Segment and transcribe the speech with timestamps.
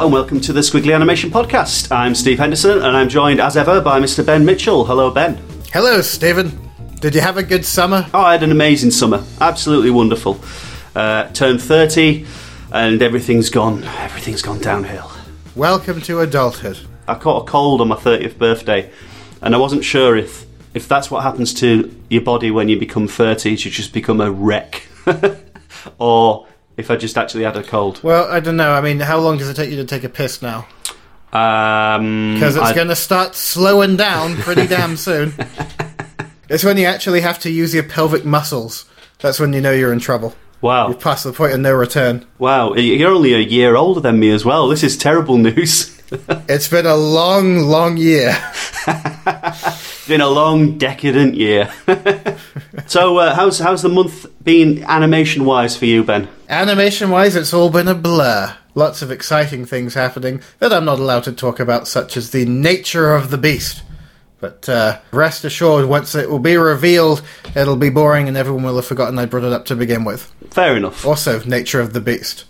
[0.00, 1.94] Hello and welcome to the Squiggly Animation Podcast.
[1.94, 4.24] I'm Steve Henderson and I'm joined as ever by Mr.
[4.24, 4.86] Ben Mitchell.
[4.86, 5.38] Hello, Ben.
[5.74, 6.58] Hello, Stephen.
[7.00, 8.06] Did you have a good summer?
[8.14, 9.22] Oh, I had an amazing summer.
[9.42, 10.40] Absolutely wonderful.
[10.96, 12.24] Uh, turned 30
[12.72, 13.84] and everything's gone.
[13.84, 15.12] Everything's gone downhill.
[15.54, 16.78] Welcome to adulthood.
[17.06, 18.90] I caught a cold on my 30th birthday
[19.42, 23.06] and I wasn't sure if, if that's what happens to your body when you become
[23.06, 24.88] 30, you just become a wreck.
[25.98, 26.46] or
[26.80, 28.02] if I just actually had a cold.
[28.02, 28.72] Well, I don't know.
[28.72, 30.66] I mean, how long does it take you to take a piss now?
[31.32, 35.32] Um, Because it's going to start slowing down pretty damn soon.
[36.50, 38.84] It's when you actually have to use your pelvic muscles.
[39.20, 40.34] That's when you know you're in trouble.
[40.60, 40.88] Wow.
[40.88, 42.26] You've passed the point of no return.
[42.40, 44.66] Wow, you're only a year older than me as well.
[44.66, 45.96] This is terrible news.
[46.48, 48.36] It's been a long, long year.
[50.10, 51.72] been a long, decadent year.
[52.86, 56.28] so, uh, how's how's the month been animation wise for you, Ben?
[56.48, 58.56] Animation wise, it's all been a blur.
[58.74, 62.44] Lots of exciting things happening that I'm not allowed to talk about, such as the
[62.44, 63.84] nature of the beast.
[64.40, 67.22] But uh, rest assured, once it will be revealed,
[67.54, 70.32] it'll be boring and everyone will have forgotten I brought it up to begin with.
[70.50, 71.06] Fair enough.
[71.06, 72.46] Also, nature of the beast.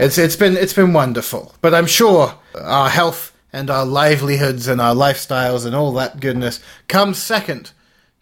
[0.00, 4.80] It's it's been it's been wonderful, but I'm sure our health and our livelihoods and
[4.80, 7.72] our lifestyles and all that goodness comes second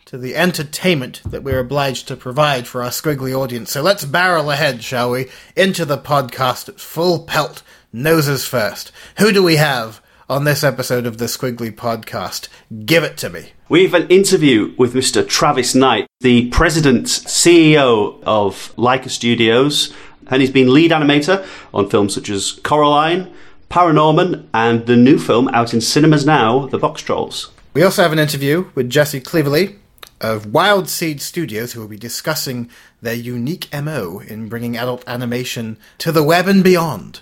[0.07, 3.71] to the entertainment that we're obliged to provide for our squiggly audience.
[3.73, 7.63] So let's barrel ahead, shall we, into the podcast at full pelt,
[7.93, 8.91] noses first.
[9.19, 12.49] Who do we have on this episode of the Squiggly Podcast?
[12.87, 13.53] Give it to me.
[13.69, 15.29] We have an interview with Mr.
[15.29, 19.93] Travis Knight, the president, CEO of Laika Studios,
[20.29, 23.35] and he's been lead animator on films such as Coraline,
[23.71, 27.51] Paranorman, and the new film out in cinemas now, The Boxtrolls.
[27.75, 29.77] We also have an interview with Jesse Cleverly
[30.21, 32.71] of Wild Seed Studios, who will be discussing
[33.03, 37.21] their unique MO in bringing adult animation to the web and beyond.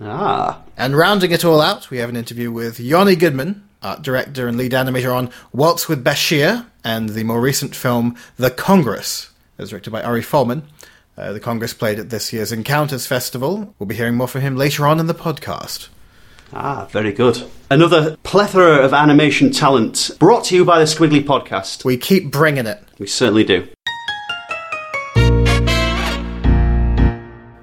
[0.00, 4.46] Ah, And rounding it all out, we have an interview with Yoni Goodman, art director
[4.46, 9.70] and lead animator on Waltz with Bashir and the more recent film The Congress, as
[9.70, 10.62] directed by Ari Folman.
[11.16, 13.74] Uh, the Congress played at this year's Encounters Festival.
[13.78, 15.88] We'll be hearing more from him later on in the podcast.
[16.52, 17.48] ah, very good.
[17.70, 21.84] Another plethora of animation talent brought to you by the Squiggly Podcast.
[21.84, 22.82] We keep bringing it.
[22.98, 23.66] We certainly do.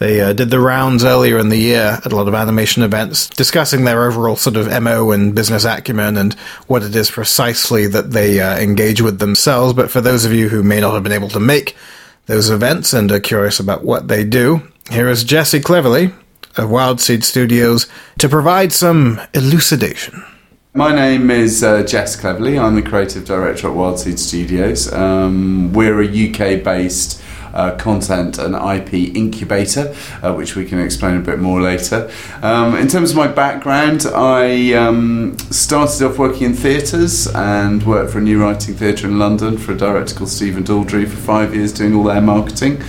[0.00, 3.28] They uh, did the rounds earlier in the year at a lot of animation events,
[3.28, 6.32] discussing their overall sort of MO and business acumen and
[6.68, 9.74] what it is precisely that they uh, engage with themselves.
[9.74, 11.76] But for those of you who may not have been able to make
[12.24, 16.14] those events and are curious about what they do, here is Jesse Cleverly
[16.56, 17.86] of Wild Seed Studios
[18.20, 20.24] to provide some elucidation.
[20.72, 22.58] My name is uh, Jess Cleverly.
[22.58, 24.90] I'm the creative director at Wild Seed Studios.
[24.94, 27.20] Um, we're a UK based
[27.54, 32.10] uh, content and IP incubator, uh, which we can explain a bit more later.
[32.42, 38.12] Um, in terms of my background, I um, started off working in theatres and worked
[38.12, 41.54] for a new writing theatre in London for a director called Stephen Daldry for five
[41.54, 42.82] years doing all their marketing,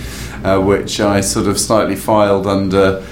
[0.44, 3.04] uh, which I sort of slightly filed under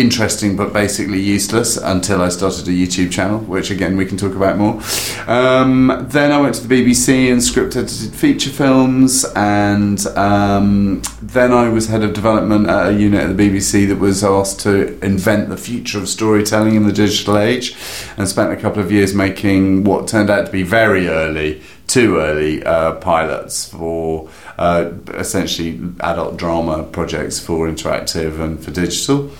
[0.00, 4.34] interesting but basically useless until I started a YouTube channel, which again we can talk
[4.34, 4.80] about more.
[5.26, 11.52] Um, then I went to the BBC and script edited feature films, and um, then
[11.52, 14.98] I was head of development at a unit at the BBC that was asked to
[15.04, 17.76] invent the future of storytelling in the digital age,
[18.16, 22.16] and spent a couple of years making what turned out to be very early, too
[22.16, 24.28] early uh, pilots for.
[24.58, 29.30] Uh, essentially, adult drama projects for interactive and for digital.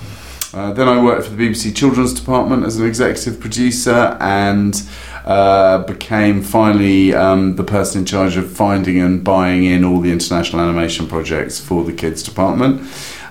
[0.53, 4.83] Uh, then I worked for the BBC Children's Department as an executive producer and
[5.25, 10.11] uh, became finally um, the person in charge of finding and buying in all the
[10.11, 12.81] international animation projects for the kids department.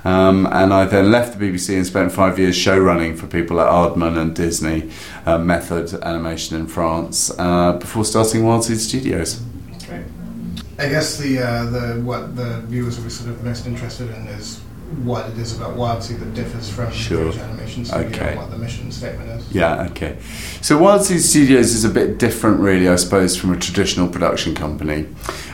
[0.05, 3.57] Um, and I then left the BBC and spent five years show running for people
[3.57, 4.89] like Aardman and Disney,
[5.25, 9.41] uh, Method Animation in France, uh, before starting Wild Seed Studios.
[10.79, 14.27] I guess the uh, the what the viewers will be sort of most interested in
[14.27, 14.61] is
[15.03, 17.23] what it is about Wild that differs from Sure.
[17.25, 18.29] British Animation Studio Okay.
[18.29, 19.51] and what the mission statement is.
[19.51, 20.17] Yeah, okay.
[20.61, 25.07] So Wild Studios is a bit different, really, I suppose, from a traditional production company.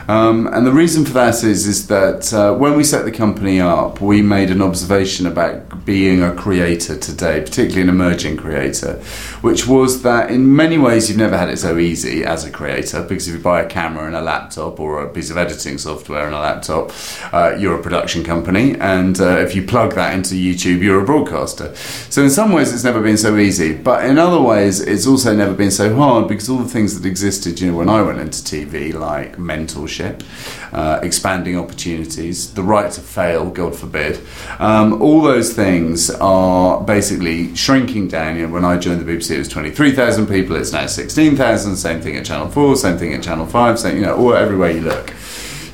[0.08, 3.60] Um, and the reason for that is, is that uh, when we set the company
[3.60, 8.94] up, we made an observation about being a creator today, particularly an emerging creator,
[9.40, 13.02] which was that in many ways you've never had it so easy as a creator,
[13.02, 16.26] because if you buy a camera and a laptop or a piece of editing software
[16.26, 16.92] and a laptop,
[17.32, 21.04] uh, you're a production company, and uh, if you plug that into YouTube, you're a
[21.04, 21.74] broadcaster.
[21.74, 25.34] So in some ways, it's never been so easy, but in other ways, it's also
[25.34, 28.20] never been so hard because all the things that existed, you know, when I went
[28.20, 34.20] into TV, like mentorship, uh, expanding opportunities, the right to fail, God forbid,
[34.58, 38.36] um, all those things are basically shrinking down.
[38.36, 40.56] You know, when I joined the BBC, it was twenty-three thousand people.
[40.56, 41.76] It's now sixteen thousand.
[41.76, 42.76] Same thing at Channel Four.
[42.76, 43.78] Same thing at Channel Five.
[43.78, 45.12] Same, you know, all everywhere you look.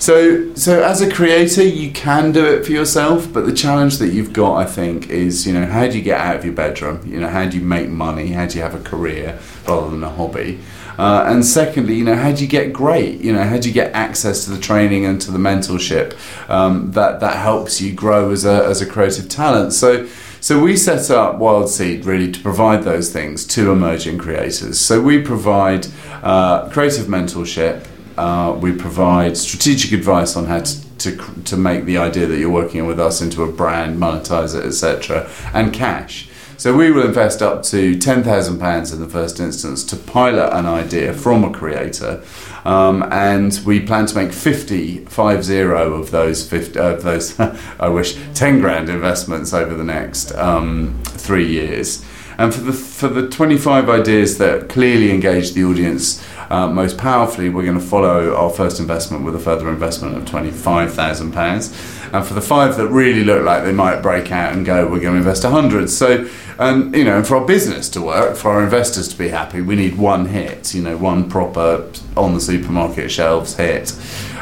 [0.02, 4.08] So, so as a creator, you can do it for yourself, but the challenge that
[4.08, 7.00] you've got, I think, is you know how do you get out of your bedroom?
[7.06, 8.32] You know, how do you make money?
[8.32, 10.58] How do you have a career rather than a hobby?
[10.98, 13.20] Uh, and secondly, you know, how do you get great?
[13.20, 16.16] You know, how do you get access to the training and to the mentorship
[16.50, 19.72] um, that that helps you grow as a as a creative talent?
[19.72, 20.08] So.
[20.42, 24.80] So we set up Wild Seed really to provide those things to emerging creators.
[24.80, 25.86] So we provide
[26.20, 27.86] uh, creative mentorship,
[28.16, 32.50] uh, we provide strategic advice on how to, to, to make the idea that you're
[32.50, 36.28] working with us into a brand, monetize it, etc., and cash.
[36.62, 40.56] So we will invest up to ten thousand pounds in the first instance to pilot
[40.56, 42.22] an idea from a creator,
[42.64, 47.36] um, and we plan to make 50, five zero of those 50, of those
[47.80, 52.04] I wish ten grand investments over the next um, three years.
[52.38, 57.48] And for the for the 25 ideas that clearly engage the audience uh, most powerfully,
[57.48, 61.74] we're going to follow our first investment with a further investment of 25,000 pounds.
[62.12, 65.00] And for the five that really look like they might break out and go, we're
[65.00, 65.88] going to invest 100.
[65.88, 66.28] So,
[66.58, 69.76] um, you know, for our business to work, for our investors to be happy, we
[69.76, 73.96] need one hit, you know, one proper on the supermarket shelves hit.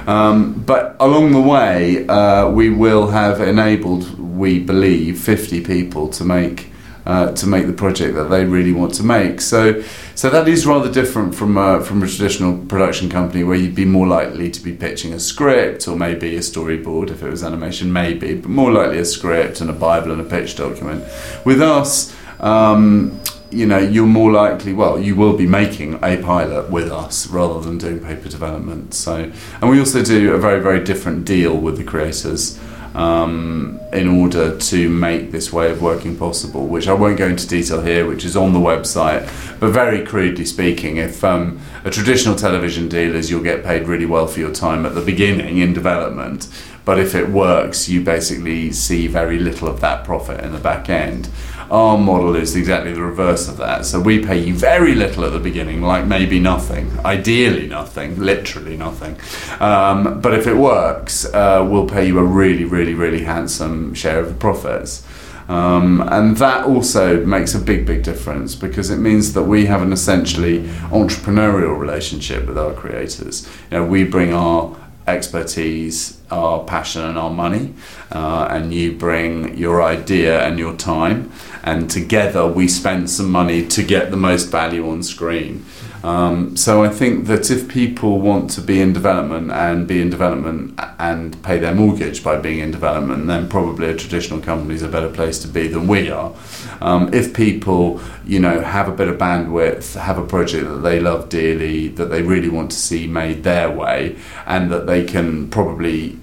[0.06, 6.24] Um, but along the way, uh, we will have enabled, we believe, 50 people to
[6.24, 6.69] make
[7.06, 9.40] uh, to make the project that they really want to make.
[9.40, 9.82] So,
[10.14, 13.84] so that is rather different from uh, from a traditional production company where you'd be
[13.84, 17.92] more likely to be pitching a script or maybe a storyboard if it was animation,
[17.92, 21.04] maybe, but more likely a script and a bible and a pitch document.
[21.44, 22.14] With us.
[22.40, 23.20] Um,
[23.50, 27.60] you know, you're more likely, well, you will be making a pilot with us rather
[27.60, 28.94] than doing paper development.
[28.94, 29.30] So,
[29.60, 32.60] and we also do a very, very different deal with the creators
[32.94, 37.46] um, in order to make this way of working possible, which I won't go into
[37.46, 39.22] detail here, which is on the website.
[39.60, 44.06] But very crudely speaking, if um, a traditional television deal is you'll get paid really
[44.06, 46.48] well for your time at the beginning in development,
[46.84, 50.88] but if it works, you basically see very little of that profit in the back
[50.88, 51.28] end.
[51.70, 53.86] Our model is exactly the reverse of that.
[53.86, 58.76] So we pay you very little at the beginning, like maybe nothing, ideally nothing, literally
[58.76, 59.16] nothing.
[59.60, 64.18] Um, but if it works, uh, we'll pay you a really, really, really handsome share
[64.18, 65.06] of the profits.
[65.48, 69.82] Um, and that also makes a big, big difference because it means that we have
[69.82, 73.48] an essentially entrepreneurial relationship with our creators.
[73.70, 74.76] You know, we bring our
[75.08, 77.74] expertise, our passion, and our money,
[78.12, 83.66] uh, and you bring your idea and your time, and together we spend some money
[83.66, 85.64] to get the most value on screen.
[86.02, 90.08] Um, so I think that if people want to be in development and be in
[90.08, 94.82] development and pay their mortgage by being in development, then probably a traditional company is
[94.82, 96.32] a better place to be than we are.
[96.80, 101.00] Um, if people, you know, have a bit of bandwidth, have a project that they
[101.00, 105.50] love dearly, that they really want to see made their way, and that they can
[105.50, 106.18] probably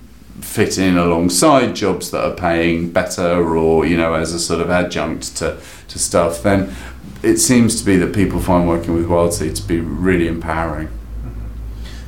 [0.48, 4.70] fit in alongside jobs that are paying better or you know as a sort of
[4.70, 6.74] adjunct to, to stuff then
[7.24, 10.90] it seems to be that people find working with Wildseed to be really empowering.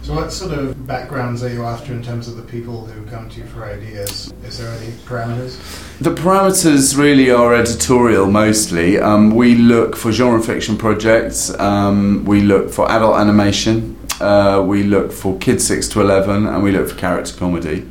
[0.03, 3.29] So, what sort of backgrounds are you after in terms of the people who come
[3.29, 4.33] to you for ideas?
[4.43, 5.59] Is there any parameters?
[5.99, 8.97] The parameters really are editorial mostly.
[8.99, 14.83] Um, we look for genre fiction projects, um, we look for adult animation, uh, we
[14.83, 17.87] look for kids 6 to 11, and we look for character comedy.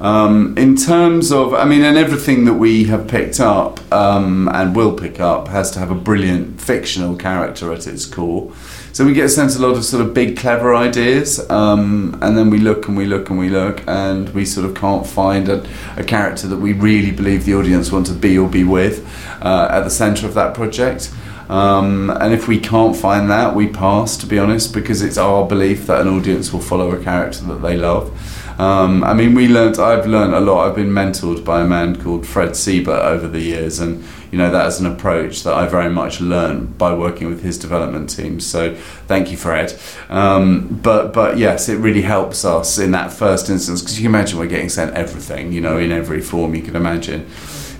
[0.00, 4.74] Um, in terms of, I mean, and everything that we have picked up um, and
[4.74, 8.50] will pick up has to have a brilliant fictional character at its core.
[8.92, 12.48] so we get sent a lot of sort of big, clever ideas, um, and then
[12.48, 15.68] we look and we look and we look, and we sort of can't find a,
[15.98, 19.06] a character that we really believe the audience want to be or be with
[19.42, 21.12] uh, at the centre of that project.
[21.50, 25.46] Um, and if we can't find that, we pass, to be honest, because it's our
[25.46, 28.16] belief that an audience will follow a character that they love.
[28.58, 29.78] Um, I mean, we learnt.
[29.78, 30.68] I've learned a lot.
[30.68, 34.50] I've been mentored by a man called Fred Seibert over the years, and you know
[34.50, 38.40] that is an approach that I very much learned by working with his development team.
[38.40, 38.74] So
[39.06, 39.78] thank you, Fred.
[40.08, 44.14] Um, but but yes, it really helps us in that first instance because you can
[44.14, 47.26] imagine we're getting sent everything, you know, in every form you can imagine.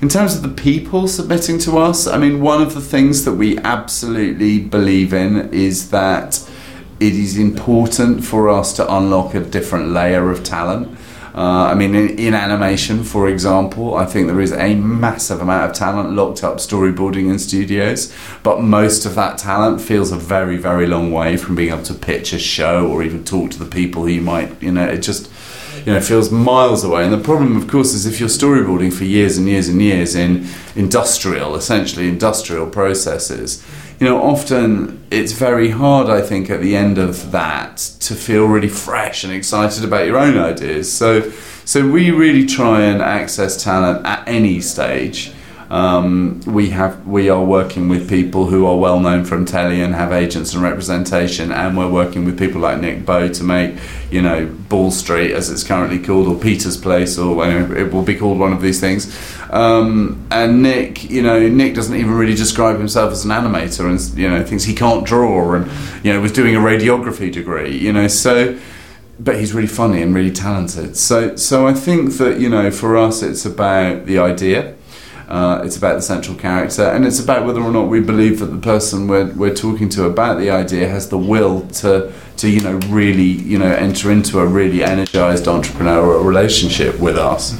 [0.03, 3.35] In terms of the people submitting to us, I mean, one of the things that
[3.35, 6.50] we absolutely believe in is that
[7.00, 10.97] it is important for us to unlock a different layer of talent.
[11.35, 15.71] Uh, I mean, in, in, animation, for example, I think there is a massive amount
[15.71, 20.57] of talent locked up storyboarding in studios, but most of that talent feels a very,
[20.57, 23.71] very long way from being able to pitch a show or even talk to the
[23.71, 25.30] people who you might, you know, it just
[25.85, 27.05] you know feels miles away.
[27.05, 30.15] And the problem, of course, is if you're storyboarding for years and years and years
[30.15, 30.47] in
[30.77, 33.65] industrial, essentially industrial processes,
[34.00, 38.47] you know, often it's very hard, I think, at the end of that to feel
[38.47, 40.91] really fresh and excited about your own ideas.
[40.91, 41.31] So,
[41.67, 45.33] so we really try and access talent at any stage.
[45.71, 49.95] Um, we have we are working with people who are well known from telly and
[49.95, 53.77] have agents and representation, and we're working with people like Nick Bowe to make
[54.11, 57.47] you know Ball Street as it's currently called, or Peter's Place, or
[57.77, 59.17] it will be called one of these things.
[59.50, 64.19] Um, and Nick, you know, Nick doesn't even really describe himself as an animator, and
[64.19, 65.71] you know thinks he can't draw, and
[66.05, 68.59] you know was doing a radiography degree, you know, so
[69.21, 70.97] but he's really funny and really talented.
[70.97, 74.77] So, so I think that you know, for us, it's about the idea.
[75.30, 78.46] Uh, it's about the central character, and it's about whether or not we believe that
[78.46, 82.60] the person we're, we're talking to about the idea has the will to to you
[82.60, 87.56] know really you know enter into a really energized entrepreneurial relationship with us.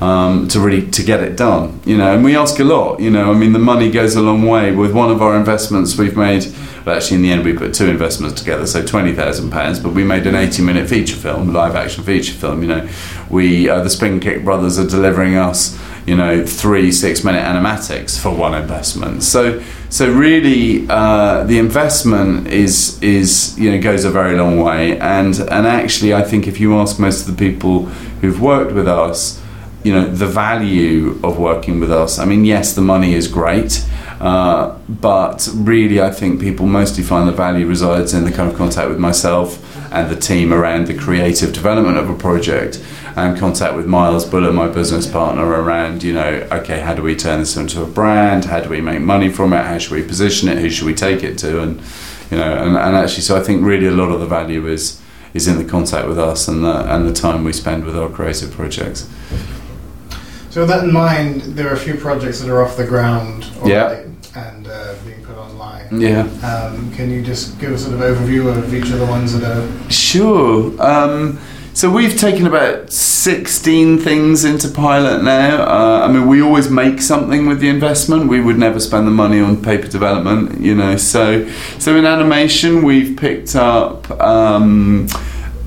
[0.00, 3.00] Um, to really to get it done, you know, and we ask a lot.
[3.00, 4.74] You know, I mean, the money goes a long way.
[4.74, 6.44] With one of our investments, we've made.
[6.86, 9.78] Actually, in the end, we put two investments together, so twenty thousand pounds.
[9.78, 12.60] But we made an eighty-minute feature film, live action feature film.
[12.60, 12.88] You know,
[13.34, 18.18] we uh, the Spin Kick brothers are delivering us you know three six minute animatics
[18.18, 19.22] for one investment.
[19.22, 24.98] So so really uh, the investment is is you know goes a very long way.
[24.98, 27.86] And and actually I think if you ask most of the people
[28.20, 29.42] who've worked with us
[29.82, 33.84] you know the value of working with us I mean yes the money is great
[34.18, 38.56] uh, but really I think people mostly find the value resides in the kind of
[38.56, 39.58] contact with myself
[39.94, 42.84] and the team around the creative development of a project
[43.16, 47.14] and contact with Miles Bullough, my business partner, around, you know, okay, how do we
[47.14, 48.44] turn this into a brand?
[48.44, 49.64] How do we make money from it?
[49.64, 50.58] How should we position it?
[50.58, 51.62] Who should we take it to?
[51.62, 51.80] And,
[52.30, 55.00] you know, and, and actually, so I think really a lot of the value is
[55.32, 58.08] is in the contact with us and the, and the time we spend with our
[58.08, 59.10] creative projects.
[60.50, 63.44] So with that in mind, there are a few projects that are off the ground
[63.56, 64.03] already yeah.
[66.00, 66.22] Yeah.
[66.42, 69.44] Um, can you just give a sort of overview of each of the ones that
[69.44, 69.90] are?
[69.90, 70.80] Sure.
[70.82, 71.38] Um,
[71.74, 75.62] so we've taken about 16 things into pilot now.
[75.62, 78.28] Uh, I mean, we always make something with the investment.
[78.28, 80.96] We would never spend the money on paper development, you know.
[80.96, 81.48] So,
[81.80, 84.08] so in animation, we've picked up.
[84.20, 85.08] Um,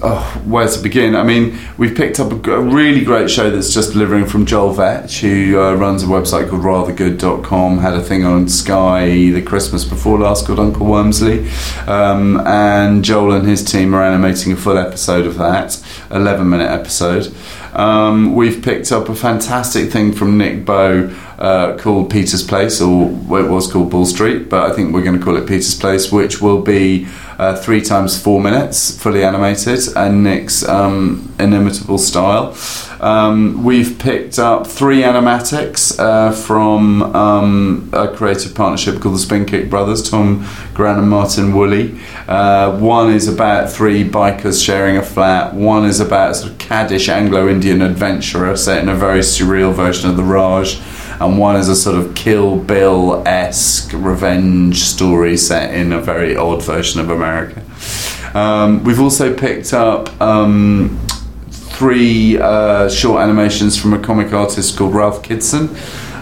[0.02, 1.16] oh, where to begin?
[1.16, 4.74] I mean, we've picked up a, a, really great show that's just delivering from Joel
[4.76, 9.84] Veitch, who uh, runs a website called rathergood.com, had a thing on Sky the Christmas
[9.86, 11.48] before last called Uncle Wormsley.
[11.88, 16.70] Um, and Joel and his team are animating a full episode of that, 11 minute
[16.70, 17.34] episode.
[17.74, 23.10] Um, we've picked up a fantastic thing from Nick Bowe uh, called Peter's Place, or
[23.10, 26.12] it was called Bull Street, but I think we're going to call it Peter's Place,
[26.12, 32.58] which will be uh, three times four minutes, fully animated, and Nick's um, inimitable style.
[33.00, 39.46] Um, we've picked up three animatics uh, from um, a creative partnership called the Spin
[39.46, 42.00] Kick Brothers, Tom Grant and Martin Woolley.
[42.28, 45.54] Uh, one is about three bikers sharing a flat.
[45.54, 50.10] One is about a sort of caddish Anglo-Indian adventurer set in a very surreal version
[50.10, 50.82] of the Raj
[51.20, 56.36] and one is a sort of Kill Bill esque revenge story set in a very
[56.36, 57.64] odd version of America.
[58.38, 61.00] Um, we've also picked up um,
[61.50, 65.70] three uh, short animations from a comic artist called Ralph Kidson.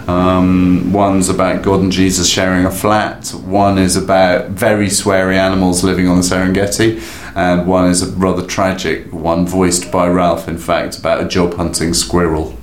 [0.08, 3.30] Um, one's about God and Jesus sharing a flat.
[3.30, 7.02] One is about very sweary animals living on the Serengeti,
[7.34, 11.54] and one is a rather tragic one, voiced by Ralph, in fact, about a job
[11.54, 12.56] hunting squirrel.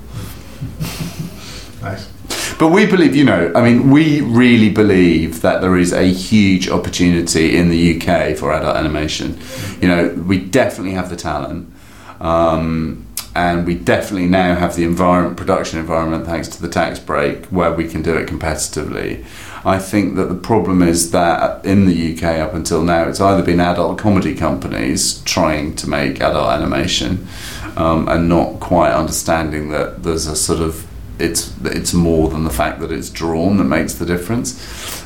[1.81, 2.12] Nice.
[2.59, 6.69] But we believe, you know, I mean, we really believe that there is a huge
[6.69, 9.39] opportunity in the UK for adult animation.
[9.81, 11.73] You know, we definitely have the talent.
[12.21, 13.05] Um,
[13.35, 17.73] and we definitely now have the environment, production environment, thanks to the tax break, where
[17.73, 19.25] we can do it competitively.
[19.65, 23.41] I think that the problem is that in the UK up until now, it's either
[23.41, 27.27] been adult comedy companies trying to make adult animation
[27.75, 30.85] um, and not quite understanding that there's a sort of
[31.23, 34.49] it's it's more than the fact that it's drawn that makes the difference.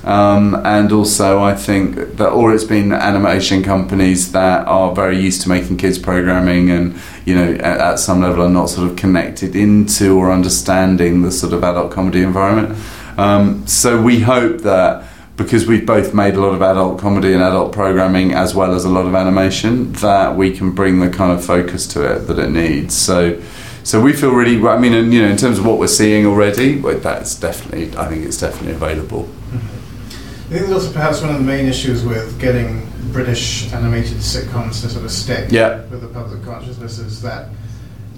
[0.04, 5.42] Um, and also, I think that, or it's been animation companies that are very used
[5.44, 8.96] to making kids programming, and you know, at, at some level, are not sort of
[8.96, 12.78] connected into or understanding the sort of adult comedy environment.
[13.18, 15.04] Um, so we hope that
[15.36, 18.86] because we've both made a lot of adult comedy and adult programming as well as
[18.86, 22.40] a lot of animation, that we can bring the kind of focus to it that
[22.40, 22.96] it needs.
[22.96, 23.40] So.
[23.88, 24.62] So we feel really.
[24.68, 27.98] I mean, and, you know, in terms of what we're seeing already, well, that's definitely.
[27.98, 29.24] I think it's definitely available.
[29.24, 29.56] Mm-hmm.
[29.56, 34.82] I think there's also perhaps one of the main issues with getting British animated sitcoms
[34.82, 35.86] to sort of stick Yeah.
[35.86, 37.48] with the public consciousness is that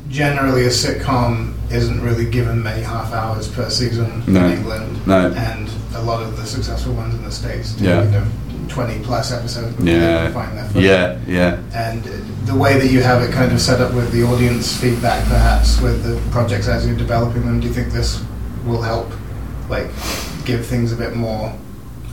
[0.09, 4.43] generally a sitcom isn't really given many half hours per season No.
[4.45, 5.27] in England, No.
[5.33, 8.03] and a lot of the successful ones in the states do Yeah.
[8.05, 8.23] you know,
[8.69, 10.31] 20 plus episodes before Yeah.
[10.31, 10.83] find their footing.
[10.83, 11.17] Yeah.
[11.27, 11.57] Yeah.
[11.73, 12.03] And
[12.45, 15.81] the way that you have it kind of set up with the audience feedback, perhaps
[15.81, 18.21] with the projects as you're developing them, do you think this
[18.65, 19.11] will help,
[19.69, 19.88] like,
[20.45, 21.53] give things a bit more,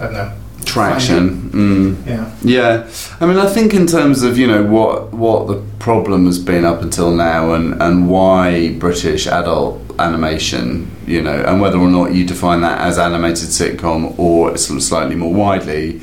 [0.00, 0.32] I don't know,
[0.64, 1.50] Traction.
[1.52, 2.06] Mm.
[2.06, 2.86] yeah, Yeah,
[3.20, 6.64] I mean, I think in terms of you know what what the problem has been
[6.64, 12.14] up until now, and and why British adult animation, you know, and whether or not
[12.14, 16.00] you define that as animated sitcom or sort of slightly more widely,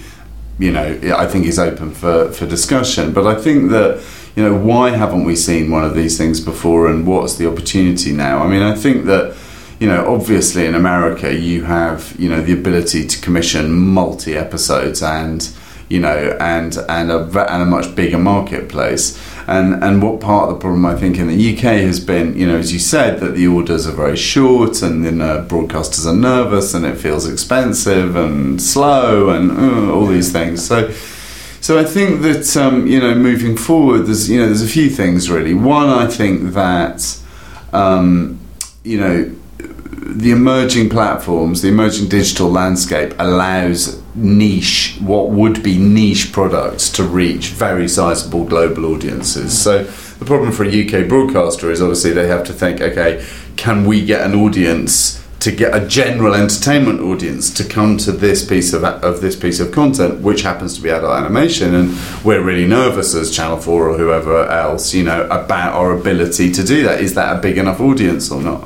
[0.63, 3.13] you know, I think is open for for discussion.
[3.13, 4.01] But I think that
[4.36, 8.11] you know why haven't we seen one of these things before, and what's the opportunity
[8.11, 8.44] now?
[8.44, 9.35] I mean, I think that
[9.79, 15.03] you know, obviously in America you have, you know, the ability to commission multi episodes
[15.03, 15.42] and,
[15.94, 17.20] you know, and and a
[17.53, 19.06] and a much bigger marketplace.
[19.46, 22.48] And and what part of the problem I think in the UK has been, you
[22.48, 26.16] know, as you said, that the orders are very short and then uh, broadcasters are
[26.16, 30.66] nervous and it feels expensive and slow and uh, all these things.
[30.66, 30.92] So.
[31.62, 34.90] So I think that um, you know, moving forward, there's you know, there's a few
[34.90, 35.53] things really.
[35.53, 37.18] One, I think that
[37.72, 38.38] um,
[38.84, 39.34] you know,
[39.88, 47.03] the emerging platforms, the emerging digital landscape allows niche, what would be niche products to
[47.03, 49.59] reach very sizable global audiences.
[49.59, 53.85] So the problem for a UK broadcaster is obviously they have to think, okay, can
[53.85, 58.71] we get an audience to get a general entertainment audience to come to this piece
[58.71, 62.65] of, of this piece of content, which happens to be adult animation, and we're really
[62.65, 67.01] nervous as Channel Four or whoever else, you know, about our ability to do that.
[67.01, 68.61] Is that a big enough audience or not?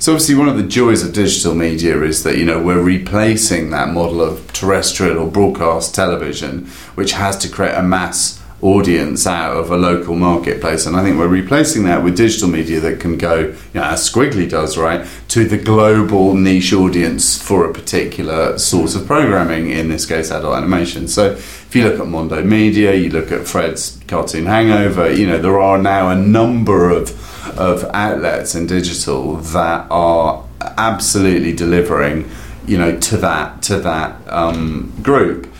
[0.00, 3.68] So obviously, one of the joys of digital media is that you know we're replacing
[3.68, 9.58] that model of terrestrial or broadcast television, which has to create a mass audience out
[9.58, 13.18] of a local marketplace, and I think we're replacing that with digital media that can
[13.18, 18.58] go, you know, as Squiggly does, right, to the global niche audience for a particular
[18.58, 19.70] source of programming.
[19.70, 21.08] In this case, adult animation.
[21.08, 25.36] So if you look at Mondo Media, you look at Fred's Cartoon Hangover, you know
[25.36, 27.10] there are now a number of
[27.58, 32.28] of outlets in digital that are absolutely delivering,
[32.66, 35.52] you know, to that to that um, group.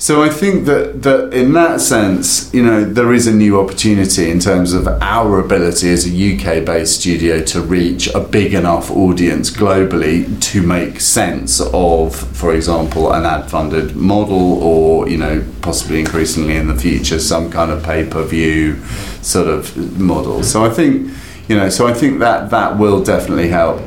[0.00, 4.30] So I think that, that in that sense, you know, there is a new opportunity
[4.30, 8.90] in terms of our ability as a UK based studio to reach a big enough
[8.90, 15.44] audience globally to make sense of, for example, an ad funded model or, you know,
[15.60, 18.82] possibly increasingly in the future, some kind of pay per view
[19.20, 20.42] sort of model.
[20.42, 21.12] So I think,
[21.46, 23.82] you know, so I think that that will definitely help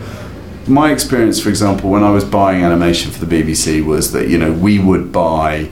[0.68, 4.38] my experience, for example, when I was buying animation for the BBC was that you
[4.38, 5.70] know we would buy,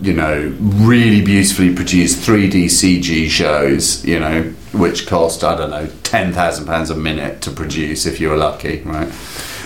[0.00, 5.88] you know, really beautifully produced 3D CG shows, you know, which cost I don't know
[6.02, 9.12] ten thousand pounds a minute to produce if you were lucky, right?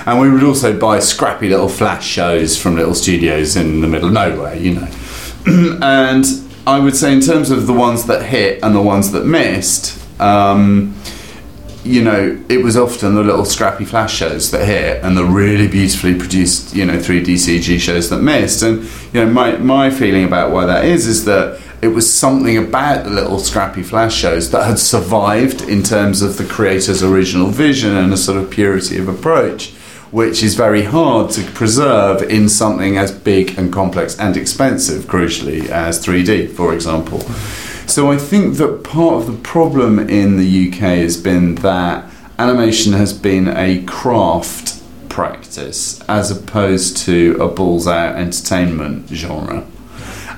[0.07, 4.09] And we would also buy scrappy little flash shows from little studios in the middle
[4.09, 4.89] of nowhere, you know.
[5.83, 6.25] and
[6.67, 9.99] I would say, in terms of the ones that hit and the ones that missed,
[10.21, 10.95] um,
[11.85, 15.67] you know, it was often the little scrappy flash shows that hit and the really
[15.67, 18.63] beautifully produced, you know, 3D CG shows that missed.
[18.63, 22.59] And, you know, my, my feeling about why that is, is that it was something
[22.59, 27.49] about the little scrappy flash shows that had survived in terms of the creator's original
[27.49, 29.71] vision and a sort of purity of approach,
[30.11, 35.69] which is very hard to preserve in something as big and complex and expensive, crucially,
[35.69, 37.23] as 3D, for example.
[37.91, 42.93] So I think that part of the problem in the UK has been that animation
[42.93, 49.67] has been a craft practice as opposed to a balls out entertainment genre.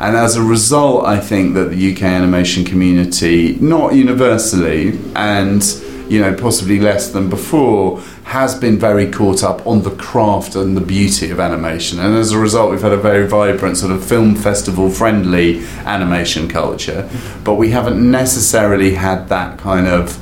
[0.00, 5.62] And as a result, I think that the UK animation community, not universally, and
[6.08, 10.74] you know possibly less than before, has been very caught up on the craft and
[10.74, 12.00] the beauty of animation.
[12.00, 16.48] And as a result, we've had a very vibrant sort of film festival friendly animation
[16.48, 17.10] culture,
[17.44, 20.18] but we haven't necessarily had that kind of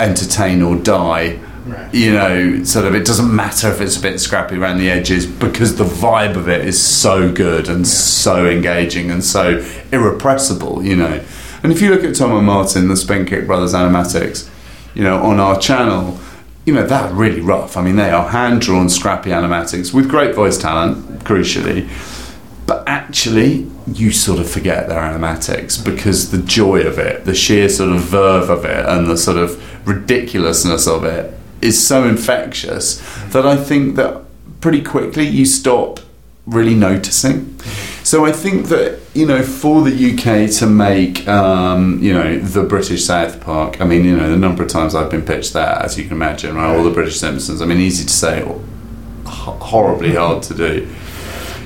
[0.00, 1.38] entertain or die.
[1.66, 1.94] Right.
[1.94, 5.26] You know, sort of, it doesn't matter if it's a bit scrappy around the edges
[5.26, 10.96] because the vibe of it is so good and so engaging and so irrepressible, you
[10.96, 11.22] know.
[11.62, 14.48] And if you look at Tom and Martin, the Spinkick Brothers animatics,
[14.94, 16.18] you know, on our channel,
[16.66, 17.76] you know, they're really rough.
[17.76, 21.88] I mean, they are hand drawn, scrappy animatics with great voice talent, crucially.
[22.66, 27.68] But actually, you sort of forget their animatics because the joy of it, the sheer
[27.68, 33.00] sort of verve of it, and the sort of ridiculousness of it is so infectious
[33.28, 34.24] that I think that
[34.60, 36.00] pretty quickly you stop
[36.46, 37.56] really noticing.
[38.06, 42.62] So I think that you know for the UK to make um, you know the
[42.62, 43.80] British South Park.
[43.80, 46.12] I mean you know the number of times I've been pitched that, as you can
[46.12, 46.72] imagine, right?
[46.72, 47.60] All the British Simpsons.
[47.60, 48.48] I mean easy to say,
[49.24, 50.88] horribly hard to do.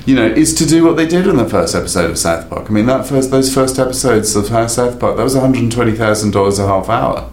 [0.07, 2.71] You know, is to do what they did in the first episode of South Park.
[2.71, 5.91] I mean, that first those first episodes of South Park that was one hundred twenty
[5.91, 7.29] thousand dollars a half hour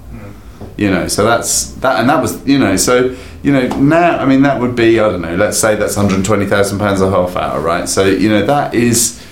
[0.78, 4.24] you know so that's that and that was you know so you know now i
[4.24, 7.60] mean that would be i don't know let's say that's 120000 pounds a half hour
[7.60, 7.88] right?
[7.88, 9.22] So you know that is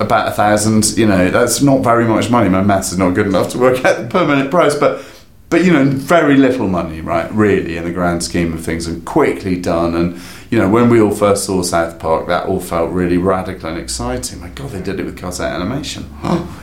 [0.00, 2.48] about a thousand you know that's not very much money.
[2.48, 5.04] My maths is not good enough to work out the per minute price but
[5.50, 9.04] but you know very little money right really in the grand scheme of things and
[9.04, 12.90] quickly done and you know when we all first saw south park that all felt
[12.90, 14.40] really radical and exciting.
[14.40, 16.10] My god they did it with cassette animation.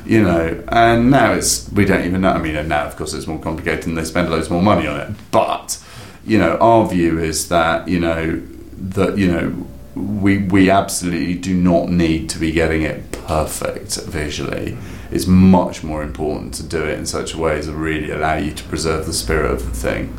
[0.06, 2.32] You know and now it's we don't even know.
[2.32, 5.00] I mean now of course it's more complicated and they spend loads more money on
[5.00, 5.15] it.
[5.32, 5.82] But
[6.26, 8.41] you know our view is that you know
[8.78, 14.78] that you know we we absolutely do not need to be getting it perfect visually.
[15.10, 18.36] It's much more important to do it in such a way as to really allow
[18.36, 20.17] you to preserve the spirit of the thing.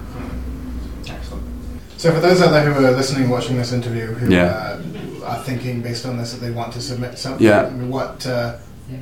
[1.98, 4.44] So, for those out there who are listening, watching this interview, who Yeah.
[4.44, 7.66] uh, are thinking based on this that they want to submit something, Yeah.
[7.66, 8.54] I mean, what uh,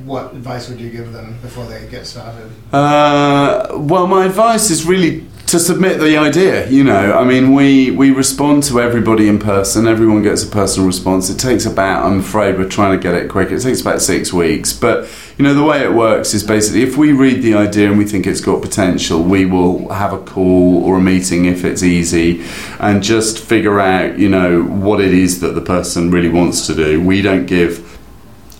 [0.03, 2.51] what advice would you give them before they get started?
[2.73, 6.69] Uh, well, my advice is really to submit the idea.
[6.69, 9.87] You know, I mean, we we respond to everybody in person.
[9.87, 11.29] Everyone gets a personal response.
[11.29, 13.49] It takes about, I'm afraid, we're trying to get it quick.
[13.49, 14.73] It takes about six weeks.
[14.73, 17.97] But you know, the way it works is basically if we read the idea and
[17.97, 21.81] we think it's got potential, we will have a call or a meeting if it's
[21.81, 22.43] easy,
[22.81, 26.75] and just figure out, you know, what it is that the person really wants to
[26.75, 27.01] do.
[27.01, 27.86] We don't give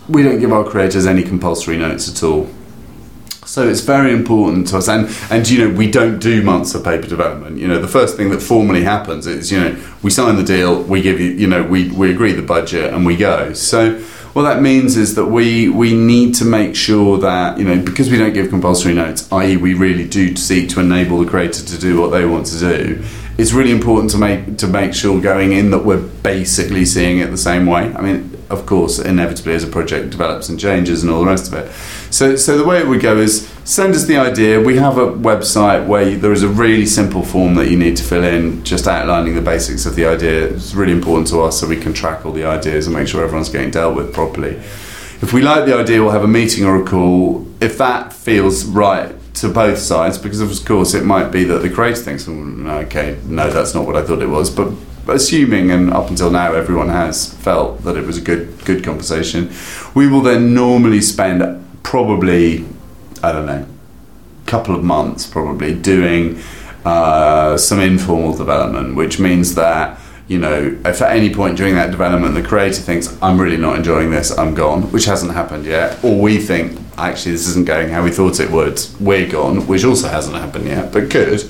[0.09, 2.49] we don't give our creators any compulsory notes at all.
[3.45, 6.83] So it's very important to us, and and you know we don't do months of
[6.83, 7.57] paper development.
[7.57, 10.83] You know the first thing that formally happens is you know we sign the deal,
[10.83, 13.53] we give you you know we we agree the budget, and we go.
[13.53, 13.99] So
[14.33, 18.11] what that means is that we we need to make sure that you know because
[18.11, 19.55] we don't give compulsory notes, i.e.
[19.55, 23.03] we really do seek to enable the creator to do what they want to do.
[23.37, 27.31] It's really important to make to make sure going in that we're basically seeing it
[27.31, 27.93] the same way.
[27.93, 31.51] I mean, of course, inevitably as a project develops and changes and all the rest
[31.51, 31.71] of it.
[32.11, 34.61] So, so the way it would go is send us the idea.
[34.61, 37.97] We have a website where you, there is a really simple form that you need
[37.97, 40.47] to fill in, just outlining the basics of the idea.
[40.47, 43.23] It's really important to us so we can track all the ideas and make sure
[43.23, 44.55] everyone's getting dealt with properly.
[45.19, 47.47] If we like the idea, we'll have a meeting or a call.
[47.59, 51.69] If that feels right to both sides, because of course it might be that the
[51.69, 54.71] creator thinks, "Mm, okay, no, that's not what I thought it was, but
[55.09, 59.49] assuming and up until now everyone has felt that it was a good good conversation
[59.95, 61.41] we will then normally spend
[61.83, 62.65] probably
[63.23, 66.39] i don't know a couple of months probably doing
[66.85, 71.91] uh, some informal development which means that you know if at any point during that
[71.91, 76.01] development the creator thinks i'm really not enjoying this i'm gone which hasn't happened yet
[76.03, 79.83] or we think actually this isn't going how we thought it would we're gone which
[79.83, 81.41] also hasn't happened yet but could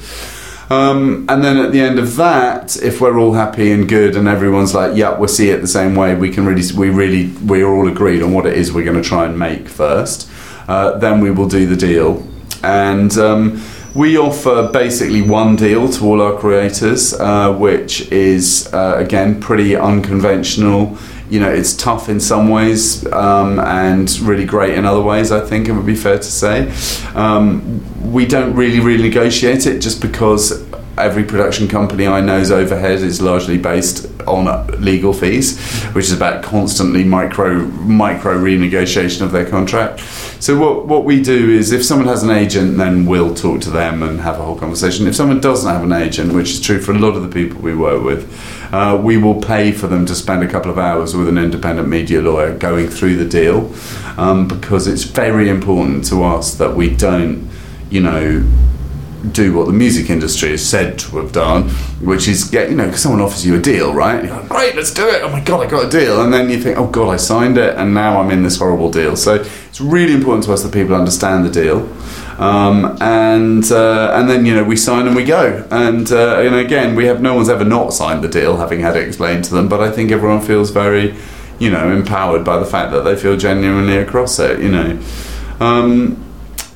[0.70, 4.28] um, and then at the end of that, if we're all happy and good, and
[4.28, 7.68] everyone's like, "Yeah, we see it the same way," we can really, we really, we're
[7.68, 10.30] all agreed on what it is we're going to try and make first.
[10.68, 12.28] Uh, then we will do the deal,
[12.64, 13.62] and um,
[13.96, 19.76] we offer basically one deal to all our creators, uh, which is uh, again pretty
[19.76, 20.98] unconventional.
[21.30, 25.32] You know, it's tough in some ways um, and really great in other ways.
[25.32, 26.72] I think it would be fair to say.
[27.16, 30.64] Um, we don't really really negotiate it just because
[30.98, 35.60] every production company I know's overhead is largely based on legal fees,
[35.94, 40.02] which is about constantly micro micro renegotiation of their contract.
[40.40, 43.70] So what what we do is if someone has an agent, then we'll talk to
[43.70, 45.08] them and have a whole conversation.
[45.08, 47.62] If someone doesn't have an agent, which is true for a lot of the people
[47.62, 48.28] we work with,
[48.74, 51.88] uh, we will pay for them to spend a couple of hours with an independent
[51.88, 53.74] media lawyer going through the deal,
[54.18, 57.50] um, because it's very important to us that we don't,
[57.90, 58.44] you know
[59.32, 61.70] do what the music industry is said to have done,
[62.02, 64.24] which is get you know, because someone offers you a deal, right?
[64.24, 65.22] You're like, great, let's do it.
[65.24, 67.58] Oh my god, I got a deal, and then you think, oh god, I signed
[67.58, 69.16] it, and now I'm in this horrible deal.
[69.16, 71.90] So it's really important to us that people understand the deal,
[72.40, 76.56] um, and uh, and then you know we sign and we go, and uh, and
[76.56, 79.54] again we have no one's ever not signed the deal, having had it explained to
[79.54, 81.16] them, but I think everyone feels very,
[81.60, 85.00] you know, empowered by the fact that they feel genuinely across it, you know.
[85.60, 86.24] Um,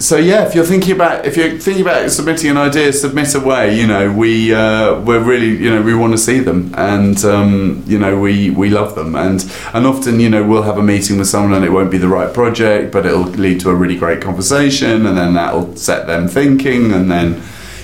[0.02, 3.78] so yeah, if you're thinking about if you're thinking about submitting an idea, submit away.
[3.78, 7.84] You know, we uh, we're really you know we want to see them, and um,
[7.86, 11.18] you know we we love them, and and often you know we'll have a meeting
[11.18, 13.98] with someone and it won't be the right project, but it'll lead to a really
[13.98, 17.42] great conversation, and then that'll set them thinking, and then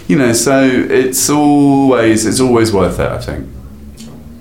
[0.08, 3.12] you know so it's always it's always worth it.
[3.12, 3.48] I think.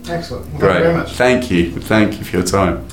[0.08, 0.46] Excellent.
[0.46, 0.76] Thank Great.
[0.76, 1.12] you very much.
[1.12, 1.72] Thank you.
[1.80, 2.86] Thank you for your time.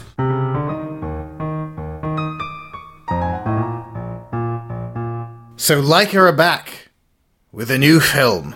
[5.64, 6.90] So Laika are back
[7.54, 8.56] with a new film,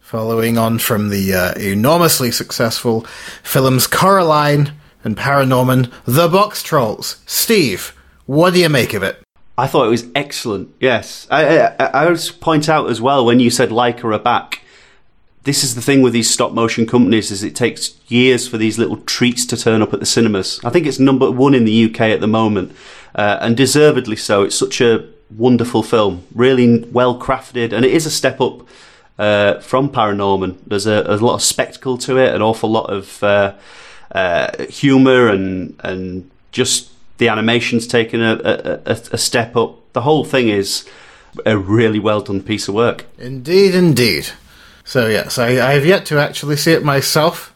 [0.00, 3.02] following on from the uh, enormously successful
[3.44, 4.72] films Coraline
[5.04, 7.20] and Paranorman: The Boxtrolls.
[7.24, 9.22] Steve, what do you make of it?
[9.56, 10.74] I thought it was excellent.
[10.80, 14.62] Yes, I, I, I point out as well when you said Leica are back.
[15.44, 18.76] This is the thing with these stop motion companies: is it takes years for these
[18.76, 20.58] little treats to turn up at the cinemas.
[20.64, 22.74] I think it's number one in the UK at the moment,
[23.14, 24.42] uh, and deservedly so.
[24.42, 28.66] It's such a wonderful film, really well crafted, and it is a step up
[29.18, 30.56] uh, from Paranorman.
[30.66, 33.54] There's a, a lot of spectacle to it, an awful lot of uh,
[34.12, 39.92] uh, humour, and and just the animation's taken a, a, a, a step up.
[39.92, 40.88] The whole thing is
[41.44, 43.06] a really well done piece of work.
[43.18, 44.28] Indeed, indeed.
[44.84, 47.54] So yes, I, I have yet to actually see it myself.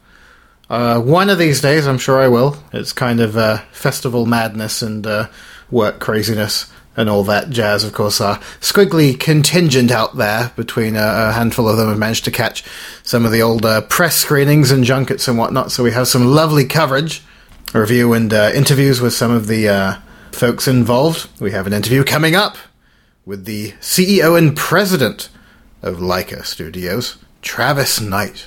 [0.70, 2.56] Uh, one of these days, I'm sure I will.
[2.72, 5.28] It's kind of uh, festival madness and uh,
[5.70, 7.84] work craziness and all that jazz.
[7.84, 12.24] Of course, our squiggly contingent out there between uh, a handful of them have managed
[12.24, 12.64] to catch
[13.02, 15.72] some of the old uh, press screenings and junkets and whatnot.
[15.72, 17.22] So we have some lovely coverage,
[17.72, 19.96] review, and uh, interviews with some of the uh,
[20.32, 21.28] folks involved.
[21.40, 22.56] We have an interview coming up
[23.26, 25.30] with the CEO and president
[25.82, 28.46] of Laika Studios, Travis Knight.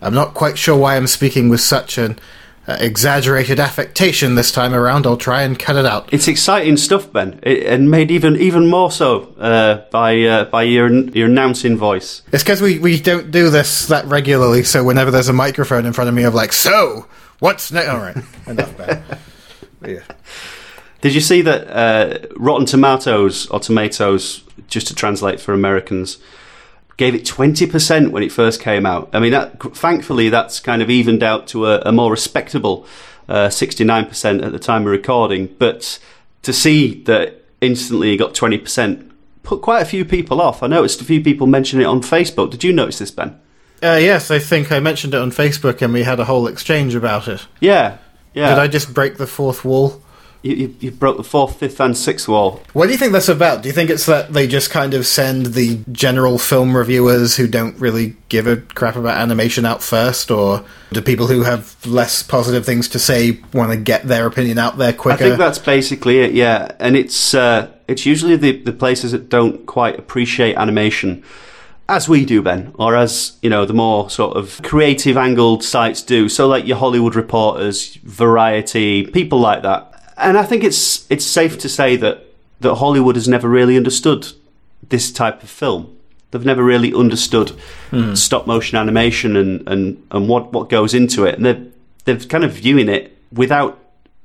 [0.00, 2.18] I'm not quite sure why I'm speaking with such an
[2.68, 5.06] uh, exaggerated affectation this time around.
[5.06, 6.12] I'll try and cut it out.
[6.12, 10.64] It's exciting stuff, Ben, it, and made even even more so uh, by uh, by
[10.64, 12.22] your your announcing voice.
[12.32, 15.92] It's because we, we don't do this that regularly, so whenever there's a microphone in
[15.92, 17.06] front of me, I'm like, so,
[17.38, 17.88] what's next?
[17.88, 19.02] All right, enough, Ben.
[19.86, 20.00] Yeah.
[21.02, 26.18] Did you see that uh, Rotten Tomatoes or Tomatoes, just to translate for Americans,
[26.96, 29.10] gave it twenty percent when it first came out?
[29.12, 32.86] I mean, that, thankfully, that's kind of evened out to a, a more respectable
[33.28, 35.54] nine percent at the time of recording.
[35.58, 35.98] But
[36.42, 40.62] to see that instantly it got twenty percent put quite a few people off.
[40.62, 42.50] I noticed a few people mention it on Facebook.
[42.50, 43.38] Did you notice this, Ben?
[43.82, 46.94] Uh, yes, I think I mentioned it on Facebook and we had a whole exchange
[46.94, 47.46] about it.
[47.60, 47.98] Yeah,
[48.34, 48.48] yeah.
[48.48, 50.02] Did I just break the fourth wall?
[50.42, 52.62] You, you, you broke the fourth, fifth, and sixth wall.
[52.72, 53.62] What do you think that's about?
[53.62, 57.46] Do you think it's that they just kind of send the general film reviewers who
[57.48, 62.22] don't really give a crap about animation out first, or do people who have less
[62.22, 65.24] positive things to say want to get their opinion out there quicker?
[65.24, 66.32] I think that's basically it.
[66.32, 71.24] Yeah, and it's uh, it's usually the the places that don't quite appreciate animation.
[71.88, 76.02] As we do, Ben, or as you know, the more sort of creative angled sites
[76.02, 76.28] do.
[76.28, 79.95] So, like your Hollywood reporters, Variety, people like that.
[80.16, 82.26] And I think it's it's safe to say that
[82.60, 84.32] that Hollywood has never really understood
[84.88, 85.96] this type of film.
[86.30, 87.50] They've never really understood
[87.90, 88.14] hmm.
[88.14, 91.36] stop motion animation and, and, and what, what goes into it.
[91.36, 91.64] And they're,
[92.04, 93.78] they're kind of viewing it without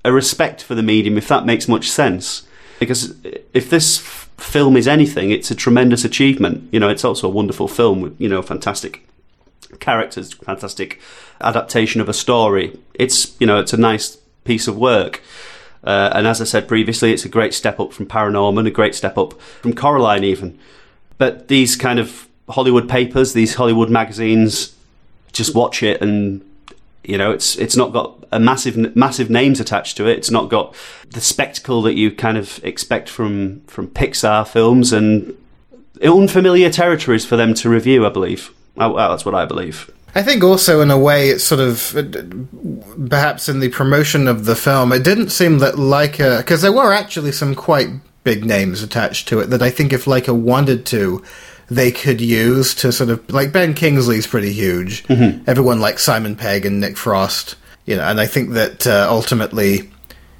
[0.04, 2.48] a respect for the medium, if that makes much sense.
[2.80, 3.16] Because
[3.54, 6.68] if this f- film is anything, it's a tremendous achievement.
[6.72, 9.08] You know, it's also a wonderful film with, you know, fantastic
[9.80, 11.00] characters, fantastic
[11.40, 12.80] adaptation of a story.
[12.96, 15.22] It's, you know, it's a nice piece of work.
[15.84, 18.96] Uh, and as I said previously, it's a great step up from Paranorman, a great
[18.96, 20.58] step up from Coraline, even.
[21.18, 24.76] But these kind of Hollywood papers, these Hollywood magazines,
[25.32, 26.42] just watch it, and
[27.04, 30.18] you know, it's it's not got a massive massive names attached to it.
[30.18, 30.76] It's not got
[31.10, 35.36] the spectacle that you kind of expect from from Pixar films, and
[36.04, 38.06] unfamiliar territories for them to review.
[38.06, 39.90] I believe Uh, well, that's what I believe.
[40.14, 41.96] I think also, in a way, it's sort of
[43.10, 46.94] perhaps in the promotion of the film, it didn't seem that Laika, because there were
[46.94, 47.90] actually some quite
[48.24, 51.24] big names attached to it that I think if Laika wanted to,
[51.70, 55.04] they could use to sort of like Ben Kingsley's pretty huge.
[55.04, 55.50] Mm-hmm.
[55.50, 59.90] Everyone like Simon Pegg and Nick Frost, you know, and I think that uh, ultimately,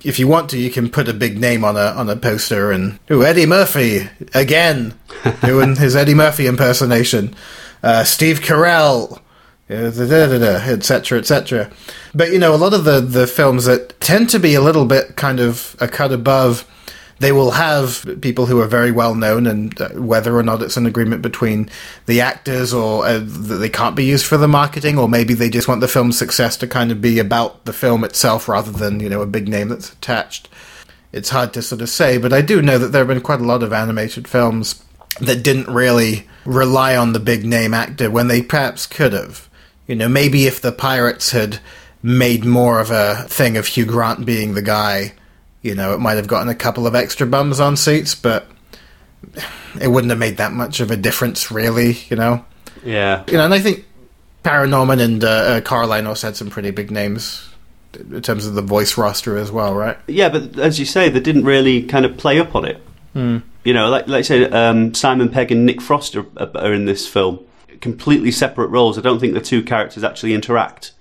[0.04, 2.72] if you want to, you can put a big name on a on a poster
[2.72, 4.94] and who Eddie Murphy again
[5.46, 7.34] doing his Eddie Murphy impersonation,
[7.82, 9.22] uh, Steve Carell
[9.72, 11.72] etc., etc.
[12.14, 14.86] But you know, a lot of the the films that tend to be a little
[14.86, 16.68] bit kind of a cut above,
[17.20, 20.78] they will have people who are very well known, and uh, whether or not it's
[20.78, 21.70] an agreement between
[22.06, 25.68] the actors or uh, they can't be used for the marketing, or maybe they just
[25.68, 29.10] want the film's success to kind of be about the film itself rather than you
[29.10, 30.50] know a big name that's attached.
[31.14, 33.42] It's hard to sort of say, but I do know that there have been quite
[33.42, 34.84] a lot of animated films
[35.20, 39.50] that didn't really rely on the big name actor when they perhaps could have.
[39.88, 41.60] You know, maybe if the Pirates had
[42.04, 45.14] made more of a thing of Hugh Grant being the guy,
[45.62, 48.48] you know, it might have gotten a couple of extra bums on seats, but
[49.80, 52.44] it wouldn't have made that much of a difference, really, you know?
[52.84, 53.24] Yeah.
[53.28, 53.86] You know, and I think
[54.44, 57.48] Paranorman and uh, uh, Coraline also had some pretty big names
[57.94, 59.98] in terms of the voice roster as well, right?
[60.08, 62.82] Yeah, but as you say, they didn't really kind of play up on it.
[63.16, 63.44] Mm.
[63.64, 67.08] You know, like like say um, Simon Pegg and Nick Frost are, are in this
[67.08, 67.46] film
[67.82, 68.98] completely separate roles.
[68.98, 70.94] I don't think the two characters actually interact.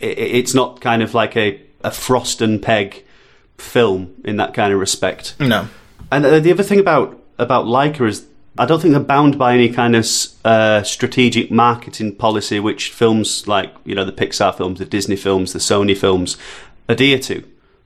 [0.00, 3.04] It's not kind of like a, a Frost and Pegg
[3.58, 5.34] film in that kind of respect.
[5.38, 5.68] No.
[6.10, 8.26] And uh, the other thing about about Laika is
[8.58, 10.06] I don't think they're bound by any kind of
[10.44, 15.52] uh, strategic marketing policy which films like you know the Pixar films, the Disney films,
[15.52, 16.36] the Sony films
[16.88, 17.44] adhere to.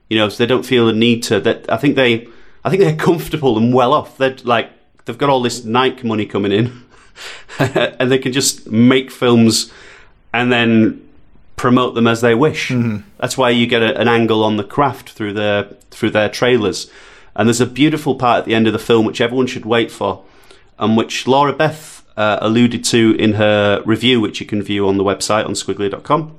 [0.09, 1.41] You know, so they don't feel the need to.
[1.41, 2.29] That I think they,
[2.65, 4.19] I think they're comfortable and well off.
[4.19, 4.71] They're like
[5.05, 6.85] they've got all this Nike money coming in.
[7.59, 9.73] and they can just make films
[10.33, 11.07] and then
[11.57, 12.69] promote them as they wish.
[12.69, 13.07] Mm-hmm.
[13.19, 16.91] That's why you get a, an angle on the craft through their through their trailers.
[17.35, 19.91] And there's a beautiful part at the end of the film which everyone should wait
[19.91, 20.25] for,
[20.79, 24.97] and which Laura Beth uh, alluded to in her review, which you can view on
[24.97, 26.35] the website on skwigly.com.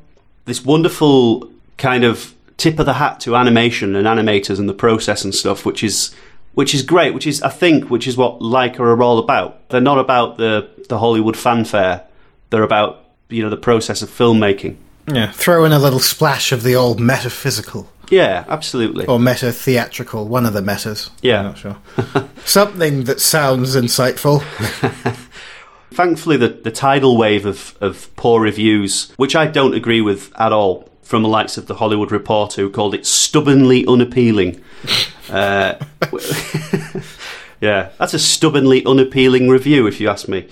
[0.45, 5.23] This wonderful kind of tip of the hat to animation and animators and the process
[5.23, 6.13] and stuff, which is
[6.53, 9.69] which is great, which is I think which is what Laika are all about.
[9.69, 12.03] They're not about the the Hollywood fanfare.
[12.49, 14.77] They're about you know the process of filmmaking.
[15.07, 17.89] Yeah, throw in a little splash of the old metaphysical.
[18.11, 19.05] Yeah, absolutely.
[19.07, 21.09] Or meta theatrical, one of the metas.
[21.21, 21.39] Yeah.
[21.39, 21.77] I'm not sure.
[22.45, 24.43] Something that sounds insightful.
[25.91, 30.51] Thankfully, the, the tidal wave of, of poor reviews, which I don't agree with at
[30.51, 34.61] all, from the likes of the Hollywood Reporter, who called it stubbornly unappealing.
[35.29, 35.75] uh,
[37.61, 40.47] yeah, that's a stubbornly unappealing review, if you ask me.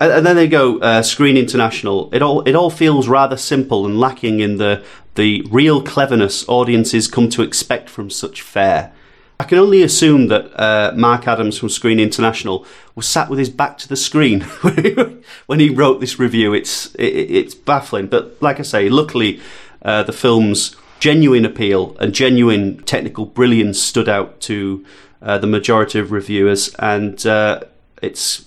[0.00, 2.12] And, and then they go uh, Screen International.
[2.12, 7.08] It all it all feels rather simple and lacking in the the real cleverness audiences
[7.08, 8.92] come to expect from such fare.
[9.38, 13.48] I can only assume that uh, Mark Adams from Screen International was sat with his
[13.48, 14.42] back to the screen
[15.46, 16.52] when he wrote this review.
[16.52, 19.40] It's it, it's baffling, but like I say, luckily
[19.82, 24.84] uh, the film's genuine appeal and genuine technical brilliance stood out to
[25.22, 27.60] uh, the majority of reviewers, and uh,
[28.00, 28.46] it's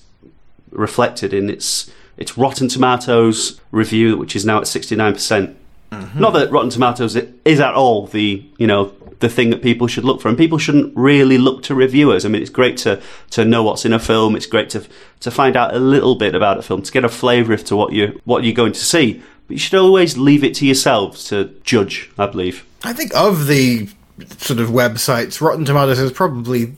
[0.71, 5.57] reflected in its its Rotten Tomatoes review, which is now at sixty nine percent.
[5.91, 6.19] Mm-hmm.
[6.19, 10.03] Not that Rotten Tomatoes is at all the you know the thing that people should
[10.03, 12.25] look for, and people shouldn't really look to reviewers.
[12.25, 14.35] I mean, it's great to to know what's in a film.
[14.35, 14.83] It's great to
[15.21, 17.93] to find out a little bit about a film, to get a flavour to what
[17.93, 19.21] you what you're going to see.
[19.47, 22.09] But you should always leave it to yourselves to judge.
[22.17, 22.65] I believe.
[22.83, 23.89] I think of the
[24.37, 26.75] sort of websites, Rotten Tomatoes is probably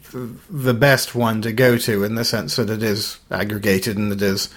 [0.50, 4.22] the best one to go to in the sense that it is aggregated and it
[4.22, 4.50] is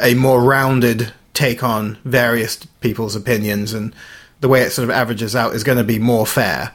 [0.00, 3.94] a more rounded take on various people's opinions, and
[4.40, 6.72] the way it sort of averages out is going to be more fair.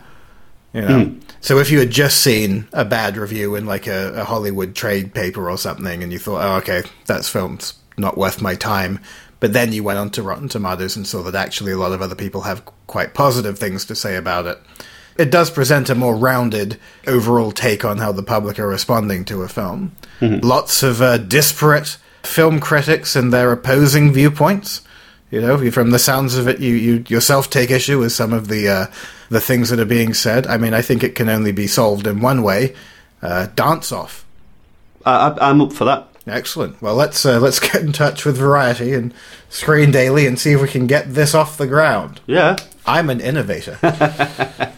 [0.74, 1.22] You know, mm.
[1.42, 5.14] so if you had just seen a bad review in like a, a Hollywood trade
[5.14, 9.00] paper or something, and you thought, "Oh, okay, that film's not worth my time,"
[9.40, 12.02] but then you went on to Rotten Tomatoes and saw that actually a lot of
[12.02, 14.60] other people have quite positive things to say about it
[15.20, 19.44] it does present a more rounded overall take on how the public are responding to
[19.44, 19.94] a film.
[20.22, 20.48] Mm-hmm.
[20.48, 24.82] Lots of uh, disparate film critics and their opposing viewpoints.
[25.30, 28.48] You know, from the sounds of it, you, you yourself take issue with some of
[28.48, 28.88] the uh,
[29.30, 30.48] the things that are being said.
[30.48, 32.74] I mean, I think it can only be solved in one way:
[33.22, 34.26] uh, dance off.
[35.06, 36.08] I, I'm up for that.
[36.28, 36.82] Excellent.
[36.82, 39.14] Well, let's uh, let's get in touch with Variety and
[39.50, 42.22] Screen Daily and see if we can get this off the ground.
[42.28, 43.78] Yeah, I'm an innovator.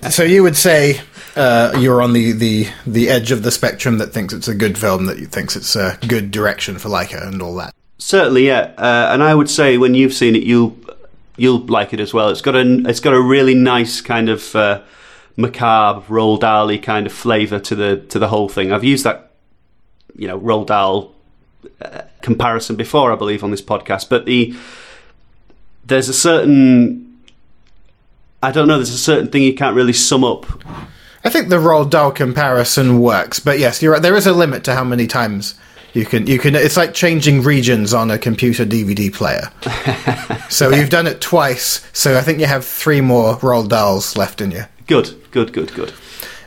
[0.10, 1.02] so you would say
[1.36, 4.78] uh, you're on the, the the edge of the spectrum that thinks it's a good
[4.78, 7.74] film, that thinks it's a good direction for Laika and all that.
[7.98, 8.74] Certainly, yeah.
[8.78, 10.76] Uh, and I would say when you've seen it, you'll
[11.38, 12.30] you'll like it as well.
[12.30, 14.82] It's got a it's got a really nice kind of uh,
[15.38, 18.72] macabre Roald Dahl kind of flavour to the to the whole thing.
[18.72, 19.32] I've used that
[20.16, 21.16] you know Roald Dahl
[22.22, 24.10] comparison before, I believe, on this podcast.
[24.10, 24.56] But the
[25.86, 27.12] there's a certain
[28.44, 28.78] I don't know.
[28.78, 30.46] There's a certain thing you can't really sum up.
[31.24, 34.02] I think the Roald Dahl comparison works, but yes, you're right.
[34.02, 35.54] There is a limit to how many times
[35.94, 36.26] you can.
[36.26, 36.56] You can.
[36.56, 39.52] It's like changing regions on a computer DVD player.
[40.50, 41.88] so you've done it twice.
[41.94, 44.64] So I think you have three more Roald Dahls left in you.
[44.88, 45.90] Good, good, good, good.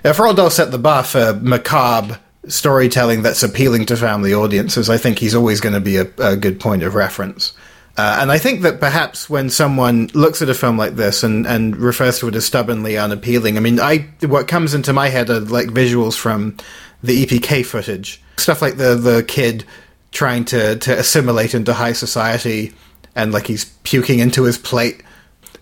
[0.03, 4.99] If Roald Dahl set the bar for macabre storytelling that's appealing to family audiences, I
[4.99, 7.53] think he's always going to be a, a good point of reference.
[7.97, 11.47] Uh, and I think that perhaps when someone looks at a film like this and,
[11.47, 15.31] and refers to it as stubbornly unappealing, I mean, I what comes into my head
[15.31, 16.57] are like visuals from
[17.05, 19.65] the EPK footage, stuff like the the kid
[20.11, 22.73] trying to to assimilate into high society,
[23.15, 25.05] and like he's puking into his plate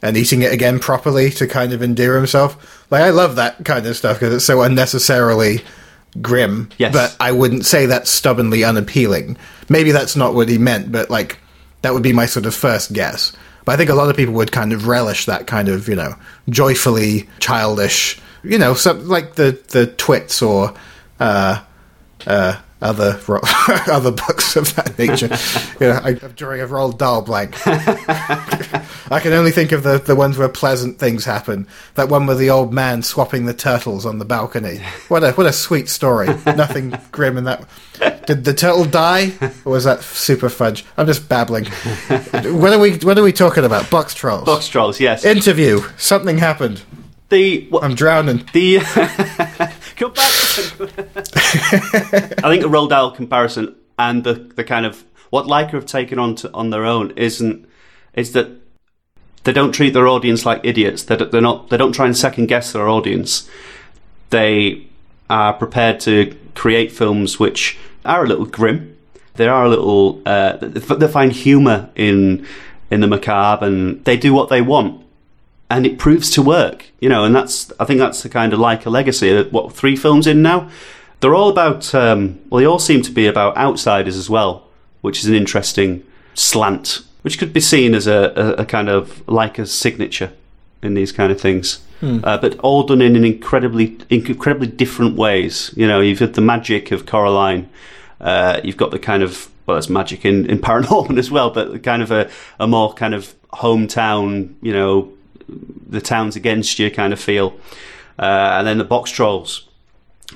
[0.00, 2.86] and eating it again properly to kind of endear himself.
[2.90, 5.60] Like I love that kind of stuff because it's so unnecessarily
[6.20, 6.68] grim.
[6.78, 6.92] Yes.
[6.92, 9.36] But I wouldn't say that's stubbornly unappealing.
[9.68, 11.38] Maybe that's not what he meant, but like
[11.82, 13.32] that would be my sort of first guess.
[13.64, 15.94] But I think a lot of people would kind of relish that kind of, you
[15.94, 16.14] know,
[16.48, 20.74] joyfully childish, you know, some, like the the twits or
[21.20, 21.62] uh,
[22.26, 23.40] uh, other ro-
[23.88, 25.28] other books of that nature.
[25.80, 27.54] you know, I, I'm drawing a Roald Dahl blank.
[27.66, 31.66] I can only think of the, the ones where pleasant things happen.
[31.94, 34.80] That one with the old man swapping the turtles on the balcony.
[35.08, 36.26] What a what a sweet story.
[36.46, 37.66] Nothing grim in that.
[38.26, 39.32] Did the turtle die,
[39.64, 40.84] or was that Superfudge?
[40.96, 41.66] I'm just babbling.
[41.66, 43.84] What are we What are we talking about?
[43.86, 44.44] Boxtrolls.
[44.46, 45.24] Box trolls, yes.
[45.24, 45.80] Interview.
[45.98, 46.82] Something happened.
[47.28, 48.48] the I'm drowning.
[48.52, 48.78] the
[50.02, 50.24] come back.
[52.44, 56.18] I think a Roald Dahl comparison and the the kind of what Laika have taken
[56.18, 57.66] on to, on their own isn't
[58.14, 58.48] is that
[59.44, 61.04] they don't treat their audience like idiots.
[61.04, 63.48] They they're not they don't try and second guess their audience.
[64.30, 64.86] They
[65.28, 68.96] are prepared to create films which are a little grim.
[69.34, 70.20] They are a little.
[70.26, 72.46] Uh, they find humour in
[72.90, 75.01] in the macabre, and they do what they want,
[75.72, 76.86] and it proves to work.
[77.00, 79.42] You know, and that's I think that's the kind of like a legacy.
[79.44, 80.70] What three films in now?
[81.20, 81.94] They're all about.
[81.94, 84.68] Um, well, they all seem to be about outsiders as well,
[85.00, 86.04] which is an interesting
[86.34, 90.32] slant, which could be seen as a, a, a kind of like a signature
[90.82, 91.80] in these kind of things.
[92.24, 95.72] Uh, but all done in an incredibly, incredibly different ways.
[95.76, 97.68] You know, you've got the magic of Coraline.
[98.20, 101.82] Uh, you've got the kind of well, it's magic in, in Paranorman as well, but
[101.84, 105.12] kind of a, a more kind of hometown, you know,
[105.88, 107.58] the town's against you kind of feel.
[108.18, 109.62] Uh, and then the Boxtrolls,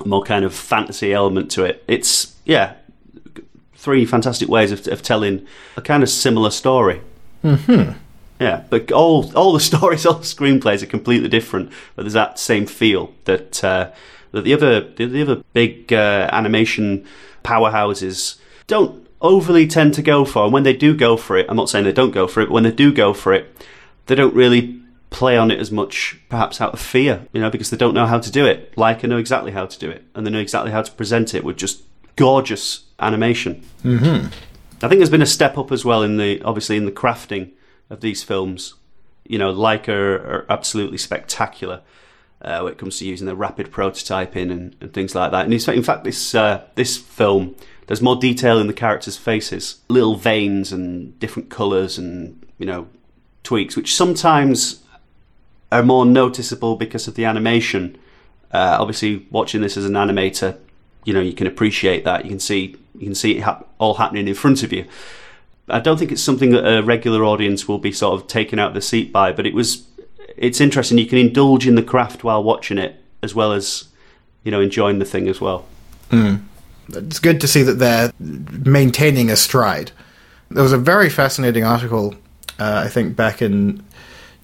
[0.03, 1.83] a more kind of fantasy element to it.
[1.87, 2.75] It's yeah,
[3.75, 5.45] three fantastic ways of, of telling
[5.75, 7.01] a kind of similar story.
[8.39, 12.39] Yeah, but all all the stories, all the screenplays are completely different, but there's that
[12.39, 13.91] same feel that uh,
[14.31, 17.05] that the other the, the other big uh, animation
[17.43, 18.37] powerhouses
[18.67, 20.43] don't overly tend to go for.
[20.43, 22.47] And when they do go for it, I'm not saying they don't go for it,
[22.47, 23.55] but when they do go for it,
[24.05, 24.79] they don't really
[25.09, 28.05] play on it as much, perhaps out of fear, you know, because they don't know
[28.05, 28.77] how to do it.
[28.77, 31.33] Like I know exactly how to do it, and they know exactly how to present
[31.33, 31.83] it with just
[32.15, 33.63] gorgeous animation.
[33.83, 34.27] Mm-hmm.
[34.83, 37.51] I think there's been a step up as well in the obviously in the crafting
[37.89, 38.75] of these films.
[39.25, 41.81] You know, Laika are, are absolutely spectacular
[42.41, 45.45] uh, when it comes to using the rapid prototyping and, and things like that.
[45.45, 47.55] And in fact, in fact this uh, this film
[47.87, 52.87] there's more detail in the characters' faces, little veins and different colours and you know
[53.43, 54.83] tweaks, which sometimes
[55.71, 57.97] are more noticeable because of the animation.
[58.51, 60.57] Uh, obviously, watching this as an animator,
[61.05, 62.23] you know you can appreciate that.
[62.25, 64.85] You can see you can see it hap- all happening in front of you.
[65.69, 68.69] I don't think it's something that a regular audience will be sort of taken out
[68.69, 69.85] of the seat by, but it was
[70.37, 70.97] it's interesting.
[70.97, 73.85] You can indulge in the craft while watching it, as well as
[74.43, 75.65] you know enjoying the thing as well.
[76.89, 79.91] it's good to see that they're maintaining a stride.
[80.49, 82.15] There was a very fascinating article,
[82.59, 83.83] uh, I think, back in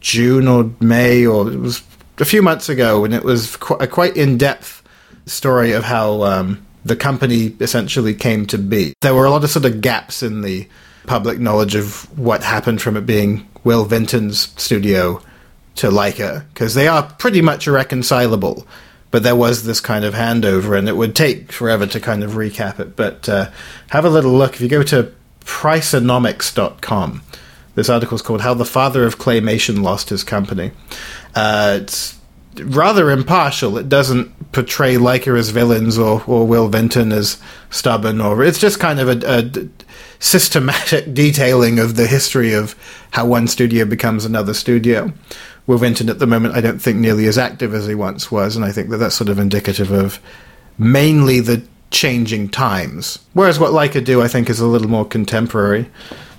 [0.04, 1.82] June or May, or it was
[2.20, 4.84] a few months ago, and it was qu- a quite in depth
[5.26, 8.94] story of how um, the company essentially came to be.
[9.02, 10.68] There were a lot of sort of gaps in the
[11.08, 15.22] public knowledge of what happened from it being Will Vinton's studio
[15.76, 18.68] to Laika, because they are pretty much irreconcilable.
[19.10, 22.32] But there was this kind of handover, and it would take forever to kind of
[22.32, 22.96] recap it.
[22.96, 23.52] But uh,
[23.90, 24.56] have a little look.
[24.56, 25.14] If you go to
[25.46, 27.22] Priceonomics.com,
[27.76, 30.72] this article is called How the Father of Claymation Lost His Company.
[31.36, 32.20] Uh, it's
[32.60, 33.78] rather impartial.
[33.78, 38.80] It doesn't portray Laika as villains or, or Will Vinton as stubborn, or it's just
[38.80, 39.70] kind of a, a
[40.20, 42.76] systematic detailing of the history of
[43.12, 45.12] how one studio becomes another studio.
[45.66, 48.56] Will Vinton at the moment, I don't think nearly as active as he once was,
[48.56, 50.20] and I think that that's sort of indicative of
[50.78, 51.64] mainly the
[51.94, 53.20] changing times.
[53.34, 55.90] Whereas what Laika do, I think, is a little more contemporary.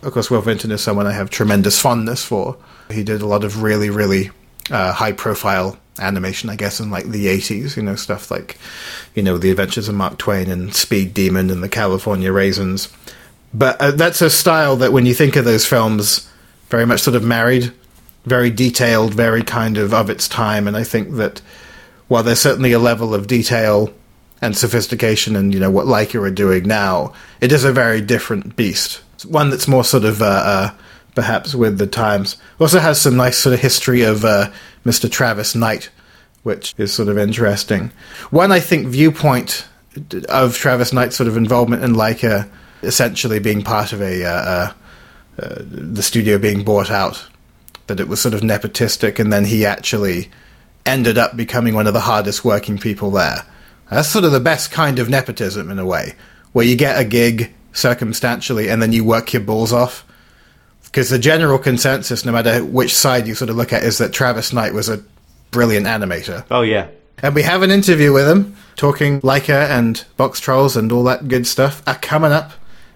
[0.02, 2.56] Of course, Will Vinton is someone I have tremendous fondness for.
[2.90, 4.30] He did a lot of really, really
[4.70, 8.58] uh, high profile animation, I guess, in like the 80s, you know, stuff like,
[9.14, 12.92] you know, The Adventures of Mark Twain and Speed Demon and the California Raisins.
[13.54, 16.28] But uh, that's a style that when you think of those films,
[16.68, 17.72] very much sort of married,
[18.24, 20.66] very detailed, very kind of of its time.
[20.66, 21.40] And I think that
[22.08, 23.94] while there's certainly a level of detail
[24.44, 28.56] and sophistication and, you know, what Laika are doing now, it is a very different
[28.56, 29.00] beast.
[29.14, 30.70] It's one that's more sort of, uh, uh,
[31.14, 32.36] perhaps with the times.
[32.60, 34.50] Also has some nice sort of history of uh,
[34.84, 35.10] Mr.
[35.10, 35.88] Travis Knight,
[36.42, 37.90] which is sort of interesting.
[38.30, 39.66] One, I think, viewpoint
[40.28, 42.46] of Travis Knight's sort of involvement in Laika
[42.82, 44.72] essentially being part of a uh, uh,
[45.38, 47.24] uh, the studio being bought out,
[47.86, 50.30] that it was sort of nepotistic, and then he actually
[50.84, 53.46] ended up becoming one of the hardest working people there.
[53.90, 56.14] That's sort of the best kind of nepotism in a way,
[56.52, 60.04] where you get a gig circumstantially and then you work your balls off
[60.94, 64.12] because the general consensus, no matter which side you sort of look at, is that
[64.12, 65.02] Travis Knight was a
[65.50, 66.44] brilliant animator.
[66.52, 66.86] Oh yeah,
[67.20, 71.48] and we have an interview with him talking Laika and Boxtrolls and all that good
[71.48, 72.52] stuff are coming up.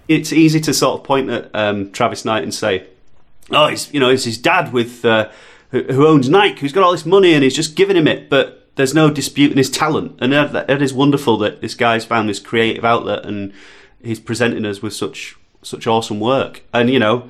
[0.06, 2.86] It's easy to sort of point at um, Travis Knight and say,
[3.50, 5.28] "Oh, it's you know, it's his dad with uh,
[5.72, 8.30] who, who, owns Nike, who's got all this money, and he's just giving him it."
[8.30, 12.38] But there's no disputing his talent, and it is wonderful that this guy's found this
[12.38, 13.52] creative outlet and
[14.00, 16.62] he's presenting us with such such awesome work.
[16.72, 17.28] And you know,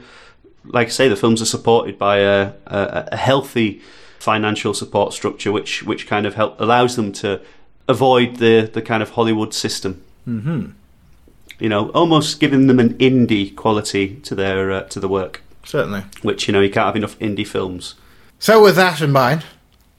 [0.63, 3.81] like I say, the films are supported by a, a, a healthy
[4.19, 7.41] financial support structure, which which kind of help allows them to
[7.89, 10.05] avoid the the kind of Hollywood system.
[10.29, 10.73] Mm-hmm.
[11.59, 15.43] You know, almost giving them an indie quality to their uh, to the work.
[15.65, 17.95] Certainly, which you know you can't have enough indie films.
[18.39, 19.47] So, with that in mind,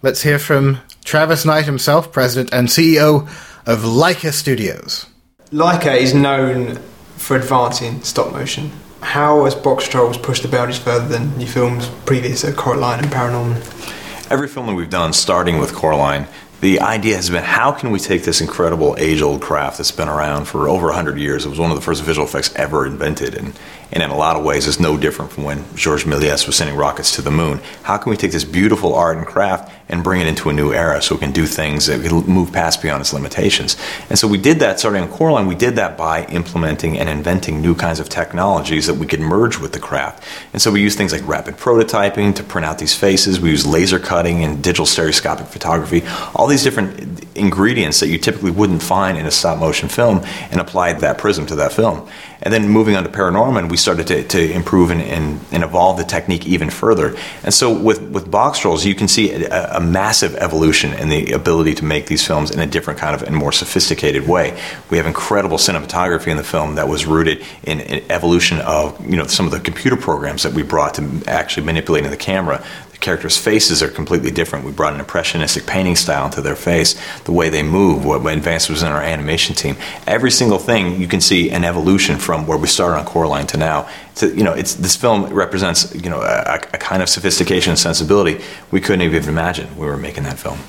[0.04, 3.28] let's hear from Travis Knight himself, president and CEO
[3.66, 5.06] of Laika Studios.
[5.52, 6.76] Laika is known
[7.18, 8.72] for advancing stop motion
[9.02, 13.08] how has Box Boxtrolls pushed the boundaries further than your films previous at Coraline and
[13.08, 14.32] Paranorman?
[14.32, 16.28] Every film that we've done, starting with Coraline,
[16.62, 20.10] the idea has been how can we take this incredible age old craft that's been
[20.10, 21.46] around for over 100 years?
[21.46, 23.58] It was one of the first visual effects ever invented, and,
[23.92, 26.76] and in a lot of ways, it's no different from when Georges Méliès was sending
[26.76, 27.60] rockets to the moon.
[27.84, 30.72] How can we take this beautiful art and craft and bring it into a new
[30.72, 33.78] era so it can do things that can move past beyond its limitations?
[34.10, 35.48] And so we did that starting on Coraline.
[35.48, 39.58] We did that by implementing and inventing new kinds of technologies that we could merge
[39.58, 40.24] with the craft.
[40.54, 43.40] And so we use things like rapid prototyping to print out these faces.
[43.40, 46.04] We use laser cutting and digital stereoscopic photography.
[46.36, 50.22] All these different ingredients that you typically wouldn't find in a stop motion film
[50.52, 52.08] and applied that prism to that film.
[52.42, 55.98] And then moving on to Paranorman, we started to, to improve and, and, and, evolve
[55.98, 57.18] the technique even further.
[57.44, 61.76] And so with, with Boxtrolls, you can see a, a, massive evolution in the ability
[61.76, 64.58] to make these films in a different kind of and more sophisticated way.
[64.90, 69.18] We have incredible cinematography in the film that was rooted in, in evolution of you
[69.18, 72.64] know some of the computer programs that we brought to actually manipulating the camera
[73.00, 74.66] characters' faces are completely different.
[74.66, 78.70] We brought an impressionistic painting style into their face, the way they move, what advanced
[78.70, 79.78] was in our animation team.
[80.06, 83.58] Every single thing you can see an evolution from where we started on Coraline to
[83.58, 83.90] now.
[84.16, 87.80] To, you know, it's this film represents you know a, a kind of sophistication and
[87.80, 90.60] sensibility we couldn't even imagine we were making that film.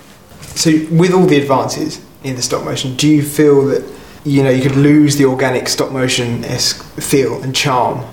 [0.55, 3.85] So, with all the advances in the stop motion, do you feel that
[4.25, 8.05] you know you could lose the organic stop motion esque feel and charm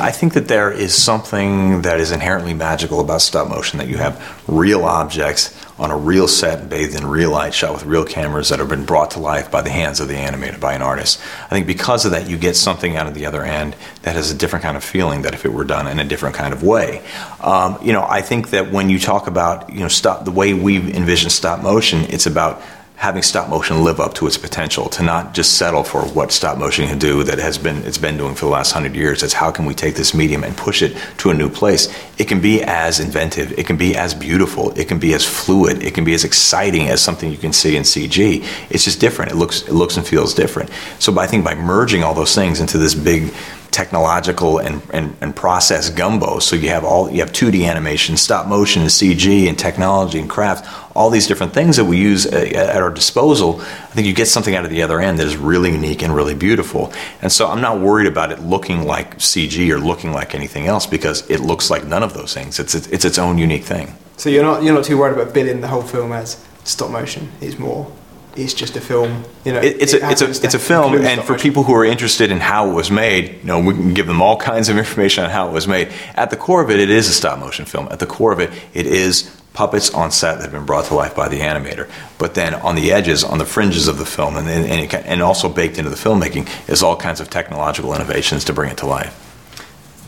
[0.00, 3.98] I think that there is something that is inherently magical about stop motion that you
[3.98, 8.48] have real objects on a real set bathed in real light shot with real cameras
[8.50, 11.20] that have been brought to life by the hands of the animator by an artist.
[11.44, 14.30] I think because of that you get something out of the other end that has
[14.30, 16.62] a different kind of feeling that if it were done in a different kind of
[16.62, 17.02] way.
[17.40, 20.52] Um, you know i think that when you talk about you know stop the way
[20.52, 22.62] we envision stop motion it's about
[23.00, 26.58] having stop motion live up to its potential to not just settle for what stop
[26.58, 29.22] motion can do that has been it's been doing for the last 100 years.
[29.22, 31.88] It's how can we take this medium and push it to a new place?
[32.18, 33.58] It can be as inventive.
[33.58, 34.78] It can be as beautiful.
[34.78, 35.82] It can be as fluid.
[35.82, 39.32] It can be as exciting as something you can see in CG it's just different.
[39.32, 40.70] It looks it looks and feels different.
[40.98, 43.32] So I think by merging all those things into this big
[43.70, 46.38] technological and, and, and, process gumbo.
[46.38, 50.28] So you have all you have 2D animation, stop motion, and CG, and technology and
[50.28, 50.66] craft.
[50.96, 53.60] All these different things that we use uh, at our disposal.
[53.60, 56.14] I think you get something out of the other end that is really unique and
[56.14, 56.92] really beautiful.
[57.22, 60.86] And so I'm not worried about it looking like CG or looking like anything else
[60.86, 62.58] because it looks like none of those things.
[62.58, 63.94] It's it's, it's its own unique thing.
[64.16, 67.30] So you're not you're not too worried about billing the whole film as stop motion.
[67.40, 67.90] It's more
[68.36, 69.24] it's just a film.
[69.44, 71.62] You know, It, it's it a it's a happens it's a film, and for people
[71.64, 74.36] who are interested in how it was made, you know, we can give them all
[74.36, 75.88] kinds of information on how it was made.
[76.14, 77.88] At the core of it, it is a stop motion film.
[77.90, 80.94] At the core of it, it is puppets on set that have been brought to
[80.94, 81.90] life by the animator.
[82.18, 85.22] But then on the edges, on the fringes of the film, and and, and, and
[85.22, 88.86] also baked into the filmmaking is all kinds of technological innovations to bring it to
[88.86, 89.12] life.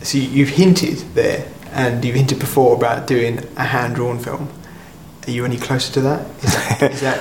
[0.01, 4.47] So you- you've hinted there, and you've hinted before about doing a hand-drawn film.
[5.27, 6.25] Are you any closer to that?
[6.43, 7.19] Is that, is that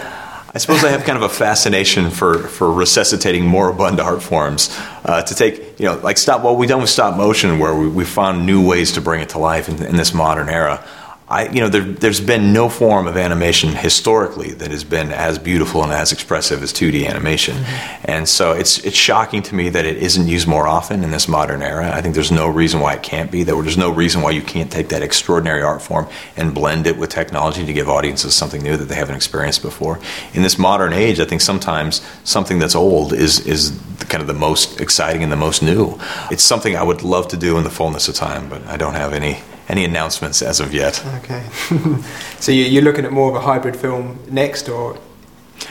[0.55, 4.69] I suppose I have kind of a fascination for, for resuscitating moribund art forms.
[5.03, 7.89] Uh, to take, you know, like stop, what we've done with stop motion, where we,
[7.89, 10.85] we found new ways to bring it to life in, in this modern era.
[11.33, 15.39] I, you know, there, there's been no form of animation historically that has been as
[15.39, 17.57] beautiful and as expressive as 2D animation.
[18.05, 21.29] And so it's, it's shocking to me that it isn't used more often in this
[21.29, 21.91] modern era.
[21.91, 23.45] I think there's no reason why it can't be.
[23.45, 26.07] There's no reason why you can't take that extraordinary art form
[26.37, 29.99] and blend it with technology to give audiences something new that they haven't experienced before.
[30.35, 34.35] In this modern age, I think sometimes something that's old is, is kind of the
[34.35, 35.99] most exciting and the most new.
[36.31, 38.95] It's something I would love to do in the fullness of time, but I don't
[38.95, 39.39] have any,
[39.73, 41.03] any announcements as of yet.
[41.25, 41.43] okay?
[42.41, 44.97] so you- you're looking at more of a hybrid film next, or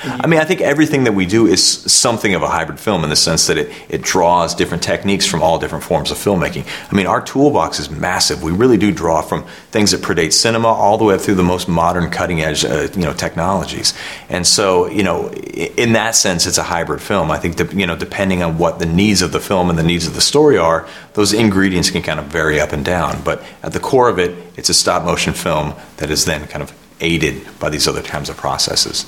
[0.03, 3.09] I mean, I think everything that we do is something of a hybrid film in
[3.09, 6.65] the sense that it, it draws different techniques from all different forms of filmmaking.
[6.91, 8.43] I mean, our toolbox is massive.
[8.43, 11.43] We really do draw from things that predate cinema all the way up through the
[11.43, 13.93] most modern, cutting edge, uh, you know, technologies.
[14.29, 17.31] And so, you know, in that sense, it's a hybrid film.
[17.31, 19.83] I think that, you know, depending on what the needs of the film and the
[19.83, 23.21] needs of the story are, those ingredients can kind of vary up and down.
[23.23, 26.63] But at the core of it, it's a stop motion film that is then kind
[26.63, 29.05] of aided by these other kinds of processes.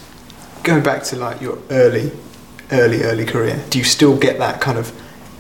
[0.64, 2.11] Going back to like your early,
[2.72, 4.91] early, early career, do you still get that kind of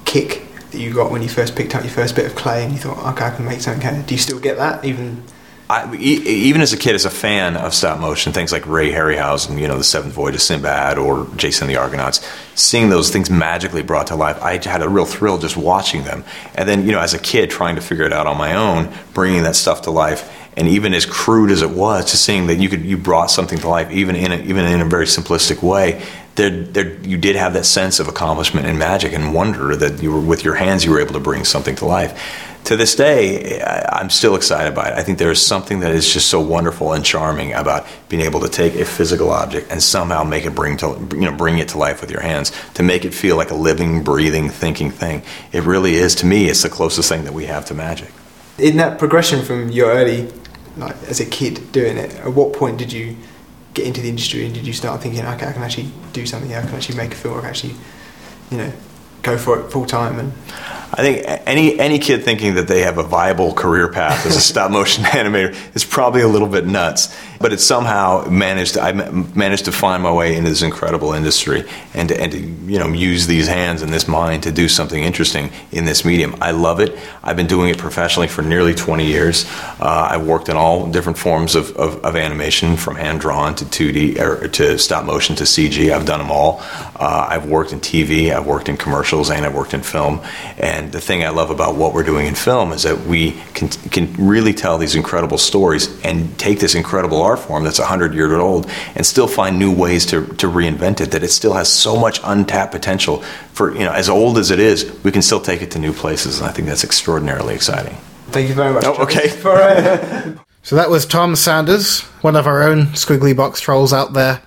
[0.05, 2.73] kick that you got when you first picked up your first bit of clay and
[2.73, 3.81] you thought, okay, I can make something?
[3.81, 4.03] here"?
[4.05, 5.23] Do you still get that even?
[5.69, 9.59] I, even as a kid, as a fan of stop motion, things like Ray Harryhausen,
[9.59, 12.19] you know, The Seventh Voyage of Sinbad, or Jason the Argonauts,
[12.53, 16.25] seeing those things magically brought to life, I had a real thrill just watching them.
[16.53, 18.93] And then, you know, as a kid, trying to figure it out on my own,
[19.13, 22.55] bringing that stuff to life, and even as crude as it was, just seeing that
[22.55, 25.63] you could you brought something to life, even in a, even in a very simplistic
[25.63, 26.03] way.
[26.35, 30.11] There, there, you did have that sense of accomplishment and magic and wonder that you
[30.11, 32.19] were with your hands, you were able to bring something to life
[32.65, 34.93] to this day, I- I'm still excited by it.
[34.97, 38.39] I think there is something that is just so wonderful and charming about being able
[38.41, 41.69] to take a physical object and somehow make it bring to you know bring it
[41.69, 45.23] to life with your hands to make it feel like a living, breathing, thinking thing.
[45.51, 46.45] It really is to me.
[46.45, 48.11] It's the closest thing that we have to magic.
[48.57, 50.31] In that progression from your early,
[50.77, 53.15] like as a kid doing it, at what point did you
[53.73, 56.53] get into the industry and did you start thinking, okay, I can actually do something
[56.53, 57.75] I can actually make a film, I can actually,
[58.51, 58.73] you know,
[59.23, 60.33] go for it full time and
[60.95, 64.41] I think any any kid thinking that they have a viable career path as a
[64.51, 67.15] stop motion animator is probably a little bit nuts.
[67.39, 68.77] But it somehow managed.
[68.77, 72.79] I managed to find my way into this incredible industry and to, and to you
[72.79, 76.35] know use these hands and this mind to do something interesting in this medium.
[76.41, 76.97] I love it.
[77.23, 79.45] I've been doing it professionally for nearly 20 years.
[79.79, 83.65] Uh, I've worked in all different forms of, of, of animation, from hand drawn to
[83.65, 85.91] 2D or to stop motion to CG.
[85.91, 86.59] I've done them all.
[86.95, 88.33] Uh, I've worked in TV.
[88.33, 90.21] I've worked in commercials and I've worked in film.
[90.57, 93.69] And the thing I love about what we're doing in film is that we can,
[93.69, 98.31] can really tell these incredible stories and take this incredible art form that's 100 years
[98.31, 101.95] old and still find new ways to, to reinvent it, that it still has so
[101.95, 103.21] much untapped potential
[103.53, 105.93] for, you know, as old as it is, we can still take it to new
[105.93, 106.39] places.
[106.39, 107.95] And I think that's extraordinarily exciting.
[108.27, 108.83] thank you very much.
[108.85, 109.29] Oh, okay.
[109.29, 114.13] For, uh, So that was Tom Sanders, one of our own Skwigly box trolls out
[114.13, 114.41] there,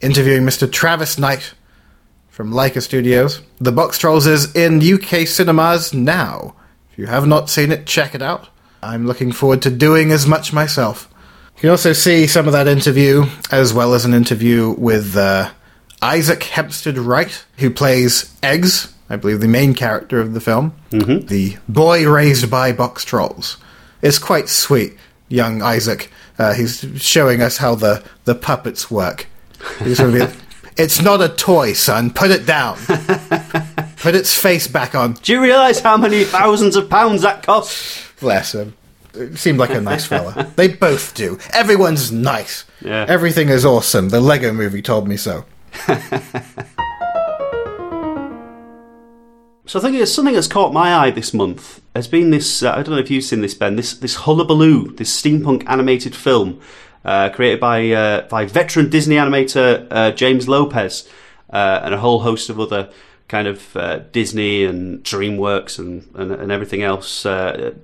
[0.00, 0.70] interviewing Mr.
[0.70, 1.54] Travis Knight
[2.30, 3.42] from Laika Studios.
[3.60, 6.54] The Boxtrolls is in UK cinemas now.
[6.92, 8.48] If you have not seen it, check it out.
[8.82, 11.12] I'm looking forward to doing as much myself.
[11.56, 15.50] You can also see some of that interview, as well as an interview with uh,
[16.00, 21.26] Isaac Hempstead Wright, who plays Eggs, I believe the main character of the film, mm-hmm.
[21.26, 23.56] the boy raised by Boxtrolls.
[24.00, 24.96] It's quite sweet,
[25.28, 26.10] young Isaac.
[26.38, 29.26] Uh, he's showing us how the, the puppets work.
[29.80, 30.32] He's gonna be,
[30.80, 32.10] it's not a toy, son.
[32.10, 32.76] Put it down.
[33.98, 35.12] Put its face back on.
[35.12, 38.02] Do you realise how many thousands of pounds that costs?
[38.18, 38.74] Bless him.
[39.12, 40.50] It seemed like a nice fella.
[40.56, 41.38] They both do.
[41.52, 42.64] Everyone's nice.
[42.80, 43.04] Yeah.
[43.08, 44.08] Everything is awesome.
[44.08, 45.44] The Lego movie told me so.
[49.66, 52.60] So I think it's something that's caught my eye this month has been this.
[52.60, 53.76] Uh, I don't know if you've seen this, Ben.
[53.76, 56.60] This this Hullabaloo, this steampunk animated film
[57.04, 61.08] uh, created by uh, by veteran Disney animator uh, James Lopez
[61.52, 62.90] uh, and a whole host of other
[63.28, 67.74] kind of uh, Disney and DreamWorks and and, and everything else uh,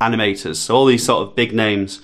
[0.00, 0.56] animators.
[0.56, 2.00] So all these sort of big names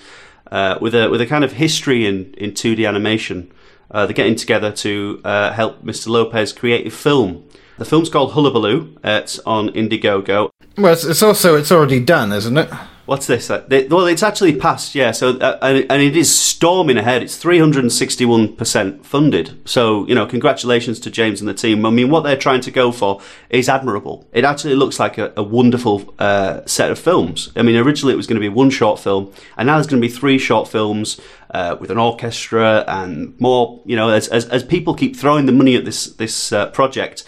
[0.81, 3.51] with a with a kind of history in in two D animation.
[3.91, 6.07] They're getting together to help Mr.
[6.07, 7.43] Lopez create a film.
[7.79, 8.97] The film's called Hullabaloo.
[9.03, 10.49] It's on Indiegogo.
[10.77, 12.69] Well, it's, it's also it's already done, isn't it?
[13.09, 13.49] What's this?
[13.49, 15.09] Uh, well, it's actually passed, yeah.
[15.09, 17.23] So, uh, and, and it is storming ahead.
[17.23, 19.59] It's 361% funded.
[19.67, 21.87] So, you know, congratulations to James and the team.
[21.87, 24.27] I mean, what they're trying to go for is admirable.
[24.31, 27.51] It actually looks like a, a wonderful uh, set of films.
[27.55, 29.99] I mean, originally it was going to be one short film, and now there's going
[29.99, 33.81] to be three short films uh, with an orchestra and more.
[33.85, 37.23] You know, as, as, as people keep throwing the money at this this uh, project.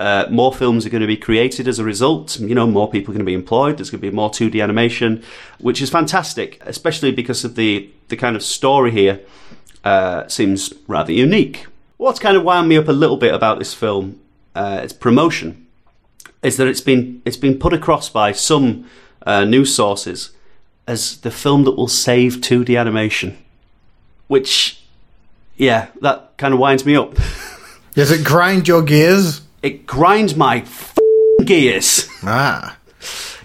[0.00, 2.38] Uh, more films are going to be created as a result.
[2.40, 3.78] You know, more people are going to be employed.
[3.78, 5.22] There's going to be more 2D animation,
[5.60, 9.20] which is fantastic, especially because of the the kind of story here
[9.84, 11.66] uh, seems rather unique.
[11.96, 14.20] What's kind of wound me up a little bit about this film,
[14.54, 15.66] uh, its promotion,
[16.42, 18.88] is that it's been it's been put across by some
[19.24, 20.32] uh, news sources
[20.86, 23.38] as the film that will save 2D animation,
[24.26, 24.82] which,
[25.56, 27.14] yeah, that kind of winds me up.
[27.94, 29.40] Does it grind your gears?
[29.64, 30.94] It grinds my f-
[31.44, 32.06] gears.
[32.22, 32.76] Ah,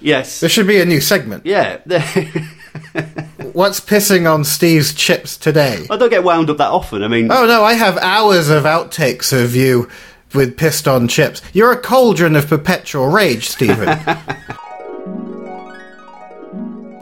[0.01, 0.39] Yes.
[0.41, 1.45] This should be a new segment.
[1.45, 1.77] Yeah.
[3.53, 5.85] What's pissing on Steve's chips today?
[5.89, 7.03] I don't get wound up that often.
[7.03, 9.87] I mean, Oh no, I have hours of outtakes of you
[10.33, 11.41] with pissed on chips.
[11.53, 13.87] You're a cauldron of perpetual rage, Stephen.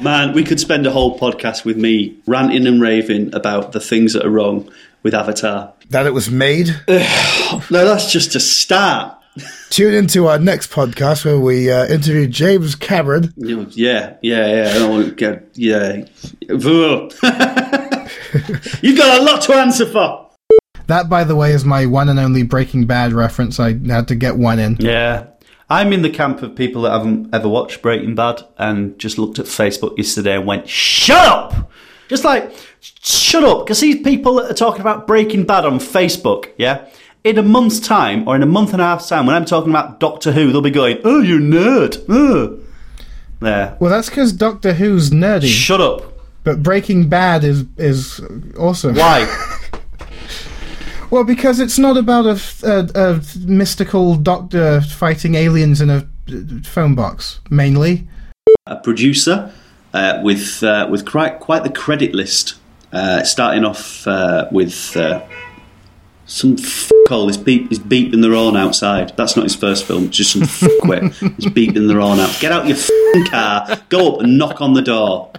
[0.01, 4.13] man, we could spend a whole podcast with me ranting and raving about the things
[4.13, 4.71] that are wrong
[5.03, 5.73] with Avatar.
[5.89, 6.69] that it was made.
[7.71, 9.17] No, that's just a start.
[9.69, 13.33] Tune into our next podcast where we uh, interview James Cameron.
[13.37, 14.71] Yeah, yeah, yeah.
[14.75, 16.03] I don't want to get, yeah.
[18.81, 20.29] You've got a lot to answer for.
[20.87, 23.59] That, by the way, is my one and only Breaking Bad reference.
[23.59, 24.77] I had to get one in.
[24.79, 25.27] Yeah.
[25.69, 29.37] I'm in the camp of people that haven't ever watched Breaking Bad and just looked
[29.37, 31.71] at Facebook yesterday and went, shut up!
[32.07, 36.51] Just like, shut up, because these people that are talking about Breaking Bad on Facebook,
[36.57, 36.87] yeah?
[37.23, 39.69] In a month's time, or in a month and a half's time, when I'm talking
[39.71, 42.03] about Doctor Who, they'll be going, oh, you nerd!
[42.07, 42.59] Oh.
[43.39, 43.75] There.
[43.79, 46.01] Well, that's because Doctor Who's nerdy, Shut up.
[46.43, 48.19] but Breaking Bad is is
[48.57, 48.95] awesome.
[48.95, 49.27] Why?
[51.09, 55.97] Well, because it's not about a a mystical doctor fighting aliens in a
[56.29, 56.33] uh,
[56.65, 58.07] phone box, mainly.
[58.65, 59.49] a producer
[59.97, 62.55] uh, with uh, with quite quite the credit list,
[62.93, 65.25] uh, starting off uh, with uh,
[66.25, 66.55] some
[67.07, 69.13] call is beep beeping their horn outside.
[69.17, 70.09] That's not his first film.
[70.11, 71.13] Just some fuckwit.
[71.37, 72.37] He's beeping their horn out.
[72.39, 73.81] Get out your f***ing car.
[73.89, 75.31] Go up and knock on the door.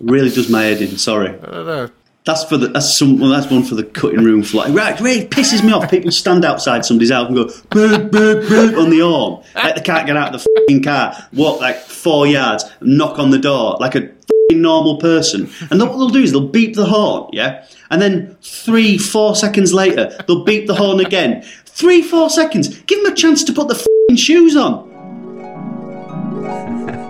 [0.00, 0.96] Really does my head in.
[0.96, 1.28] Sorry.
[1.30, 1.90] I don't know.
[2.24, 4.66] That's for the that's some well, that's one for the cutting room floor.
[4.68, 5.90] Right, really pisses me off.
[5.90, 9.42] People stand outside somebody's house and go boop boop boop on the arm.
[9.54, 11.14] Like they can't get out of the fucking car.
[11.34, 14.10] Walk like four yards, knock on the door like a
[14.52, 15.50] normal person.
[15.70, 19.36] And then what they'll do is they'll beep the horn, yeah, and then three four
[19.36, 21.42] seconds later they'll beep the horn again.
[21.66, 22.78] Three four seconds.
[22.82, 24.94] Give them a chance to put the shoes on.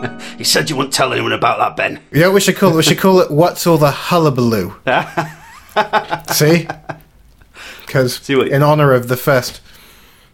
[0.38, 2.00] you said you wouldn't tell anyone about that, Ben.
[2.12, 2.76] You know we should call it?
[2.76, 4.74] We should call it What's All the Hullabaloo?
[6.32, 6.68] See?
[7.86, 9.60] Because in honor of the first.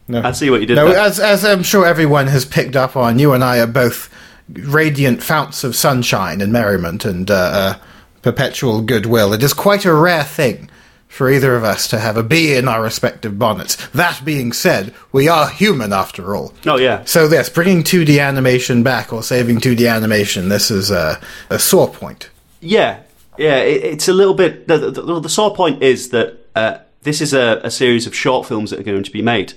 [0.08, 0.22] No.
[0.22, 0.98] I see what you did No, there.
[0.98, 4.12] as, as I'm sure everyone has picked up on, you and I are both
[4.48, 7.74] radiant founts of sunshine and merriment and uh, uh,
[8.22, 9.32] perpetual goodwill.
[9.32, 10.68] It is quite a rare thing
[11.11, 13.76] for either of us to have a bee in our respective bonnets.
[13.88, 16.54] That being said, we are human after all.
[16.64, 17.04] Oh yeah.
[17.04, 21.88] So yes, bringing 2D animation back or saving 2D animation, this is a, a sore
[21.88, 22.30] point.
[22.61, 23.00] Yeah,
[23.36, 23.56] yeah.
[23.56, 24.68] It, it's a little bit.
[24.68, 28.46] The, the, the, sore point is that uh, this is a, a series of short
[28.46, 29.54] films that are going to be made,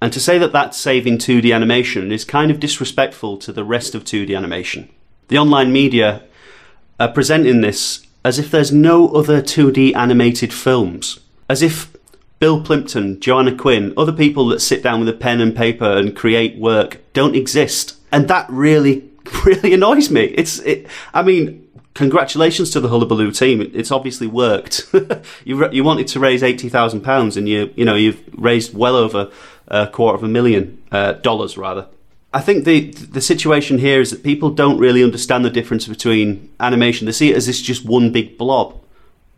[0.00, 3.96] and to say that that's saving 2D animation is kind of disrespectful to the rest
[3.96, 4.88] of 2D animation.
[5.26, 6.22] The online media
[7.00, 11.94] are presenting this as if there's no other 2D animated films, as if
[12.38, 16.16] Bill Plympton, Joanna Quinn, other people that sit down with a pen and paper and
[16.16, 19.08] create work don't exist, and that really,
[19.44, 20.24] really annoys me.
[20.24, 23.60] It's, it, I mean, congratulations to the Hullabaloo team.
[23.74, 24.86] It's obviously worked.
[25.44, 28.96] you you wanted to raise eighty thousand pounds, and you you know you've raised well
[28.96, 29.30] over
[29.68, 31.86] a quarter of a million uh, dollars rather.
[32.34, 36.50] I think the the situation here is that people don't really understand the difference between
[36.58, 37.06] animation.
[37.06, 38.74] They see it as this just one big blob,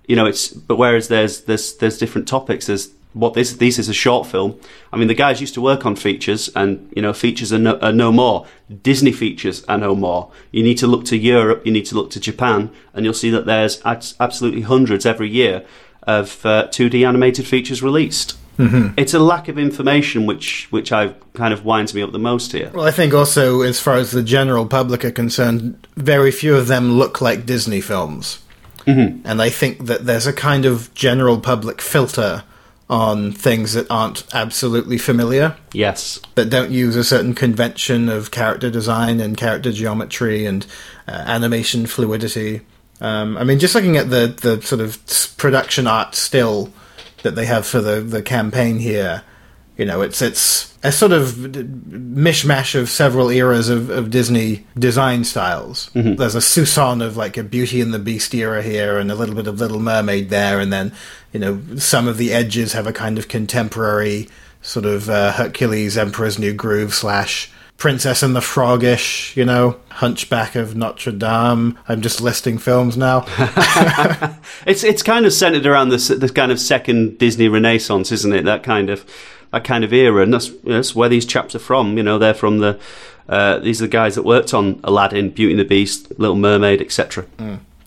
[0.06, 0.24] you know.
[0.24, 2.66] It's but whereas there's there's there's different topics.
[2.66, 4.58] There's what this this is a short film.
[4.94, 7.78] I mean, the guys used to work on features, and you know, features are no,
[7.80, 8.46] are no more.
[8.82, 10.32] Disney features are no more.
[10.50, 11.66] You need to look to Europe.
[11.66, 15.66] You need to look to Japan, and you'll see that there's absolutely hundreds every year
[16.04, 18.38] of uh, 2D animated features released.
[18.58, 22.52] It's a lack of information which which I kind of winds me up the most
[22.52, 22.70] here.
[22.74, 26.66] Well, I think also, as far as the general public are concerned, very few of
[26.66, 28.38] them look like Disney films.
[28.86, 32.44] And I think that there's a kind of general public filter
[32.88, 36.20] on things that aren't absolutely familiar, Yes.
[36.36, 40.64] that don't use a certain convention of character design and character geometry and
[41.08, 42.60] uh, animation fluidity.
[43.00, 44.98] Um, I mean, just looking at the, the sort of
[45.36, 46.72] production art still
[47.26, 49.22] that they have for the, the campaign here,
[49.76, 55.24] you know, it's it's a sort of mishmash of several eras of, of Disney design
[55.24, 55.90] styles.
[56.16, 59.34] There's a soupçon of like a Beauty and the Beast era here, and a little
[59.34, 60.92] bit of Little Mermaid there, and then
[61.32, 64.28] you know some of the edges have a kind of contemporary
[64.62, 70.54] sort of uh, Hercules Emperor's New Groove slash Princess and the Frogish, you know, Hunchback
[70.54, 71.78] of Notre Dame.
[71.88, 73.26] I'm just listing films now.
[74.66, 78.44] It's it's kind of centered around this this kind of second Disney Renaissance, isn't it?
[78.44, 79.04] That kind of
[79.52, 81.96] that kind of era, and that's that's where these chaps are from.
[81.96, 82.78] You know, they're from the
[83.28, 86.80] uh, these are the guys that worked on Aladdin, Beauty and the Beast, Little Mermaid,
[86.80, 87.26] etc.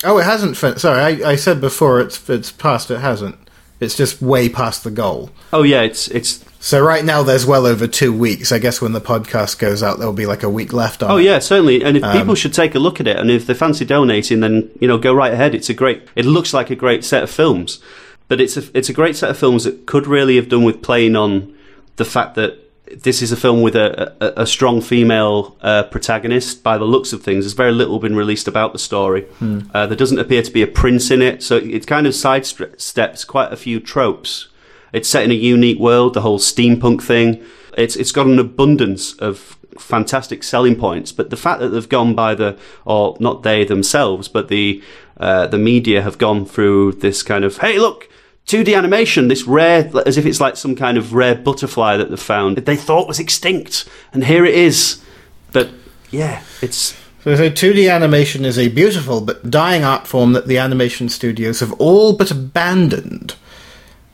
[0.03, 0.55] Oh, it hasn't.
[0.55, 2.91] Fin- Sorry, I, I said before it's it's past.
[2.91, 3.35] It hasn't.
[3.79, 5.29] It's just way past the goal.
[5.53, 8.51] Oh yeah, it's it's So right now there's well over two weeks.
[8.51, 11.11] I guess when the podcast goes out, there'll be like a week left on.
[11.11, 11.23] Oh it.
[11.23, 11.83] yeah, certainly.
[11.83, 14.41] And if Um, people should take a look at it, and if they fancy donating,
[14.41, 15.55] then you know go right ahead.
[15.55, 16.03] It's a great.
[16.15, 17.79] It looks like a great set of films,
[18.27, 20.81] but it's a it's a great set of films that could really have done with
[20.81, 21.53] playing on
[21.95, 26.63] the fact that this is a film with a a, a strong female uh, protagonist.
[26.63, 29.25] By the looks of things, there's very little been released about the story.
[29.73, 33.25] Uh, there doesn't appear to be a prince in it, so it kind of sidesteps
[33.25, 34.47] quite a few tropes.
[34.91, 37.43] It's set in a unique world, the whole steampunk thing.
[37.77, 42.15] It's it's got an abundance of fantastic selling points, but the fact that they've gone
[42.15, 44.81] by the or not they themselves, but the
[45.17, 48.09] uh, the media have gone through this kind of hey look.
[48.49, 52.19] 2D animation, this rare, as if it's like some kind of rare butterfly that they've
[52.19, 55.03] found that they thought was extinct, and here it is.
[55.51, 55.69] But
[56.09, 60.57] yeah, it's So, so 2D animation is a beautiful but dying art form that the
[60.57, 63.35] animation studios have all but abandoned.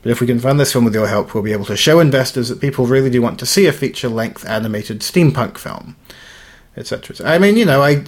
[0.02, 2.00] But if we can fund this film with your help, we'll be able to show
[2.00, 5.96] investors that people really do want to see a feature-length animated steampunk film,
[6.76, 7.16] etc.
[7.24, 8.04] I mean, you know, I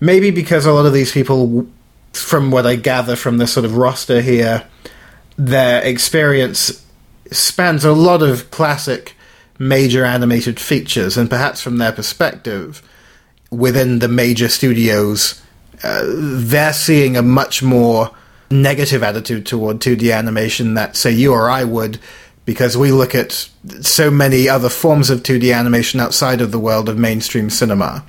[0.00, 1.66] maybe because a lot of these people,
[2.12, 4.66] from what I gather from this sort of roster here,
[5.46, 6.84] their experience
[7.30, 9.14] spans a lot of classic
[9.58, 12.82] major animated features, and perhaps from their perspective,
[13.50, 15.40] within the major studios,
[15.82, 18.10] uh, they're seeing a much more
[18.50, 21.98] negative attitude toward 2D animation that, say, you or I would,
[22.44, 23.48] because we look at
[23.80, 28.04] so many other forms of 2D animation outside of the world of mainstream cinema.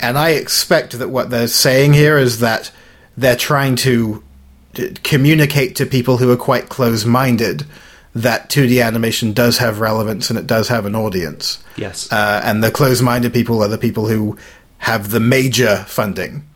[0.00, 2.70] And I expect that what they're saying here is that
[3.16, 4.22] they're trying to
[5.02, 7.64] communicate to people who are quite close minded
[8.14, 11.62] that 2D animation does have relevance and it does have an audience.
[11.76, 14.38] yes, Uh, and the close minded people are the people who
[14.78, 16.46] have the major funding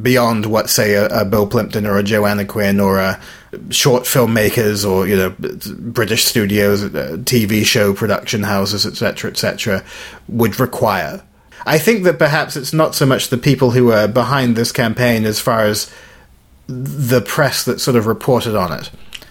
[0.00, 3.20] beyond what, say, a, a Bill Plympton or a Joanna Quinn or a
[3.68, 9.84] short filmmakers or, you know, British studios, uh, TV show production houses, etc., etc.,
[10.28, 11.22] would require.
[11.66, 15.26] I think that perhaps it's not so much the people who are behind this campaign
[15.26, 15.92] as far as
[16.70, 18.90] the press that sort of reported on it.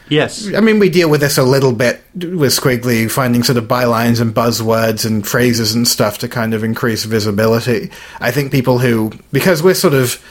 [0.09, 3.65] yes, I mean, we deal with this a little bit with Skwigly, finding sort of
[3.65, 7.91] bylines and buzzwords and phrases and stuff to kind of increase visibility.
[8.19, 10.23] I think people who, because we're sort of,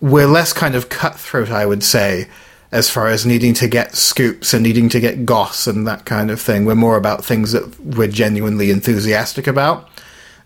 [0.00, 2.28] we're less kind of cutthroat, I would say,
[2.70, 6.30] as far as needing to get scoops and needing to get goss and that kind
[6.30, 6.64] of thing.
[6.64, 9.88] We're more about things that we're genuinely enthusiastic about.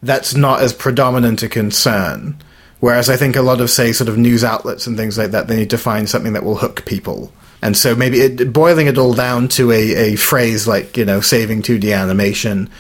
[0.02, 2.36] That's not as predominant a concern.
[2.81, 5.49] Whereas I think a lot of, say, sort of news outlets and things like that,
[5.49, 7.33] they need to find something that will hook people.
[7.61, 11.20] And so maybe it, boiling it all down to a, a phrase like, you know,
[11.20, 12.70] saving 2D animation,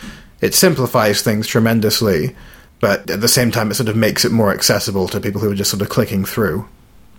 [0.40, 2.36] it simplifies things tremendously.
[2.80, 5.50] But at the same time, it sort of makes it more accessible to people who
[5.50, 6.68] are just sort of clicking through.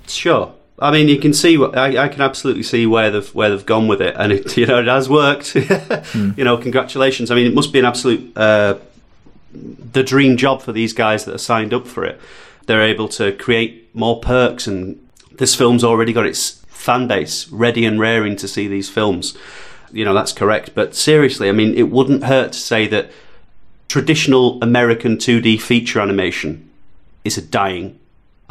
[0.07, 0.53] Sure.
[0.81, 1.61] I mean, you can see.
[1.61, 4.65] I, I can absolutely see where they've where they've gone with it, and it you
[4.65, 5.55] know it has worked.
[6.15, 7.31] You know, congratulations.
[7.31, 8.75] I mean, it must be an absolute uh,
[9.53, 12.19] the dream job for these guys that are signed up for it.
[12.69, 17.83] They're able to create more perks, and this film's already got its fan base ready
[17.83, 19.35] and raring to see these films.
[19.91, 20.75] You know, that's correct.
[20.75, 23.09] But seriously, I mean, it wouldn't hurt to say that
[23.87, 26.69] traditional American 2D feature animation
[27.23, 27.97] is a dying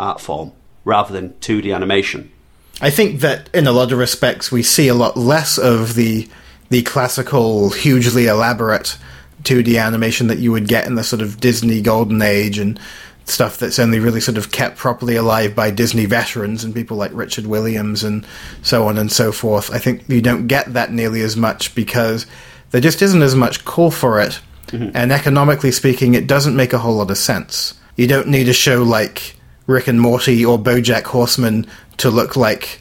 [0.00, 0.50] art form
[0.84, 2.32] rather than 2D animation.
[2.80, 6.28] I think that in a lot of respects we see a lot less of the
[6.70, 8.98] the classical, hugely elaborate
[9.44, 12.80] 2D animation that you would get in the sort of Disney golden age and
[13.28, 17.10] stuff that's only really sort of kept properly alive by Disney veterans and people like
[17.14, 18.26] Richard Williams and
[18.62, 19.72] so on and so forth.
[19.72, 22.26] I think you don't get that nearly as much because
[22.70, 24.40] there just isn't as much call for it.
[24.68, 24.90] Mm-hmm.
[24.94, 27.74] And economically speaking, it doesn't make a whole lot of sense.
[27.96, 31.66] You don't need a show like Rick and Morty or BoJack Horseman
[31.98, 32.80] to look like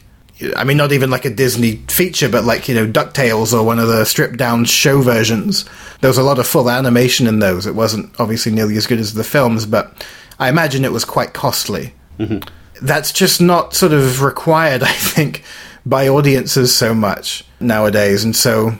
[0.56, 3.80] I mean, not even like a Disney feature, but like, you know, DuckTales or one
[3.80, 5.64] of the stripped down show versions.
[6.00, 7.66] There was a lot of full animation in those.
[7.66, 10.06] It wasn't obviously nearly as good as the films, but
[10.38, 11.94] I imagine it was quite costly.
[12.80, 15.42] That's just not sort of required, I think,
[15.84, 18.24] by audiences so much nowadays.
[18.24, 18.74] And so,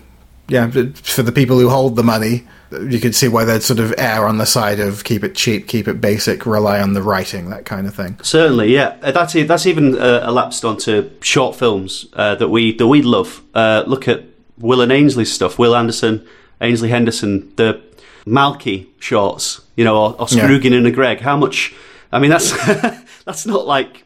[0.48, 3.94] yeah, for the people who hold the money, you could see why they'd sort of
[3.96, 7.48] err on the side of keep it cheap, keep it basic, rely on the writing,
[7.50, 8.18] that kind of thing.
[8.22, 8.96] Certainly, yeah.
[9.00, 13.42] That's that's even uh, elapsed onto short films uh, that we that we love.
[13.54, 14.24] Uh, look at
[14.58, 15.58] Will and Ainslie's stuff.
[15.58, 16.26] Will Anderson,
[16.60, 17.82] Ainslie Henderson, the
[18.28, 20.44] Malky shorts, you know, or, or Yeah.
[20.44, 21.20] Scroogan and a Greg.
[21.20, 21.74] How much?
[22.12, 22.52] I mean, that's
[23.24, 24.04] that's not like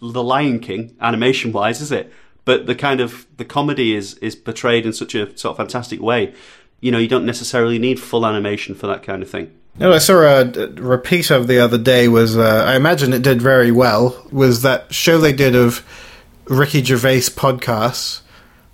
[0.00, 2.12] the Lion King animation wise, is it?
[2.44, 6.00] But the kind of the comedy is is portrayed in such a sort of fantastic
[6.00, 6.34] way.
[6.80, 9.50] You know, you don't necessarily need full animation for that kind of thing.
[9.78, 12.06] No, I saw a, a repeat of the other day.
[12.08, 14.26] Was uh, I imagine it did very well?
[14.30, 15.84] Was that show they did of
[16.46, 18.20] Ricky Gervais podcasts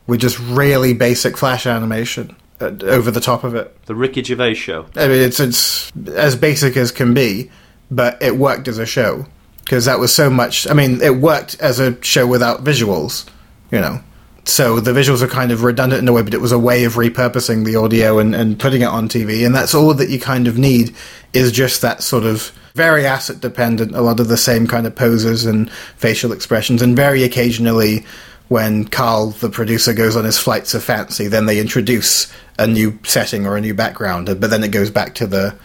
[0.07, 3.87] with just really basic flash animation Uh, over the top of it?
[3.87, 4.87] The Ricky Gervais show.
[4.95, 7.51] I mean, it's it's as basic as can be,
[7.91, 9.27] but it worked as a show
[9.65, 10.69] because that was so much.
[10.69, 13.27] I mean, it worked as a show without visuals,
[13.71, 14.03] you know.
[14.45, 16.85] So the visuals are kind of redundant in a way, but it was a way
[16.85, 20.19] of repurposing the audio and, and putting it on TV, and that's all that you
[20.19, 20.95] kind of need
[21.33, 23.95] is just that sort of very asset dependent.
[23.95, 28.05] A lot of the same kind of poses and facial expressions, and very occasionally
[28.49, 32.97] when Carl, the producer, goes on his flights of fancy, then they introduce a new
[33.03, 35.57] setting or a new background, but then it goes back to the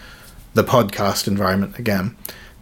[0.54, 2.16] the podcast environment again.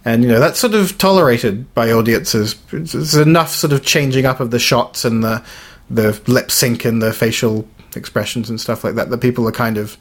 [0.04, 2.56] And you know that's sort of tolerated by audiences.
[2.72, 5.44] There's enough sort of changing up of the shots and the
[5.90, 9.78] the lip sync and the facial expressions and stuff like that that people are kind
[9.78, 9.98] of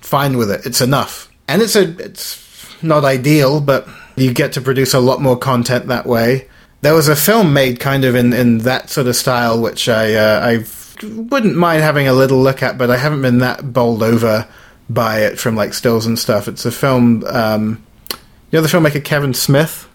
[0.00, 0.64] fine with it.
[0.64, 2.42] It's enough, and it's a it's
[2.82, 6.48] not ideal, but you get to produce a lot more content that way.
[6.82, 10.14] There was a film made kind of in, in that sort of style, which I
[10.14, 10.64] uh, I
[11.02, 14.46] wouldn't mind having a little look at, but I haven't been that bowled over
[14.88, 16.46] by it from like stills and stuff.
[16.48, 17.24] It's a film.
[17.26, 17.82] Um,
[18.12, 18.18] you
[18.58, 19.88] know the filmmaker Kevin Smith.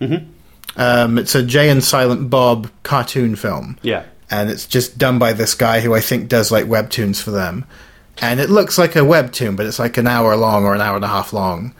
[0.00, 0.26] Mhm.
[0.76, 4.02] Um, it's a Jay and Silent Bob cartoon film Yeah.
[4.30, 7.64] and it's just done by this guy who I think does like webtoons for them.
[8.20, 10.96] And it looks like a webtoon, but it's like an hour long or an hour
[10.96, 11.74] and a half long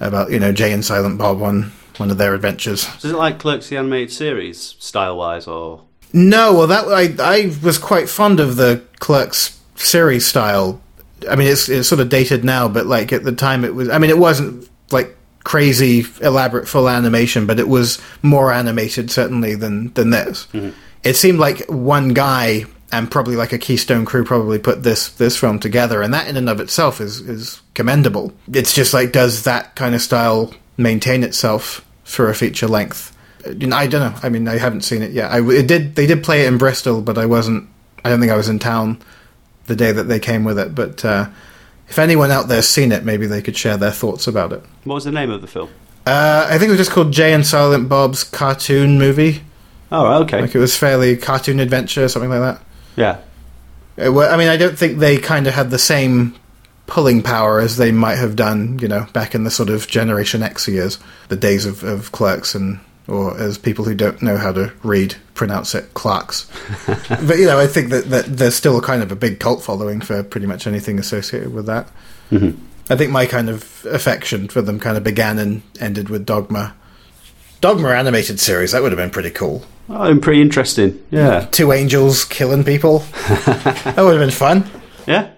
[0.00, 2.88] about you know Jay and Silent Bob on one of their adventures.
[3.04, 7.56] Is it like Clerks the animated series, style wise, or No, well that I I
[7.62, 10.80] was quite fond of the Clerks series style.
[11.28, 13.88] I mean, it's it's sort of dated now, but like at the time it was.
[13.88, 19.54] I mean, it wasn't like crazy elaborate full animation, but it was more animated certainly
[19.54, 20.46] than than this.
[20.52, 20.70] Mm-hmm.
[21.02, 25.36] It seemed like one guy and probably like a Keystone crew probably put this this
[25.36, 28.32] film together, and that in and of itself is is commendable.
[28.52, 33.16] It's just like does that kind of style maintain itself for a feature length?
[33.46, 34.14] I don't know.
[34.22, 35.30] I mean, I haven't seen it yet.
[35.30, 35.94] I it did.
[35.94, 37.68] They did play it in Bristol, but I wasn't.
[38.04, 39.00] I don't think I was in town
[39.66, 40.74] the day that they came with it.
[40.74, 41.28] But uh,
[41.88, 44.62] if anyone out there's seen it, maybe they could share their thoughts about it.
[44.84, 45.70] what was the name of the film?
[46.06, 49.42] Uh, I think it was just called Jay and Silent Bob's cartoon movie.
[49.92, 50.40] Oh, okay.
[50.40, 52.62] Like it was fairly cartoon adventure, something like that.
[52.96, 54.10] Yeah.
[54.10, 56.36] Wa- I mean, I don't think they kind of had the same
[56.86, 60.42] pulling power as they might have done, you know, back in the sort of Generation
[60.42, 62.80] X years, the days of, of clerks and,
[63.10, 66.50] or as people who don't know how to read pronounce it, clerks.
[67.08, 70.00] but, you know, I think that, that there's still kind of a big cult following
[70.00, 71.88] for pretty much anything associated with that.
[72.30, 72.62] Mm-hmm.
[72.92, 76.74] I think my kind of affection for them kind of began and ended with Dogma.
[77.60, 79.64] Dogma animated series, that would have been pretty cool.
[79.88, 81.04] Oh, and pretty interesting.
[81.10, 81.46] Yeah.
[81.50, 82.98] Two angels killing people.
[83.28, 84.68] that would have been fun.
[85.06, 85.30] Yeah.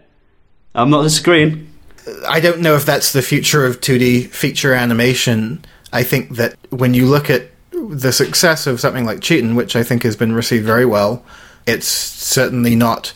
[0.75, 1.73] I'm not disagreeing.
[2.29, 5.65] I don't know if that's the future of 2D feature animation.
[5.93, 7.52] I think that when you look at
[7.91, 11.25] the success of something like Cheatin', which I think has been received very well,
[11.67, 13.15] it's certainly not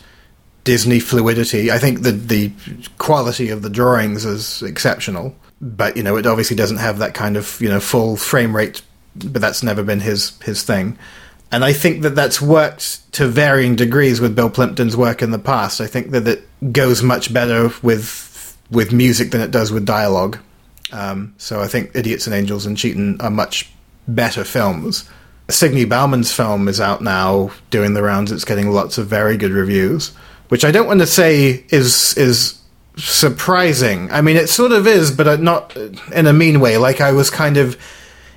[0.63, 1.71] Disney fluidity.
[1.71, 2.51] I think the the
[2.97, 7.37] quality of the drawings is exceptional, but you know it obviously doesn't have that kind
[7.37, 8.81] of you know full frame rate.
[9.15, 10.97] But that's never been his his thing.
[11.51, 15.39] And I think that that's worked to varying degrees with Bill Plympton's work in the
[15.39, 15.79] past.
[15.79, 20.37] I think that it goes much better with with music than it does with dialogue.
[20.91, 23.71] Um, so I think Idiots and Angels and Cheatin' are much
[24.07, 25.09] better films.
[25.49, 28.31] Signe Bauman's film is out now, doing the rounds.
[28.31, 30.09] It's getting lots of very good reviews,
[30.49, 32.59] which I don't want to say is is
[32.97, 34.11] surprising.
[34.11, 36.77] I mean, it sort of is, but not in a mean way.
[36.77, 37.77] Like I was kind of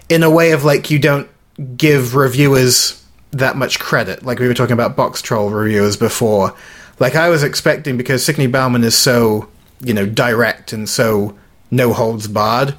[0.08, 1.28] in a way of like you don't
[1.76, 4.24] give reviewers that much credit.
[4.24, 6.54] Like we were talking about Boxtroll reviewers before.
[6.98, 9.48] Like I was expecting because Signe Bauman is so
[9.80, 11.36] you know direct and so
[11.70, 12.74] no holds barred,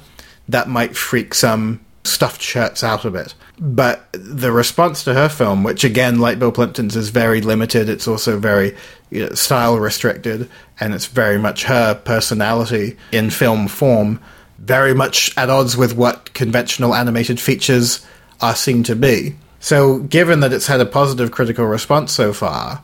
[0.48, 3.34] that might freak some stuffed shirts out of it.
[3.58, 8.08] But the response to her film, which again, like Bill Plympton's, is very limited, it's
[8.08, 8.76] also very
[9.10, 10.48] you know, style restricted,
[10.80, 14.20] and it's very much her personality in film form,
[14.58, 18.04] very much at odds with what conventional animated features
[18.40, 19.36] are seen to be.
[19.60, 22.82] So, given that it's had a positive critical response so far,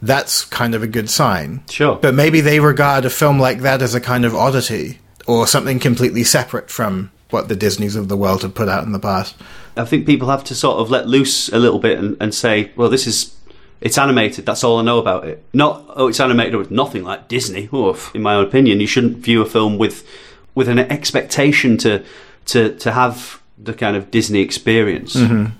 [0.00, 1.62] that's kind of a good sign.
[1.68, 1.96] Sure.
[1.96, 5.78] But maybe they regard a film like that as a kind of oddity or something
[5.78, 9.36] completely separate from what the Disneys of the world have put out in the past.
[9.76, 12.72] I think people have to sort of let loose a little bit and, and say,
[12.76, 13.36] well, this is
[13.80, 14.44] it's animated.
[14.44, 15.42] That's all I know about it.
[15.52, 17.68] Not oh, it's animated with nothing like Disney.
[17.72, 18.14] Oof.
[18.14, 20.06] In my own opinion, you shouldn't view a film with
[20.54, 22.04] with an expectation to
[22.46, 25.16] to to have the kind of Disney experience.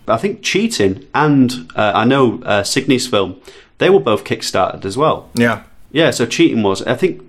[0.09, 3.41] I think Cheating and uh, I know uh, Signy's film,
[3.79, 5.29] they were both kickstarted as well.
[5.35, 5.65] Yeah.
[5.93, 6.83] Yeah, so cheating was.
[6.83, 7.21] I think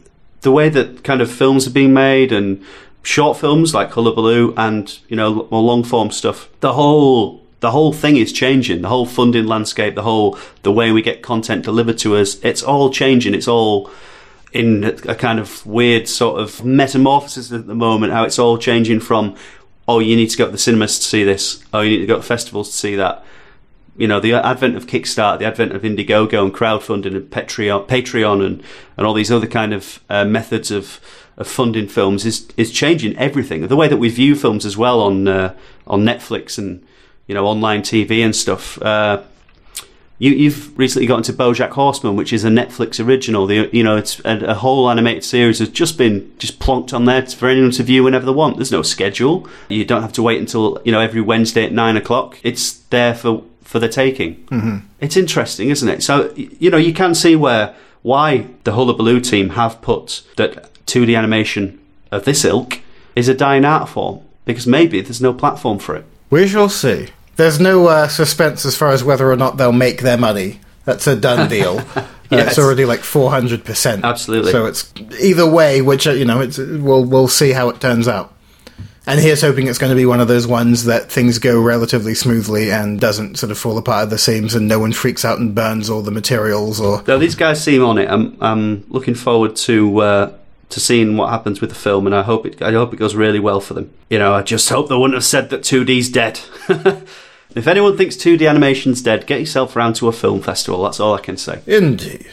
[0.41, 2.63] the way that kind of films are being made and
[3.03, 7.93] short films like Hullabaloo and you know more long form stuff, the whole the whole
[7.93, 8.81] thing is changing.
[8.81, 12.63] The whole funding landscape, the whole the way we get content delivered to us, it's
[12.63, 13.33] all changing.
[13.33, 13.89] It's all
[14.51, 18.13] in a kind of weird sort of metamorphosis at the moment.
[18.13, 19.35] How it's all changing from
[19.87, 22.07] oh you need to go to the cinemas to see this, oh you need to
[22.07, 23.23] go to festivals to see that
[23.97, 28.45] you know, the advent of Kickstarter, the advent of Indiegogo and crowdfunding and Patreon, Patreon
[28.45, 28.63] and,
[28.97, 30.99] and all these other kind of uh, methods of,
[31.37, 33.67] of funding films is is changing everything.
[33.67, 35.55] The way that we view films as well on uh,
[35.87, 36.85] on Netflix and
[37.27, 38.81] you know online TV and stuff.
[38.81, 39.23] Uh,
[40.21, 43.47] you, you've recently got into BoJack Horseman, which is a Netflix original.
[43.47, 47.05] The you know it's a, a whole animated series has just been just plonked on
[47.05, 48.57] there for anyone to view whenever they want.
[48.57, 49.49] There's no schedule.
[49.67, 52.37] You don't have to wait until you know every Wednesday at nine o'clock.
[52.43, 54.35] It's there for for the taking.
[54.45, 54.77] Mm-hmm.
[54.99, 56.03] It's interesting, isn't it?
[56.03, 57.73] So you know you can see where
[58.03, 61.79] why the Hullabaloo team have put that 2D animation
[62.11, 62.79] of this ilk
[63.15, 66.05] is a dying art form because maybe there's no platform for it.
[66.29, 67.07] We shall see.
[67.37, 70.59] There's no uh, suspense as far as whether or not they'll make their money.
[70.85, 71.83] That's a done deal.
[72.31, 72.51] Uh, Yes.
[72.51, 74.03] it's already like 400%.
[74.05, 74.53] Absolutely.
[74.53, 74.89] So it's
[75.19, 78.33] either way, which, uh, you know, it's, we'll, we'll see how it turns out.
[79.05, 82.13] And here's hoping it's going to be one of those ones that things go relatively
[82.15, 85.39] smoothly and doesn't sort of fall apart at the seams and no one freaks out
[85.39, 87.03] and burns all the materials or.
[87.05, 90.33] No, these guys seem on it, I'm I'm looking forward to uh,
[90.71, 93.15] to seeing what happens with the film, and I hope it I hope it goes
[93.15, 93.93] really well for them.
[94.09, 96.39] You know, I just hope they wouldn't have said that 2D's dead.
[97.55, 100.83] if anyone thinks 2D animation's dead, get yourself round to a film festival.
[100.83, 101.61] That's all I can say.
[101.65, 102.27] Indeed.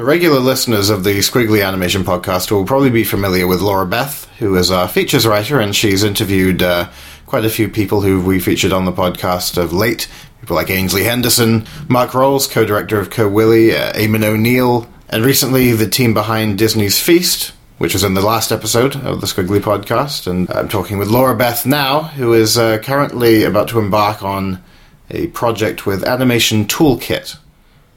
[0.00, 4.24] So, regular listeners of the Skwigly Animation Podcast will probably be familiar with Laura Beth,
[4.38, 6.88] who is our features writer, and she's interviewed uh,
[7.26, 10.08] quite a few people who we featured on the podcast of late.
[10.40, 15.24] People like Ainslie Henderson, Mark Rolls, co director of Co Willy, uh, Eamon O'Neill, and
[15.24, 19.60] recently the team behind Disney's Feast, which was in the last episode of the Skwigly
[19.60, 20.26] podcast.
[20.26, 24.62] And I'm talking with Laura Beth now, who is uh, currently about to embark on
[25.10, 27.36] a project with Animation Toolkit,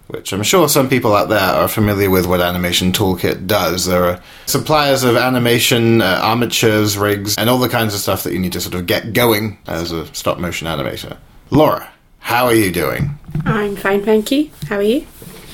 [0.07, 3.86] which I'm sure some people out there are familiar with what Animation Toolkit does.
[3.86, 8.34] There are suppliers of animation, uh, armatures, rigs, and all the kinds of stuff that
[8.34, 11.18] you need to sort of get going as a stop motion animator.
[11.51, 13.20] Laura, how are you doing?
[13.45, 14.49] I'm fine, thank you.
[14.68, 15.05] How are you?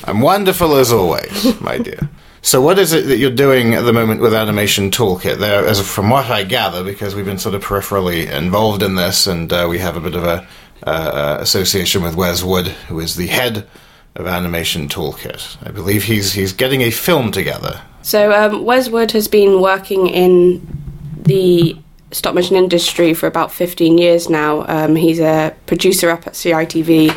[0.04, 2.08] I'm wonderful as always, my dear.
[2.42, 5.38] So, what is it that you're doing at the moment with Animation Toolkit?
[5.38, 9.26] There, as from what I gather, because we've been sort of peripherally involved in this,
[9.26, 10.46] and uh, we have a bit of a
[10.86, 13.68] uh, uh, association with Wes Wood, who is the head
[14.16, 15.58] of Animation Toolkit.
[15.66, 17.82] I believe he's he's getting a film together.
[18.00, 20.66] So, um, Wes Wood has been working in
[21.14, 21.76] the
[22.12, 24.64] stop motion industry for about 15 years now.
[24.66, 27.14] Um, he's a producer up at CITV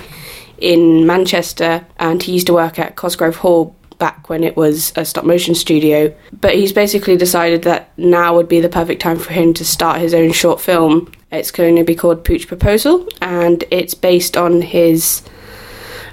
[0.58, 5.06] in Manchester, and he used to work at Cosgrove Hall back when it was a
[5.06, 6.14] stop motion studio.
[6.42, 10.02] But he's basically decided that now would be the perfect time for him to start
[10.02, 11.12] his own short film.
[11.32, 15.24] It's going to be called Pooch Proposal, and it's based on his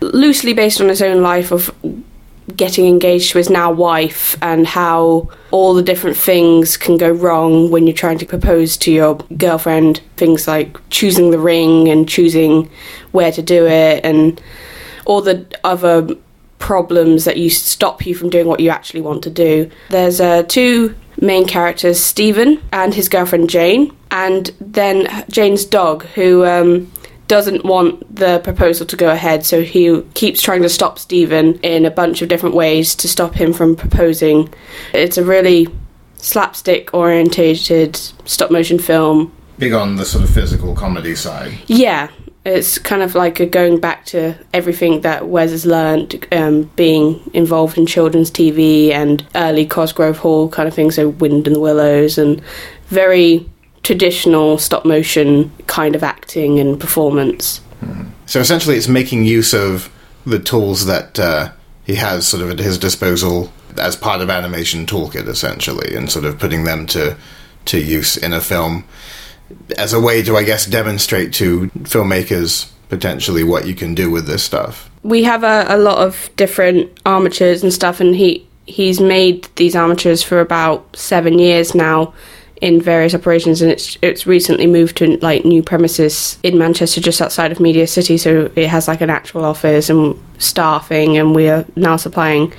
[0.00, 1.74] loosely based on his own life of
[2.56, 7.70] getting engaged to his now wife and how all the different things can go wrong
[7.70, 10.00] when you're trying to propose to your girlfriend.
[10.16, 12.70] Things like choosing the ring and choosing
[13.12, 14.40] where to do it, and
[15.06, 16.08] all the other
[16.58, 19.70] problems that you stop you from doing what you actually want to do.
[19.88, 26.44] There's uh, two main characters, Stephen and his girlfriend Jane, and then Jane's dog, who
[26.44, 26.90] um,
[27.30, 31.86] doesn't want the proposal to go ahead, so he keeps trying to stop Stephen in
[31.86, 34.52] a bunch of different ways to stop him from proposing.
[34.92, 35.68] It's a really
[36.16, 37.94] slapstick orientated
[38.24, 39.32] stop motion film.
[39.58, 41.56] Big on the sort of physical comedy side.
[41.68, 42.08] Yeah,
[42.44, 47.30] it's kind of like a going back to everything that Wes has learned um, being
[47.32, 51.60] involved in children's TV and early Cosgrove Hall kind of things, so Wind and the
[51.60, 52.42] Willows and
[52.88, 53.48] very
[53.82, 57.60] traditional stop motion kind of acting and performance.
[58.26, 59.90] So essentially, it's making use of
[60.26, 61.52] the tools that uh,
[61.84, 66.24] he has sort of at his disposal as part of animation toolkit, essentially, and sort
[66.24, 67.16] of putting them to
[67.66, 68.84] to use in a film
[69.76, 74.26] as a way to, I guess, demonstrate to filmmakers potentially what you can do with
[74.26, 74.90] this stuff.
[75.02, 79.74] We have a, a lot of different armatures and stuff, and he he's made these
[79.74, 82.14] armatures for about seven years now
[82.60, 87.22] in various operations, and it's it's recently moved to like new premises in Manchester, just
[87.22, 88.18] outside of Media City.
[88.18, 92.52] So it has like an actual office and staffing, and we are now supplying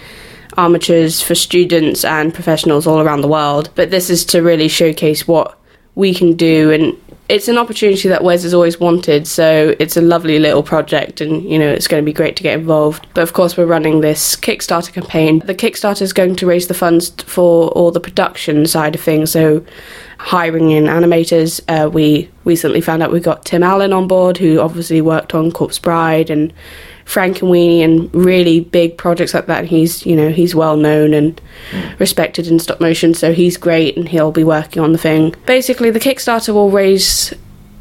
[0.58, 3.70] armatures for students and professionals all around the world.
[3.76, 5.58] But this is to really showcase what
[5.96, 6.98] we can do and
[7.32, 11.50] it's an opportunity that Wes has always wanted, so it's a lovely little project, and
[11.50, 13.08] you know it's going to be great to get involved.
[13.14, 15.40] But of course, we're running this Kickstarter campaign.
[15.40, 19.32] The Kickstarter is going to raise the funds for all the production side of things,
[19.32, 19.66] so
[20.18, 21.62] hiring in animators.
[21.70, 25.54] Uh, we recently found out we got Tim Allen on board, who obviously worked on
[25.54, 26.52] Corpse Bride and
[27.06, 29.66] Frankenweenie and Weenie and really big projects like that.
[29.66, 31.40] He's, you know, he's well known and
[31.72, 31.82] hmm.
[32.00, 35.36] respected in stop motion, so he's great and he'll be working on the thing.
[35.46, 37.34] Basically, the Kickstarter will raise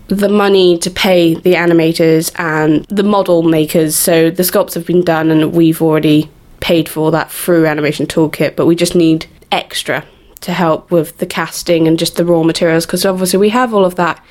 [0.08, 3.94] the money to pay the animators and the model makers.
[3.94, 6.28] So the sculpts have been done and we've already
[6.58, 10.04] paid for that through Animation Toolkit, but we just need extra
[10.40, 13.84] to help with the casting and just the raw materials because obviously we have all
[13.84, 14.24] of that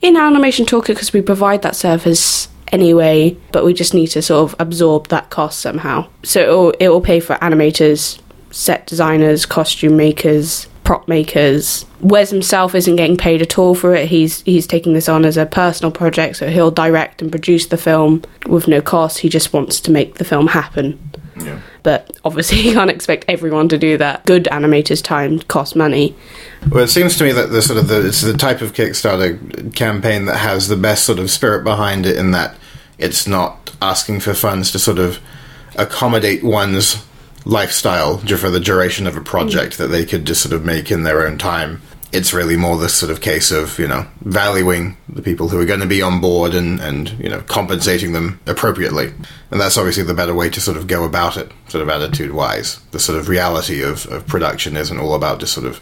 [0.00, 4.50] in Animation Toolkit because we provide that service anyway, but we just need to sort
[4.50, 6.08] of absorb that cost somehow.
[6.22, 8.20] So it will, it will pay for animators,
[8.50, 11.84] set designers, costume makers, prop makers.
[12.00, 14.08] Wes himself isn't getting paid at all for it.
[14.08, 17.76] He's he's taking this on as a personal project, so he'll direct and produce the
[17.76, 19.18] film with no cost.
[19.18, 20.98] He just wants to make the film happen.
[21.36, 21.60] Yeah.
[21.82, 24.24] But obviously, you can't expect everyone to do that.
[24.24, 26.16] Good animators' time costs money.
[26.70, 29.74] Well, it seems to me that the sort of the it's the type of Kickstarter
[29.74, 32.56] campaign that has the best sort of spirit behind it, in that
[32.98, 35.20] it's not asking for funds to sort of
[35.76, 37.04] accommodate one's
[37.44, 39.76] lifestyle for the duration of a project mm.
[39.78, 41.80] that they could just sort of make in their own time.
[42.10, 45.66] It's really more this sort of case of you know valuing the people who are
[45.66, 49.12] going to be on board and and you know compensating them appropriately,
[49.50, 52.32] and that's obviously the better way to sort of go about it, sort of attitude
[52.32, 52.80] wise.
[52.92, 55.80] The sort of reality of, of production isn't all about just sort of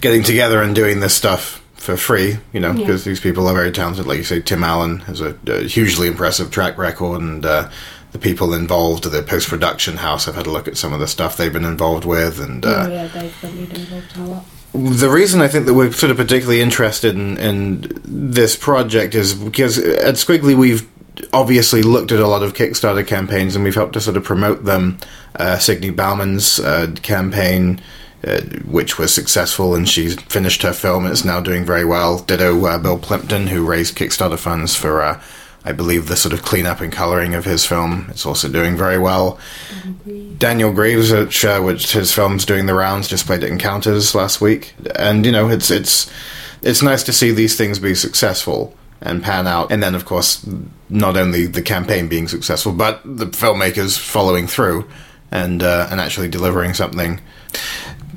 [0.00, 3.70] getting together and doing this stuff for free, you know, because these people are very
[3.72, 4.06] talented.
[4.06, 7.70] Like you say, Tim Allen has a, a hugely impressive track record, and uh,
[8.12, 11.08] the people involved, the post production house, I've had a look at some of the
[11.08, 14.44] stuff they've been involved with, and uh, Oh, yeah, they've been involved in a lot.
[14.74, 19.32] The reason I think that we're sort of particularly interested in, in this project is
[19.32, 20.88] because at Skwigly we've
[21.32, 24.64] obviously looked at a lot of Kickstarter campaigns and we've helped to sort of promote
[24.64, 24.98] them.
[25.36, 27.80] Uh, Signe Bauman's uh, campaign,
[28.26, 32.18] uh, which was successful, and she's finished her film it's now doing very well.
[32.18, 35.22] Ditto uh, Bill Plympton, who raised Kickstarter funds for, uh,
[35.64, 38.06] I believe, the sort of cleanup and colouring of his film.
[38.10, 39.38] It's also doing very well.
[40.38, 44.40] Daniel Greaves, which, uh, which his film's doing the rounds, just played at Encounters last
[44.40, 46.10] week, and you know it's it's
[46.62, 50.46] it's nice to see these things be successful and pan out, and then of course
[50.90, 54.86] not only the campaign being successful, but the filmmakers following through
[55.30, 57.20] and uh, and actually delivering something.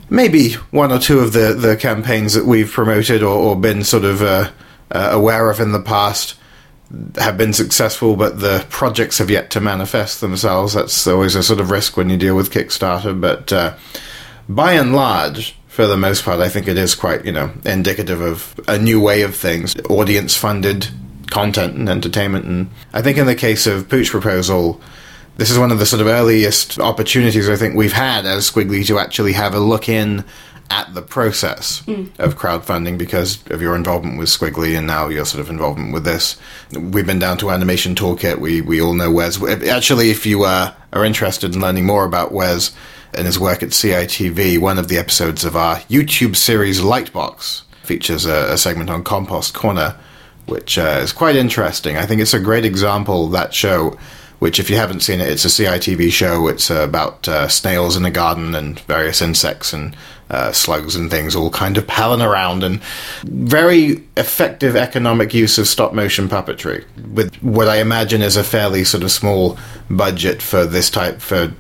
[0.10, 4.06] Maybe one or two of the, the campaigns that we've promoted or, or been sort
[4.06, 4.52] of uh,
[4.90, 6.36] uh, aware of in the past
[7.18, 10.74] have been successful, but the projects have yet to manifest themselves.
[10.74, 13.20] That's always a sort of risk when you deal with Kickstarter.
[13.20, 13.76] But uh,
[14.48, 18.22] by and large, for the most part, I think it is quite you know indicative
[18.22, 20.88] of a new way of things, audience funded
[21.30, 22.46] content and entertainment.
[22.46, 24.82] And I think in the case of Pooch Proposal.
[25.36, 28.84] This is one of the sort of earliest opportunities I think we've had as Skwigly
[28.88, 30.26] to actually have a look in
[30.70, 31.82] at the process
[32.20, 36.04] of crowdfunding because of your involvement with Skwigly and now your sort of involvement with
[36.04, 36.38] this.
[36.72, 38.40] We've been down to Animation Toolkit.
[38.40, 39.42] We we all know Wes.
[39.44, 42.76] Actually, if you uh, are interested in learning more about Wes
[43.14, 48.26] and his work at CITV, one of the episodes of our YouTube series Lightbox features
[48.26, 49.96] a, a segment on Compost Corner,
[50.46, 51.98] which uh, is quite interesting.
[51.98, 53.98] I think it's a great example that show
[54.40, 56.48] which if you haven't seen it, it's a CITV show.
[56.48, 59.96] It's uh, about uh, snails in a garden and various insects and
[60.30, 62.82] uh, slugs and things all kind of palling around and
[63.24, 66.84] very effective economic use of stop motion puppetry
[67.14, 69.58] with what I imagine is a fairly sort of small
[69.90, 71.54] budget for this type for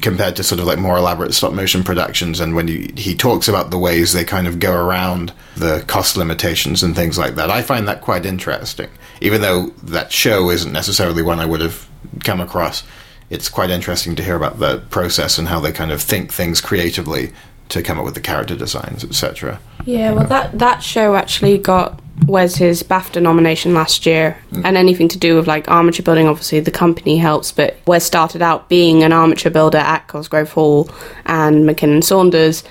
[0.00, 2.40] compared to sort of like more elaborate stop motion productions.
[2.40, 6.16] And when he, he talks about the ways they kind of go around the cost
[6.16, 8.88] limitations and things like that i find that quite interesting.
[9.20, 11.88] Even though that show isn't necessarily one i would have
[12.24, 12.84] come across
[13.30, 16.60] it's quite interesting to hear about the process and how they kind of think things
[16.60, 17.32] creatively
[17.72, 19.58] to come up with the character designs, etc.
[19.84, 24.62] Yeah, well, that that show actually got Wes his BAFTA nomination last year, mm.
[24.64, 27.50] and anything to do with like armature building, obviously the company helps.
[27.50, 30.90] But Wes started out being an armature builder at Cosgrove Hall
[31.26, 32.62] and Mackinnon Saunders,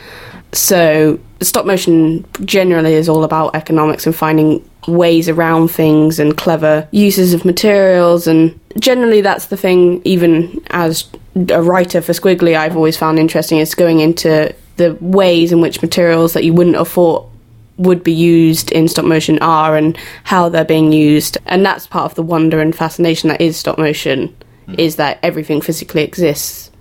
[0.54, 6.88] so stop motion generally is all about economics and finding ways around things and clever
[6.92, 11.08] uses of materials and generally that's the thing even as
[11.50, 15.82] a writer for skwigly i've always found interesting is going into the ways in which
[15.82, 17.30] materials that you wouldn't have thought
[17.78, 21.38] would be used in stop motion are and how they're being used.
[21.46, 24.36] And that's part of the wonder and fascination that is stop motion
[24.66, 24.76] hmm.
[24.78, 26.72] is that everything physically exists.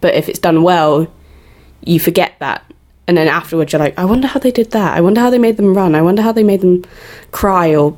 [0.00, 1.10] But if it's done well
[1.84, 2.64] you forget that.
[3.06, 4.96] And then afterwards you're like i wonder how they did that.
[4.96, 5.94] I wonder how they made them run.
[5.94, 6.84] I wonder how they made them
[7.30, 7.96] cry or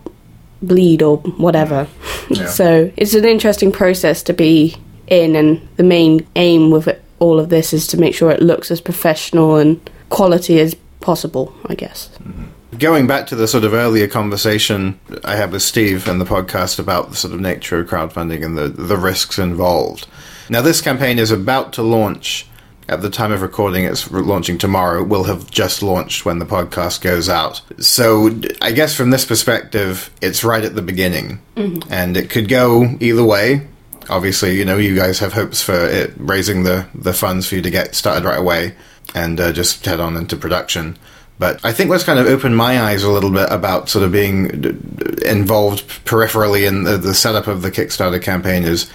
[0.62, 1.86] bleed or whatever.
[2.30, 2.46] Yeah.
[2.60, 4.76] so it's an interesting process to be
[5.06, 8.42] in and the main aim with it, all of this is to make sure it
[8.42, 12.44] looks as professional and quality as possible i guess mm-hmm.
[12.78, 16.78] Going back to the sort of earlier conversation I had with Steve and the podcast
[16.78, 20.06] about the sort of nature of crowdfunding and the, the risks involved.
[20.50, 22.46] Now, this campaign is about to launch.
[22.88, 25.02] At the time of recording, it's launching tomorrow.
[25.02, 27.62] Will have just launched when the podcast goes out.
[27.78, 28.30] So,
[28.60, 31.40] I guess from this perspective, it's right at the beginning.
[31.56, 31.92] Mm-hmm.
[31.92, 33.66] And it could go either way.
[34.08, 37.62] Obviously, you know, you guys have hopes for it raising the, the funds for you
[37.62, 38.74] to get started right away
[39.14, 40.96] and uh, just head on into production.
[41.38, 44.12] But I think what's kind of opened my eyes a little bit about sort of
[44.12, 48.90] being d- d- involved peripherally in the, the setup of the Kickstarter campaign is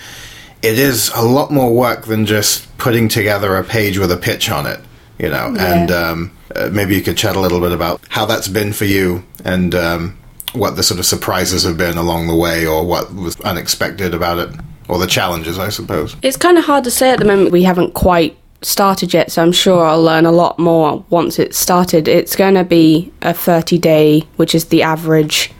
[0.63, 4.49] it is a lot more work than just putting together a page with a pitch
[4.49, 4.79] on it,
[5.19, 5.53] you know.
[5.55, 5.73] Yeah.
[5.73, 8.85] And um, uh, maybe you could chat a little bit about how that's been for
[8.85, 10.17] you and um,
[10.53, 14.39] what the sort of surprises have been along the way or what was unexpected about
[14.39, 16.15] it or the challenges, I suppose.
[16.21, 17.51] It's kind of hard to say at the moment.
[17.51, 21.57] We haven't quite started yet, so I'm sure I'll learn a lot more once it's
[21.57, 22.07] started.
[22.07, 25.51] It's going to be a 30 day, which is the average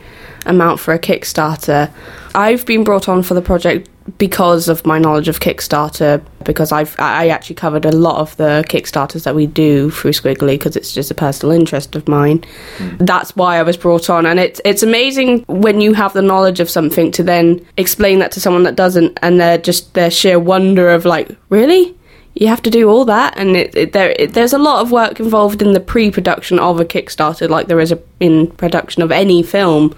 [0.46, 1.90] amount for a Kickstarter.
[2.34, 3.88] I've been brought on for the project
[4.18, 8.64] because of my knowledge of Kickstarter because I've I actually covered a lot of the
[8.68, 12.44] Kickstarters that we do through Skwigly because it's just a personal interest of mine.
[12.78, 12.96] Hmm.
[12.98, 16.60] That's why I was brought on and it's it's amazing when you have the knowledge
[16.60, 20.38] of something to then explain that to someone that doesn't and they're just their sheer
[20.38, 21.96] wonder of like really
[22.34, 24.90] you have to do all that and it, it, there it, there's a lot of
[24.90, 29.12] work involved in the pre-production of a Kickstarter like there is a, in production of
[29.12, 29.94] any film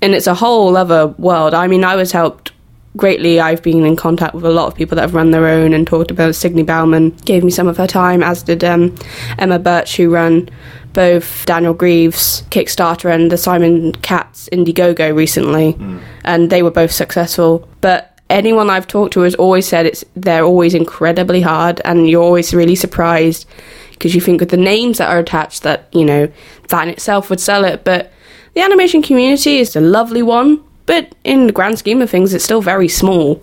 [0.00, 1.54] and it's a whole other world.
[1.54, 2.52] I mean, I was helped
[2.98, 3.40] greatly.
[3.40, 5.86] I've been in contact with a lot of people that have run their own and
[5.86, 6.34] talked about.
[6.34, 8.94] Signe Bauman gave me some of her time, as did um,
[9.38, 10.50] Emma Birch, who ran
[10.92, 15.76] both Daniel Greaves' Kickstarter and the Simon Katz Indiegogo recently,
[16.24, 17.68] and they were both successful.
[17.80, 22.22] But anyone I've talked to has always said it's they're always incredibly hard, and you're
[22.22, 23.46] always really surprised
[23.92, 26.30] because you think with the names that are attached that you know
[26.68, 28.12] that in itself would sell it, but
[28.54, 32.42] the animation community is a lovely one, but in the grand scheme of things, it's
[32.42, 33.40] still very small.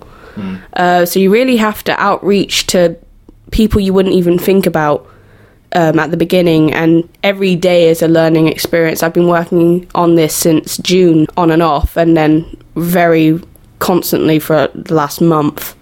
[0.73, 2.97] Uh, so you really have to outreach to
[3.51, 5.07] people you wouldn't even think about
[5.73, 9.03] um, at the beginning, and every day is a learning experience.
[9.03, 13.39] I've been working on this since June, on and off, and then very
[13.79, 15.75] constantly for the last month,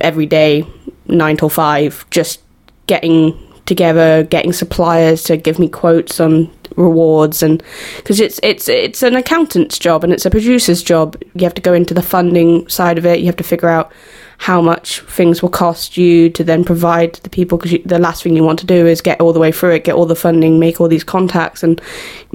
[0.00, 0.64] every day,
[1.06, 2.40] nine till five, just
[2.86, 3.32] getting
[3.68, 7.62] together, getting suppliers to give me quotes on rewards, and
[7.98, 11.16] because it's it's it's an accountant's job and it's a producer's job.
[11.34, 13.20] You have to go into the funding side of it.
[13.20, 13.92] You have to figure out
[14.40, 18.22] how much things will cost you to then provide to the people because the last
[18.22, 20.14] thing you want to do is get all the way through it, get all the
[20.14, 21.80] funding, make all these contacts, and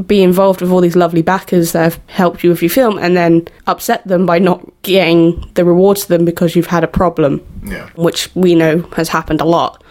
[0.05, 3.15] be involved with all these lovely backers that have helped you with your film, and
[3.15, 7.41] then upset them by not getting the rewards to them because you've had a problem
[7.65, 7.87] Yeah.
[7.95, 9.81] which we know has happened a lot.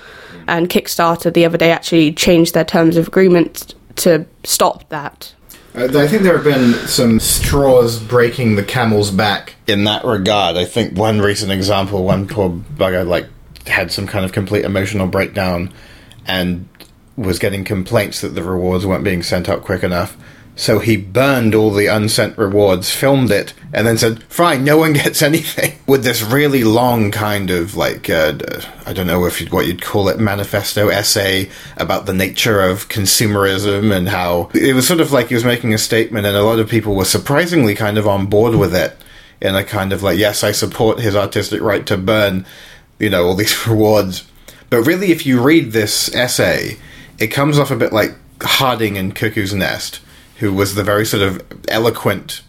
[0.47, 5.35] And Kickstarter the other day actually changed their terms of agreement to stop that.
[5.75, 10.57] Uh, I think there have been some straws breaking the camel's back in that regard.
[10.57, 13.27] I think one recent example, one poor bugger like
[13.67, 15.73] had some kind of complete emotional breakdown
[16.27, 16.69] and
[17.17, 20.17] was getting complaints that the rewards weren't being sent out quick enough.
[20.55, 24.93] So he burned all the unsent rewards, filmed it, and then said, "Fine, no one
[25.03, 28.35] gets anything." With this really long kind of like uh,
[28.85, 31.49] I don't know if you'd, what you'd call it manifesto essay
[31.79, 35.73] about the nature of consumerism and how it was sort of like he was making
[35.73, 38.97] a statement, and a lot of people were surprisingly kind of on board with it
[39.41, 42.45] in a kind of like, "Yes, I support his artistic right to burn,"
[42.99, 44.25] you know, all these rewards.
[44.69, 46.79] But really, if you read this essay,
[47.19, 50.01] it comes off a bit like Harding in Cuckoo's Nest,
[50.43, 52.43] who was the very sort of eloquent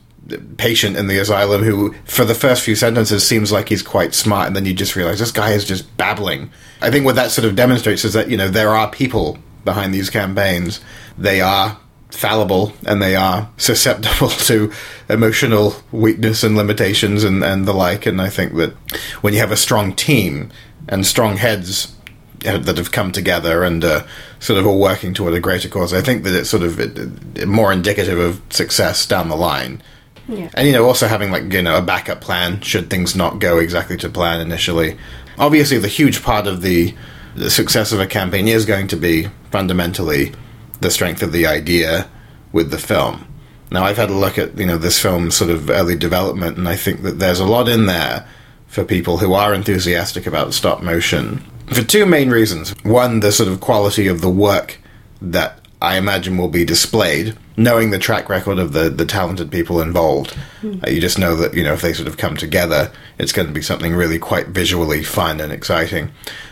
[0.58, 4.48] patient in the asylum who, for the first few sentences, seems like he's quite smart,
[4.48, 6.50] and then you just realize this guy is just babbling.
[6.82, 9.94] I think what that sort of demonstrates is that, you know, there are people behind
[9.94, 10.82] these campaigns,
[11.20, 11.78] they are
[12.10, 14.72] fallible and they are susceptible to
[15.08, 18.08] emotional weakness and limitations and, and the like.
[18.08, 18.74] And I think that
[19.22, 20.52] when you have a strong team
[20.90, 21.96] and strong heads
[22.44, 24.06] that have come together and uh,
[24.40, 26.98] sort of all working toward a greater cause, I think that it's sort of it,
[27.38, 29.82] it, more indicative of success down the line.
[30.28, 30.50] Yeah.
[30.54, 33.60] And you know, also having like you know a backup plan should things not go
[33.60, 34.98] exactly to plan initially.
[35.38, 36.94] Obviously, the huge part of the,
[37.36, 40.34] the success of a campaign is going to be fundamentally
[40.80, 42.10] the strength of the idea
[42.52, 43.28] with the film.
[43.72, 46.70] Now, I've had a look at you know this film's sort of early development, and
[46.70, 48.28] I think that there's a lot in there
[48.68, 52.72] for people who are enthusiastic about stop motion for two main reasons.
[52.84, 54.80] One, the sort of quality of the work
[55.22, 59.82] that I imagine will be displayed, knowing the track record of the, the talented people
[59.82, 60.38] involved.
[60.64, 63.48] Uh, you just know that, you know, if they sort of come together, it's going
[63.48, 66.12] to be something really quite visually fun and exciting.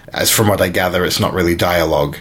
[0.10, 2.18] As from what I gather, it's not really dialogue.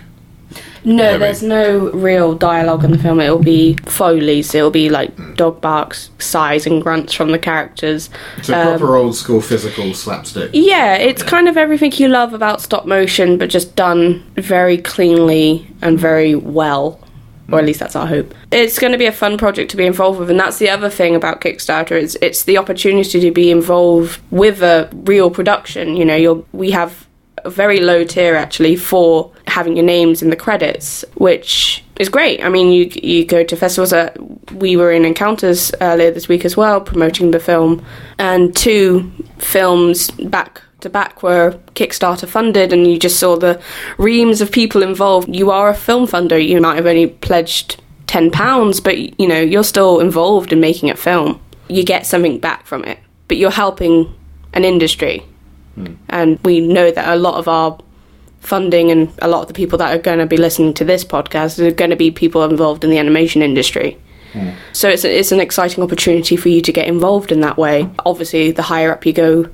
[0.85, 3.21] No, there's no real dialogue in the film.
[3.21, 4.55] It'll be foley's.
[4.55, 8.11] It'll be like dog barks, sighs, and grunts from the characters.
[8.39, 10.51] It's a proper um, old school physical slapstick.
[10.53, 15.67] Yeah, it's kind of everything you love about stop motion, but just done very cleanly
[15.83, 17.01] and very well.
[17.51, 17.69] Or at mm.
[17.69, 18.33] least that's our hope.
[18.53, 20.89] It's going to be a fun project to be involved with, and that's the other
[20.89, 25.97] thing about Kickstarter is it's the opportunity to be involved with a real production.
[25.97, 27.09] You know, you're, we have
[27.47, 32.43] very low tier actually for having your names in the credits, which is great.
[32.43, 33.93] I mean, you you go to festivals.
[33.93, 34.13] Uh,
[34.55, 37.85] we were in Encounters earlier this week as well, promoting the film,
[38.19, 43.61] and two films back to back were Kickstarter funded, and you just saw the
[43.99, 45.35] reams of people involved.
[45.35, 46.45] You are a film funder.
[46.45, 50.91] You might have only pledged ten pounds, but you know you're still involved in making
[50.91, 51.41] a film.
[51.69, 52.99] You get something back from it,
[53.29, 54.13] but you're helping
[54.53, 55.25] an industry
[56.09, 57.79] and we know that a lot of our
[58.41, 61.05] funding and a lot of the people that are going to be listening to this
[61.05, 63.99] podcast are going to be people involved in the animation industry.
[64.73, 67.89] So it's, a, it's an exciting opportunity for you to get involved in that way.
[68.07, 69.51] Obviously, the higher up you go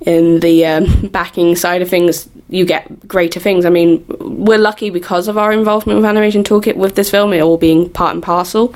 [0.00, 3.64] in the um, backing side of things, you get greater things.
[3.64, 7.40] I mean, we're lucky because of our involvement with Animation Toolkit with this film, it
[7.40, 8.74] all being part and parcel.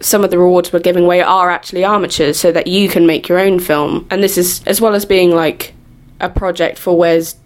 [0.00, 3.28] Some of the rewards we're giving away are actually armatures so that you can make
[3.28, 4.06] your own film.
[4.10, 5.74] And this is, as well as being like
[6.20, 7.36] a project for Wes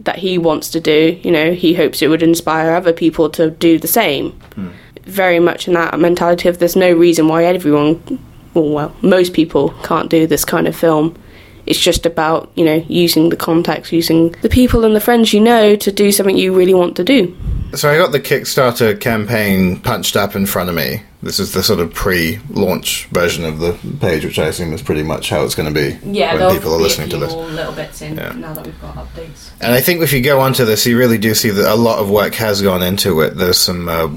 [0.00, 3.50] that he wants to do, you know, he hopes it would inspire other people to
[3.50, 4.32] do the same.
[4.54, 4.68] Hmm.
[5.02, 8.02] Very much in that mentality of there's no reason why everyone,
[8.54, 11.16] well, well, most people can't do this kind of film.
[11.66, 15.40] It's just about, you know, using the contacts, using the people and the friends you
[15.40, 17.36] know to do something you really want to do.
[17.74, 21.02] So I got the Kickstarter campaign punched up in front of me.
[21.22, 25.04] This is the sort of pre-launch version of the page, which I assume is pretty
[25.04, 27.32] much how it's going to be when people are listening to this.
[27.32, 28.32] little bits in Yeah.
[28.32, 29.50] now that we've got updates.
[29.60, 32.00] And I think if you go onto this, you really do see that a lot
[32.00, 33.36] of work has gone into it.
[33.36, 34.08] There's some uh,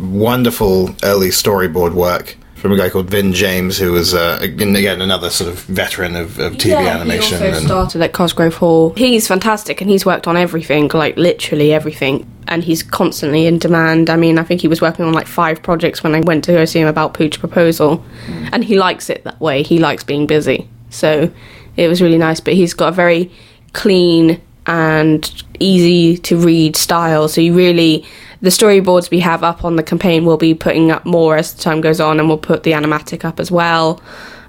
[0.00, 5.30] wonderful early storyboard work from a guy called Vin James, who was uh, again another
[5.30, 7.38] sort of veteran of, of TV animation.
[7.38, 8.92] He also started at Cosgrove Hall.
[8.96, 12.26] He's fantastic, and he's worked on everything, like literally everything.
[12.50, 14.08] And he's constantly in demand.
[14.08, 16.52] I mean, I think he was working on like five projects when I went to
[16.52, 18.48] go see him about Pooch Proposal, mm.
[18.52, 19.62] and he likes it that way.
[19.62, 21.30] He likes being busy, so
[21.76, 22.40] it was really nice.
[22.40, 23.30] But he's got a very
[23.74, 27.28] clean and easy to read style.
[27.28, 28.06] So you really
[28.40, 31.62] the storyboards we have up on the campaign will be putting up more as the
[31.62, 34.00] time goes on and we'll put the animatic up as well.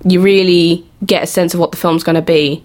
[0.04, 2.64] You really get a sense of what the film's going to be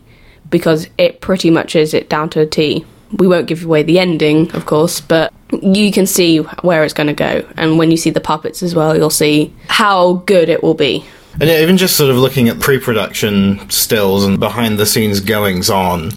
[0.50, 2.84] because it pretty much is it down to a T.
[3.18, 5.32] We won't give away the ending, of course, but
[5.62, 7.46] you can see where it's going to go.
[7.56, 11.04] And when you see the puppets as well, you'll see how good it will be.
[11.40, 15.68] And yeah, even just sort of looking at pre-production stills and behind the scenes goings
[15.68, 16.12] on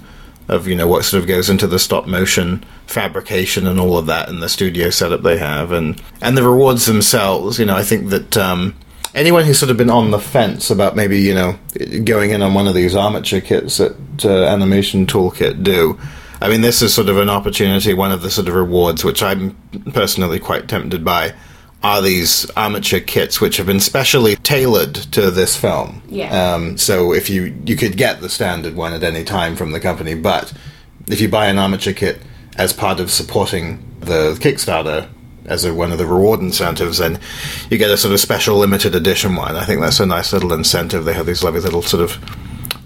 [0.47, 4.05] of you know what sort of goes into the stop motion fabrication and all of
[4.05, 7.83] that and the studio setup they have and and the rewards themselves you know i
[7.83, 8.73] think that um
[9.13, 11.57] anyone who's sort of been on the fence about maybe you know
[12.05, 13.93] going in on one of these armature kits that
[14.23, 15.99] uh, animation toolkit do
[16.41, 19.21] i mean this is sort of an opportunity one of the sort of rewards which
[19.21, 19.55] i'm
[19.93, 21.33] personally quite tempted by
[21.83, 26.01] are these armature kits which have been specially tailored to this film.
[26.09, 26.53] Yeah.
[26.53, 29.79] Um, so if you you could get the standard one at any time from the
[29.79, 30.51] company, but
[31.07, 32.19] if you buy an armature kit
[32.57, 35.07] as part of supporting the Kickstarter
[35.45, 37.19] as a, one of the reward incentives, then
[37.69, 39.55] you get a sort of special limited edition one.
[39.55, 41.05] I think that's a nice little incentive.
[41.05, 42.17] They have these lovely little sort of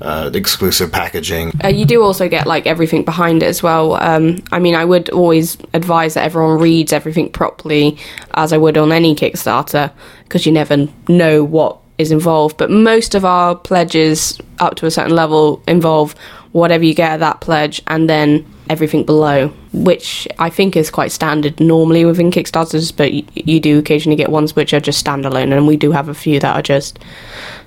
[0.01, 1.51] uh, exclusive packaging.
[1.63, 3.95] Uh, you do also get like everything behind it as well.
[3.95, 7.97] Um, I mean, I would always advise that everyone reads everything properly,
[8.33, 9.91] as I would on any Kickstarter,
[10.23, 12.57] because you never know what is involved.
[12.57, 16.15] But most of our pledges up to a certain level involve
[16.51, 21.11] whatever you get at that pledge, and then everything below, which I think is quite
[21.11, 25.55] standard normally within Kickstarters, but you, you do occasionally get ones which are just standalone,
[25.55, 26.99] and we do have a few that are just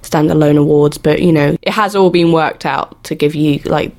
[0.02, 0.98] standalone awards.
[0.98, 3.92] But you know, it has all been worked out to give you like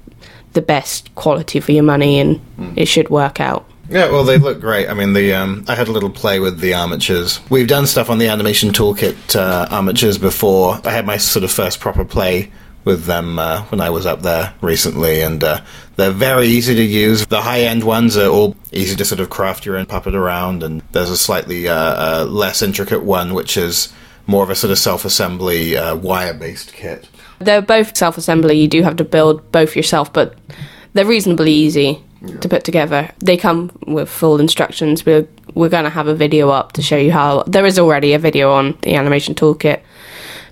[0.54, 2.42] the best quality for your money, and
[2.76, 3.70] it should work out.
[3.88, 4.90] Yeah, well, they look great.
[4.90, 7.40] I mean, the um, I had a little play with the armatures.
[7.52, 10.80] We've done stuff on the animation toolkit uh, armatures before.
[10.84, 12.52] I had my sort of first proper play
[12.86, 15.62] with them uh, when I was up there recently, and uh,
[15.96, 17.26] they're very easy to use.
[17.26, 20.64] The high end ones are all easy to sort of craft your own puppet around,
[20.64, 23.92] and there's a slightly uh, uh, less intricate one, which is
[24.28, 27.10] more of a sort of self assembly uh, wire based kit.
[27.40, 28.60] They're both self assembly.
[28.60, 30.36] You do have to build both yourself, but
[30.94, 32.02] they're reasonably easy
[32.42, 33.12] to put together.
[33.20, 35.06] They come with full instructions.
[35.06, 37.44] We're we're going to have a video up to show you how.
[37.44, 39.82] There is already a video on the animation toolkit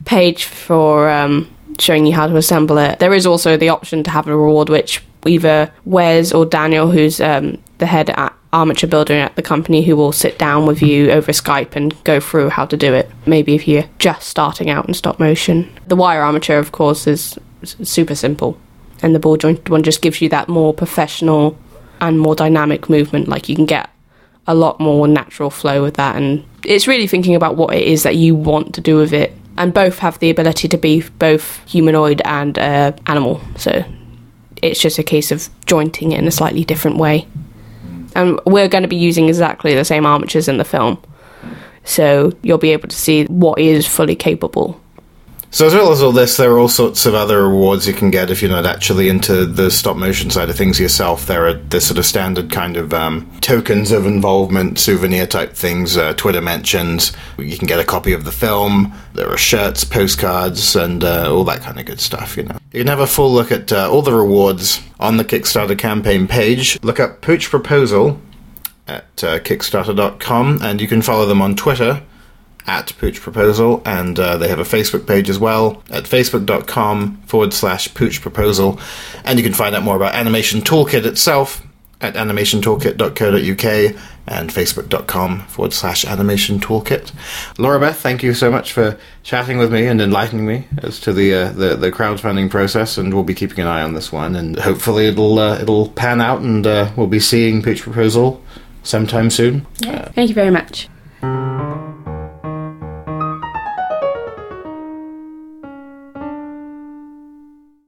[0.06, 3.00] page for um, showing you how to assemble it.
[3.00, 7.22] There is also the option to have a reward, which either Wes or Daniel, who's
[7.22, 11.12] um, the head a- armature builder at the company, who will sit down with you
[11.12, 13.10] over Skype and go through how to do it.
[13.26, 15.72] Maybe if you're just starting out in stop motion.
[15.88, 18.58] The wire armature, of course, is super simple,
[19.02, 21.58] and the ball joint one just gives you that more professional
[22.00, 23.28] and more dynamic movement.
[23.28, 23.90] Like you can get
[24.46, 28.04] a lot more natural flow with that, and it's really thinking about what it is
[28.04, 29.34] that you want to do with it.
[29.58, 33.86] And both have the ability to be both humanoid and uh, animal, so
[34.62, 37.28] it's just a case of jointing it in a slightly different way.
[38.16, 41.02] And we're going to be using exactly the same armatures in the film,
[41.84, 44.82] so you'll be able to see what is fully capable.
[45.54, 48.10] So as well as all this, there are all sorts of other rewards you can
[48.10, 51.28] get if you're not actually into the stop motion side of things yourself.
[51.28, 55.96] There are the sort of standard kind of um, tokens of involvement, souvenir type things,
[55.96, 57.12] uh, Twitter mentions.
[57.38, 58.96] You can get a copy of the film.
[59.14, 62.36] There are shirts, postcards, and uh, all that kind of good stuff.
[62.36, 65.24] You know, you can have a full look at uh, all the rewards on the
[65.24, 66.82] Kickstarter campaign page.
[66.82, 68.20] Look up Pooch Proposal
[68.88, 72.02] at uh, Kickstarter.com, and you can follow them on Twitter
[72.68, 77.54] at Pooch Proposal, and uh, they have a Facebook page as well at facebook.com forward
[77.54, 78.80] slash Pooch Proposal.
[79.26, 81.62] And you can find out more about Animation Toolkit itself
[82.04, 83.96] at animationtoolkit.co.uk
[84.26, 87.12] and facebook.com forward slash animation toolkit.
[87.58, 91.14] Laura Beth, thank you so much for chatting with me and enlightening me as to
[91.14, 94.36] the uh, the, the crowdfunding process, and we'll be keeping an eye on this one,
[94.36, 98.42] and hopefully it'll uh, it'll pan out, and uh, we'll be seeing Pooch Proposal
[98.84, 99.66] sometime soon.
[99.80, 100.10] Yeah.
[100.10, 100.90] Thank you very much.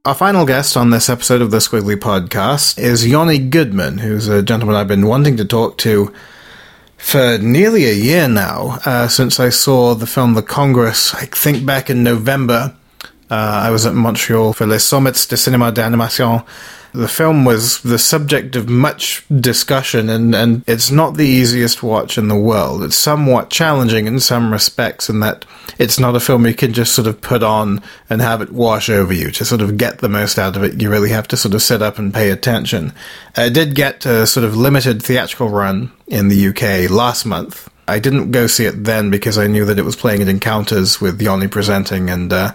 [0.05, 4.43] Our final guest on this episode of the Skwigly Podcast is Yoni Goodman, who's a
[4.43, 6.13] gentleman I've been wanting to talk to
[6.95, 11.65] for nearly a year now, uh, since I saw the film The Congress, I think
[11.65, 12.75] back in November.
[13.29, 16.43] Uh, I was at Montreal for Les Sommets de Cinéma d'Animation.
[16.93, 22.17] The film was the subject of much discussion, and, and it's not the easiest watch
[22.17, 22.83] in the world.
[22.83, 25.43] It's somewhat challenging in some respects, in that
[25.77, 28.89] it's not a film you can just sort of put on and have it wash
[28.89, 29.29] over you.
[29.31, 31.61] To sort of get the most out of it, you really have to sort of
[31.61, 32.93] sit up and pay attention.
[33.35, 37.69] It did get a sort of limited theatrical run in the UK last month.
[37.89, 41.01] I didn't go see it then because I knew that it was playing at Encounters
[41.01, 42.53] with Yoni presenting, and uh,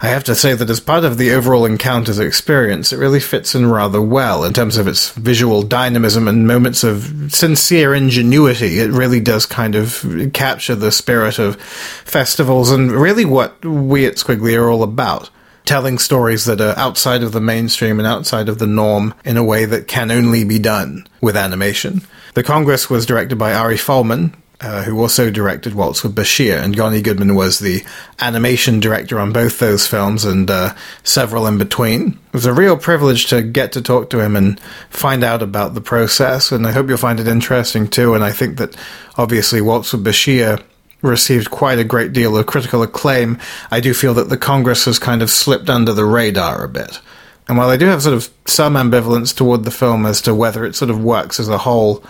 [0.00, 3.56] I have to say that as part of the overall Encounters experience, it really fits
[3.56, 8.78] in rather well in terms of its visual dynamism and moments of sincere ingenuity.
[8.78, 14.14] It really does kind of capture the spirit of festivals and really what we at
[14.14, 15.30] Skwigly are all about.
[15.64, 19.44] Telling stories that are outside of the mainstream and outside of the norm in a
[19.44, 22.02] way that can only be done with animation.
[22.34, 26.74] The Congress was directed by Ari Folman, uh, who also directed Waltz with Bashir, and
[26.74, 27.84] Yoni Goodman was the
[28.18, 30.74] animation director on both those films and uh,
[31.04, 32.08] several in between.
[32.08, 34.60] It was a real privilege to get to talk to him and
[34.90, 38.14] find out about the process, and I hope you'll find it interesting too.
[38.14, 38.76] And I think that
[39.16, 40.62] obviously Waltz with Bashir
[41.02, 43.38] received quite a great deal of critical acclaim.
[43.70, 47.00] I do feel that the Congress has kind of slipped under the radar a bit.
[47.46, 50.64] And while I do have sort of some ambivalence toward the film as to whether
[50.64, 52.04] it sort of works as a whole,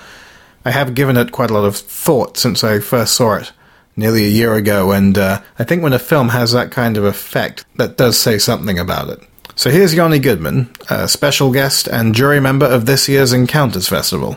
[0.69, 3.53] I have given it quite a lot of thought since I first saw it
[3.97, 7.05] nearly a year ago, and uh, I think when a film has that kind of
[7.05, 9.19] effect, that does say something about it.
[9.57, 14.37] So here's Yoni Goodman, a special guest and jury member of this year's Encounters Festival.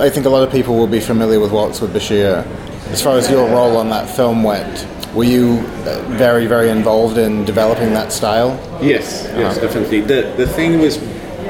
[0.00, 2.44] I think a lot of people will be familiar with Waltz with Bashir.
[2.90, 7.18] As far as your role on that film went, were you uh, very, very involved
[7.18, 8.50] in developing that style?
[8.82, 10.00] Yes, yes, definitely.
[10.00, 10.96] The the thing with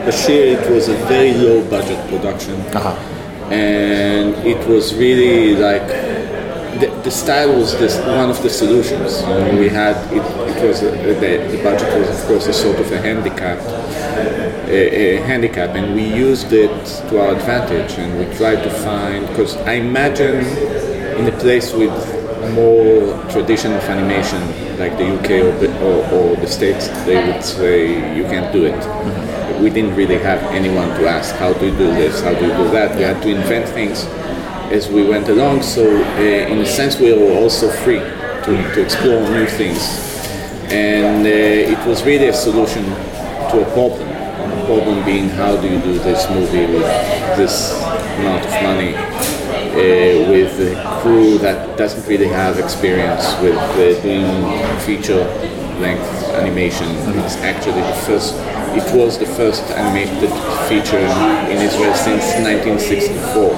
[0.05, 3.16] Bashir, it was a very low budget production, Uh-huh.
[3.51, 5.87] And it was really like
[6.81, 9.23] the, the style was this one of the solutions.
[9.59, 10.23] We had it,
[10.57, 13.59] it was a, the, the budget was of course a sort of a handicap,
[14.69, 17.99] a, a handicap, and we used it to our advantage.
[17.99, 20.45] And we tried to find because I imagine
[21.19, 22.16] in a place with
[22.53, 24.41] more tradition of animation,
[24.79, 28.65] like the UK or the, or, or the States, they would say you can't do
[28.67, 29.61] it.
[29.61, 32.53] We didn't really have anyone to ask how do you do this, how do you
[32.53, 32.97] do that.
[32.97, 34.05] We had to invent things
[34.71, 35.63] as we went along.
[35.63, 39.81] So uh, in a sense, we were also free to, to explore new things,
[40.71, 44.09] and uh, it was really a solution to a problem.
[44.09, 46.87] The problem being how do you do this movie with
[47.37, 47.73] this
[48.19, 49.16] amount of money
[49.77, 54.27] uh, with a crew that doesn't really have experience with uh, doing
[54.81, 55.25] feature
[55.81, 56.89] length animation.
[57.21, 58.35] It's actually the first.
[58.75, 60.31] It was the first animated
[60.69, 61.07] feature
[61.53, 63.55] in Israel since 1964.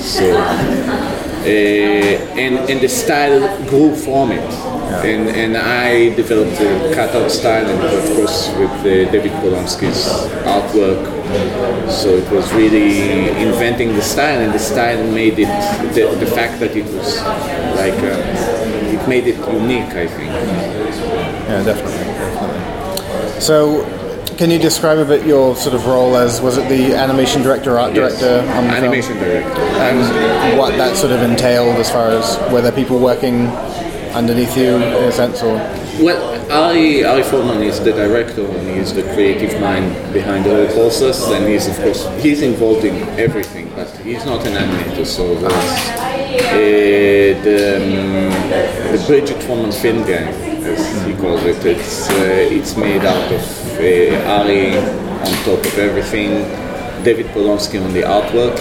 [0.00, 4.50] So, uh, and and the style grew from it.
[5.04, 10.06] And, and I developed the cutout style, and of course with uh, David Polonsky's
[10.44, 11.21] artwork.
[11.90, 15.48] So it was really inventing the style, and the style made it
[15.94, 17.20] the, the fact that it was
[17.76, 19.92] like uh, it made it unique.
[19.94, 20.30] I think.
[21.48, 23.40] Yeah, definitely, definitely.
[23.40, 23.84] So,
[24.36, 27.78] can you describe a bit your sort of role as was it the animation director,
[27.78, 28.20] art Yes.
[28.20, 29.24] director on the animation film?
[29.30, 29.60] director.
[29.60, 33.48] and what that sort of entailed as far as were there people working
[34.14, 35.54] underneath you in a sense, or
[36.00, 40.66] Well, Ari, Ari Folman is the director and he's the creative mind behind all the
[40.66, 45.06] whole process and he's of course, he's involved in everything but he's not an animator
[45.06, 50.28] so there's uh, the, um, the Bridgit Folman film gang
[50.64, 52.12] as he calls it, it's, uh,
[52.56, 53.42] it's made out of
[53.80, 56.42] uh, Ari on top of everything
[57.02, 58.58] David Polonsky on the artwork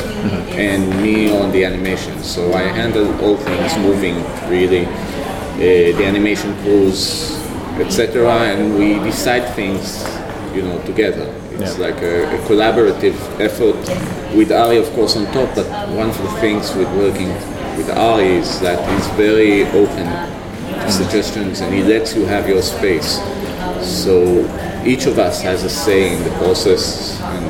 [0.56, 2.24] and me on the animation.
[2.24, 4.16] So I handle all things moving
[4.50, 7.41] really, uh, the animation crews,
[7.82, 8.30] etc.
[8.30, 10.06] And we decide things,
[10.56, 11.34] you know, together.
[11.60, 11.88] It's Yeah.
[11.88, 13.78] like a, a collaborative effort
[14.36, 15.50] with Ari, of course, on top.
[15.56, 17.30] But one of the things with working
[17.78, 20.92] with Ari is that he's very open to mm.
[20.92, 23.20] suggestions and he lets you have your space.
[23.82, 24.46] So
[24.86, 27.46] each of us has a say in the process, and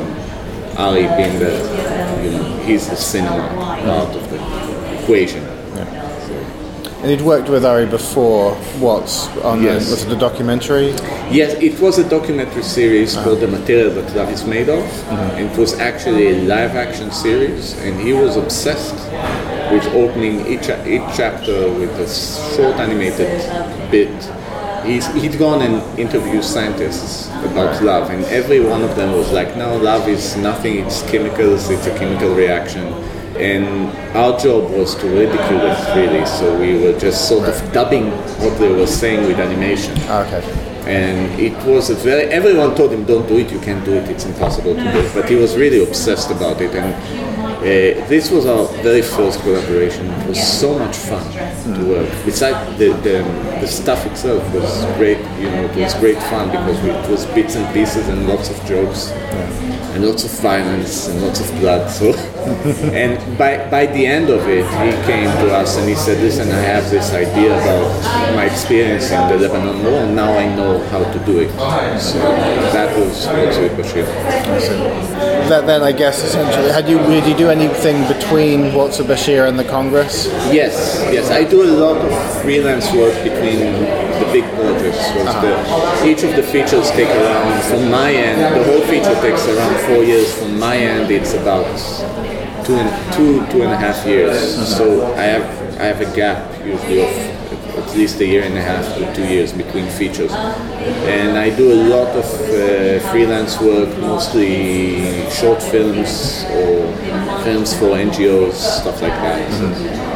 [0.78, 1.54] Ari being the,
[2.24, 3.48] you know, he's the cinema
[3.84, 5.44] part of the equation.
[7.02, 8.54] And you'd worked with Ari before.
[8.80, 9.86] What's on Yes.
[9.86, 10.92] the, was it a documentary?
[11.32, 13.48] Yes, it was a documentary series called uh-huh.
[13.48, 14.84] The Material That Love Is Made Of.
[15.10, 18.96] And it was actually a live action series, and he was obsessed
[19.72, 22.08] with opening each, each chapter with a
[22.56, 23.32] short animated
[23.90, 24.14] bit.
[24.86, 29.56] He's, he'd gone and interviewed scientists about love, and every one of them was like,
[29.56, 32.94] no, love is nothing, it's chemicals, it's a chemical reaction.
[33.38, 33.66] And
[34.16, 38.58] our job was to ridicule it, really, so we were just sort of dubbing what
[38.60, 39.94] they were saying with animation.
[40.08, 40.72] Ah, okay.
[40.86, 44.10] and it was a very everyone told him don't do it you can't do it
[44.10, 45.14] it's impossible to do it.
[45.14, 46.74] But he was really obsessed about it.
[46.74, 46.94] And
[47.62, 50.08] uh, this was our very first collaboration.
[50.08, 51.24] It was so much fun
[51.76, 52.10] to work.
[52.26, 53.24] Besides the, the,
[53.62, 57.56] the stuff itself was great you know it was great fun because it was bits
[57.56, 59.12] and pieces and lots of jokes
[59.94, 62.14] and lots of violence and lots of blood so.
[63.02, 66.50] And by, by the end of it he came to us and he said listen
[66.50, 67.88] i have this idea about
[68.36, 71.52] my experience in the lebanon war and now i know how to do it.
[72.00, 72.18] So
[72.74, 73.28] that was
[73.60, 74.06] with bashir
[75.50, 79.48] That then, I guess, essentially, had you did you do anything between Waltz with Bashir
[79.50, 80.28] and the Congress?
[80.52, 80.74] yes
[81.12, 81.30] yes.
[81.30, 82.12] I do a lot of
[82.42, 83.86] freelance work between
[84.22, 86.04] the big projects was uh-huh.
[86.04, 89.76] the, each of the features take around from my end the whole feature takes around
[89.88, 90.34] four years.
[90.38, 91.66] From my end it's about
[92.66, 94.58] two and two two and a half years.
[94.58, 94.66] Uh-huh.
[94.78, 95.48] So i have
[95.80, 97.42] i have a gap usually of
[97.82, 100.32] at least a year and a half to two years between features.
[101.18, 106.76] And i do a lot of uh, freelance work mostly short films or
[107.44, 110.11] films for ngos stuff like that mm-hmm.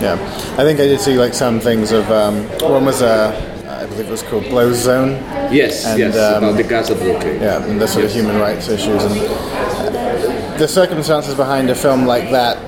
[0.00, 0.14] Yeah,
[0.58, 3.32] I think I did see like some things of um, one was uh,
[3.68, 5.12] I believe it was called Closed Zone.
[5.52, 8.68] yes And, yes um, about the gaza blockade Yeah, and the sort of human rights
[8.68, 12.58] issues and uh, the circumstances behind a film like that.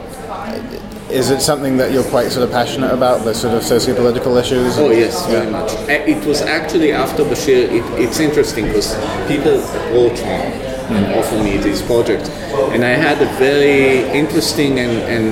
[1.10, 4.76] Is it something that you're quite sort of passionate about, the sort of socio-political issues?
[4.78, 5.72] Oh yes, very much.
[5.88, 7.64] It was actually after Bashir.
[7.72, 8.94] It, it's interesting because
[9.26, 12.28] people approach me and offer me these projects,
[12.72, 15.26] and I had a very interesting and, and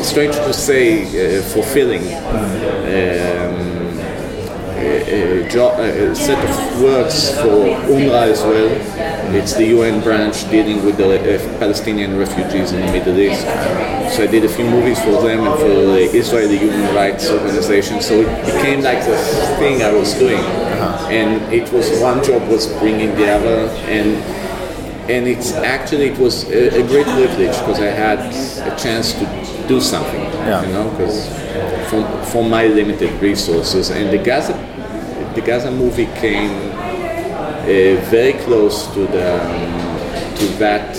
[0.00, 3.98] uh, strange to say uh, fulfilling um,
[4.76, 8.70] a, a, jo- a set of works for UNRWA as well.
[9.34, 11.06] It's the UN branch dealing with the
[11.36, 13.42] uh, Palestinian refugees in the Middle East.
[14.16, 18.00] So I did a few movies for them and for the Israeli Human Rights Organization.
[18.00, 19.16] So it became like the
[19.60, 20.42] thing I was doing.
[21.10, 23.58] and it was one job was bringing the other,
[23.90, 24.16] and
[25.10, 28.18] and it's actually it was a, a great privilege because I had
[28.70, 29.24] a chance to
[29.68, 30.62] do something, Yeah.
[30.66, 31.26] you know, because
[31.90, 34.54] from from my limited resources, and the Gaza
[35.34, 40.94] the Gaza movie came uh, very close to the um, to that.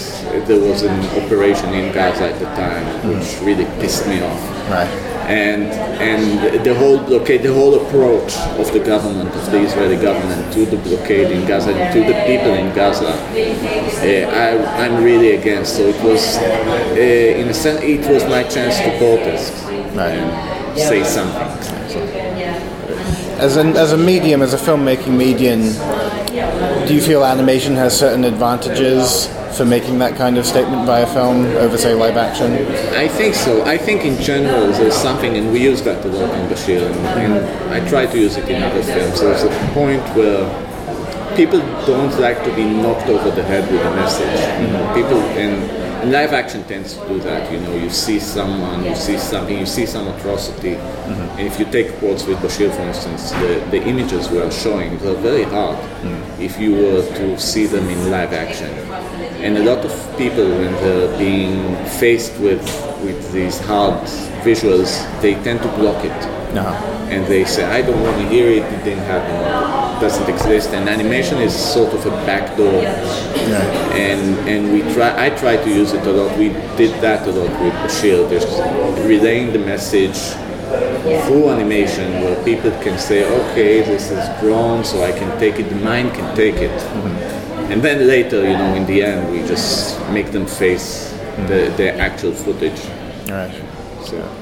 [0.48, 5.11] There was an operation in Gaza at the time, which really pissed me off Right.
[5.28, 5.64] And
[6.02, 10.66] and the whole blockade, the whole approach of the government, of the Israeli government to
[10.66, 15.78] the blockade in Gaza, to the people in Gaza, uh, I, I'm really against.
[15.78, 19.54] So it was, uh, in a sense, it was my chance to protest
[19.98, 21.90] and say something.
[21.90, 22.00] So,
[23.40, 25.62] As an as a medium, as a filmmaking medium,
[26.32, 29.28] do you feel animation has certain advantages
[29.58, 32.54] for making that kind of statement via film over, say, live action?
[32.96, 33.66] I think so.
[33.66, 36.96] I think in general there's something, and we use that a lot in Bashir, and,
[37.36, 39.20] and I try to use it in other films.
[39.20, 40.48] There's a point where
[41.36, 44.72] people don't like to be knocked over the head with a message.
[44.72, 45.72] Know, people and,
[46.02, 47.52] and live action tends to do that.
[47.52, 51.40] You know, you see someone, you see something, you see some atrocity, mm-hmm.
[51.40, 54.98] and if you take Waltz with Bashir, for instance, the, the images we are showing
[55.00, 56.42] they're very hard mm-hmm.
[56.42, 58.70] if you were to see them in live action.
[59.44, 62.62] And a lot of people, when they're being faced with
[63.04, 63.96] with these hard
[64.44, 64.92] visuals,
[65.22, 66.20] they tend to block it
[66.54, 66.66] No.
[67.10, 69.36] and they say, I don't want to hear it, it didn't happen,
[69.98, 70.70] it doesn't exist.
[70.72, 72.82] And animation is sort of a backdoor.
[72.82, 73.98] Yeah.
[74.08, 76.38] And and we try I try to use it a lot.
[76.38, 78.50] We did that a lot with Bashir, just
[79.08, 80.18] relaying the message
[81.26, 85.68] through animation where people can say, okay, this is drawn, so I can take it,
[85.70, 86.72] the mind can take it.
[86.72, 87.72] Mm-hmm.
[87.72, 91.12] And then later, you know, in the end, we just make them face
[91.48, 92.86] the, the actual footage.
[93.30, 93.54] All right.
[94.04, 94.42] So.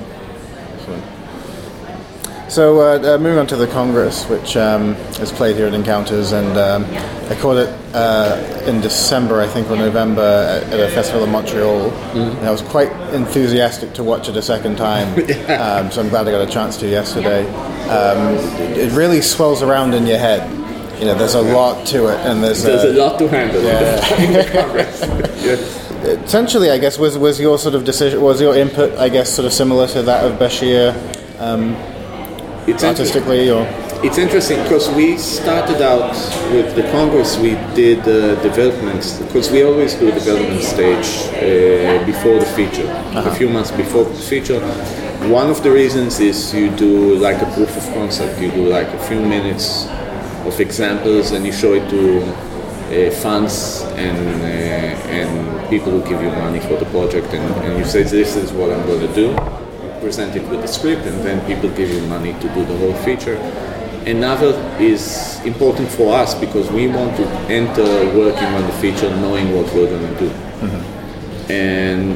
[2.49, 6.31] So, uh, uh, moving on to the Congress, which um, is played here at Encounters,
[6.31, 6.83] and um,
[7.29, 11.31] I caught it uh, in December, I think, or November, at, at a festival in
[11.31, 11.91] Montreal.
[11.91, 15.09] And I was quite enthusiastic to watch it a second time,
[15.59, 17.47] um, so I'm glad I got a chance to yesterday.
[17.87, 18.35] Um,
[18.75, 20.49] it really swells around in your head.
[20.99, 23.61] You know, there's a lot to it, and there's, There's a uh, lot to handle.
[23.61, 25.69] Yeah.
[26.03, 29.45] essentially, I guess, was was your sort of decision, was your input, I guess, sort
[29.45, 30.93] of similar to that of Bashir,
[31.39, 31.75] um,
[32.67, 33.65] It's artistically, or
[34.01, 36.11] It's interesting because we started out
[36.53, 37.37] with the Congress.
[37.37, 43.35] We did uh, developments because we always do development stage uh, before the feature, a
[43.35, 44.59] few months before the feature.
[45.27, 48.39] One of the reasons is you do like a proof of concept.
[48.39, 49.85] You do like a few minutes
[50.45, 52.23] of examples and you show it to
[52.89, 57.77] uh, funds and uh, and people who give you money for the project, and, and
[57.77, 59.35] you say this is what I'm going to do
[59.99, 62.93] present it with the script and then people give you money to do the whole
[63.03, 63.35] feature.
[64.05, 67.83] Another is important for us because we want to enter
[68.17, 70.31] working on the feature knowing what we're going to do.
[71.53, 72.15] And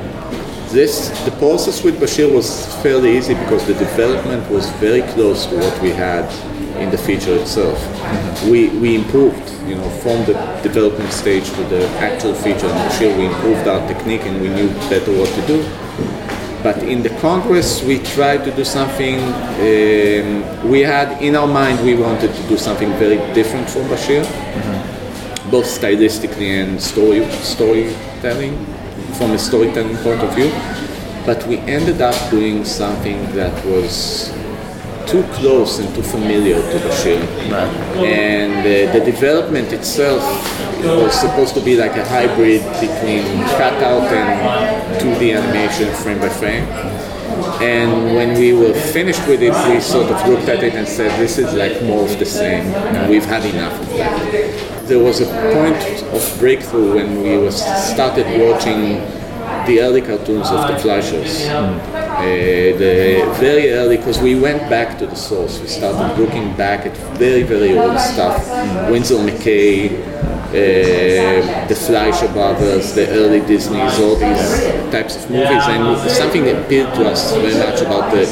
[0.72, 5.56] this, the process with Bashir was fairly easy because the development was very close to
[5.58, 6.26] what we had
[6.78, 7.78] in the feature itself.
[8.46, 10.34] We, we improved, you know, from the
[10.64, 14.70] development stage to the actual feature in Bashir, we improved our technique and we knew
[14.90, 15.64] better what to do.
[16.64, 19.16] But in the Congress, we tried to do something.
[19.20, 24.24] Um, we had in our mind we wanted to do something very different from Bashir,
[25.52, 28.66] both stylistically and story storytelling,
[29.18, 30.52] from a storytelling point of view.
[31.26, 34.32] But we ended up doing something that was
[35.08, 37.20] too close and too familiar to the Bashir.
[38.04, 40.22] And uh, the development itself
[40.84, 43.24] was supposed to be like a hybrid between
[43.58, 46.68] cutout and 2D animation frame by frame.
[47.62, 51.18] And when we were finished with it, we sort of looked at it and said,
[51.20, 54.88] this is like more of the same, and we've had enough of that.
[54.88, 57.56] There was a point of breakthrough when we was
[57.94, 59.00] started watching
[59.66, 61.50] the early cartoons of the Fleischers.
[61.50, 65.60] Uh, the very early, because we went back to the source.
[65.60, 68.38] We started looking back at very, very old stuff.
[68.90, 69.92] Winsor McCay,
[70.54, 75.64] uh, the Fleischer brothers, the early Disneys, all these types of movies.
[75.68, 78.26] And something that appealed to us very much about the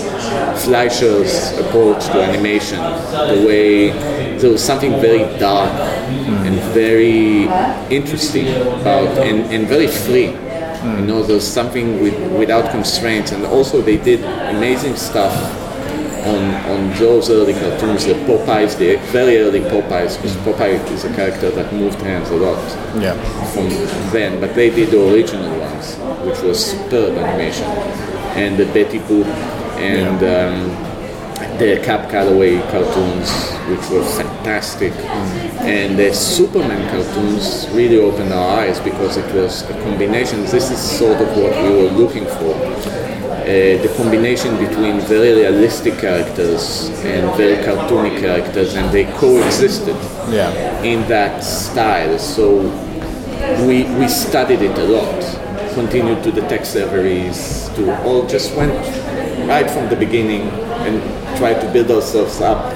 [0.63, 3.91] Fleischer's approach to animation, the way
[4.37, 7.43] there was something very dark and very
[7.89, 8.47] interesting
[8.81, 10.35] about, and, and very free.
[10.83, 14.23] You know, there's something with, without constraints, and also they did
[14.55, 15.35] amazing stuff
[16.25, 21.13] on on those early cartoons, the Popeyes, the very early Popeyes, because Popeye is a
[21.13, 22.57] character that moved hands a lot
[23.01, 23.13] yeah.
[23.53, 23.69] from
[24.11, 25.95] then, but they did the original ones,
[26.25, 27.65] which was superb animation,
[28.35, 29.25] and the Betty Boop,
[29.77, 30.90] and um,
[31.57, 33.29] the Cab Calloway cartoons,
[33.69, 34.93] which were fantastic,
[35.61, 40.41] and the Superman cartoons really opened our eyes because it was a combination.
[40.45, 42.55] This is sort of what we were looking for.
[43.41, 49.95] Uh, the combination between very realistic characters and very cartoony characters, and they coexisted
[50.29, 50.51] Yeah.
[50.83, 52.17] in that style.
[52.19, 52.59] So
[53.67, 55.19] we we studied it a lot.
[55.73, 58.73] Continued to the text series, to all just went
[59.47, 60.49] right from the beginning
[60.85, 61.01] and
[61.37, 62.73] try to build ourselves up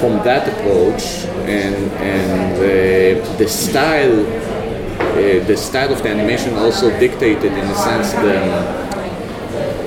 [0.00, 6.90] from that approach and and uh, the style uh, the style of the animation also
[6.98, 8.84] dictated in a sense the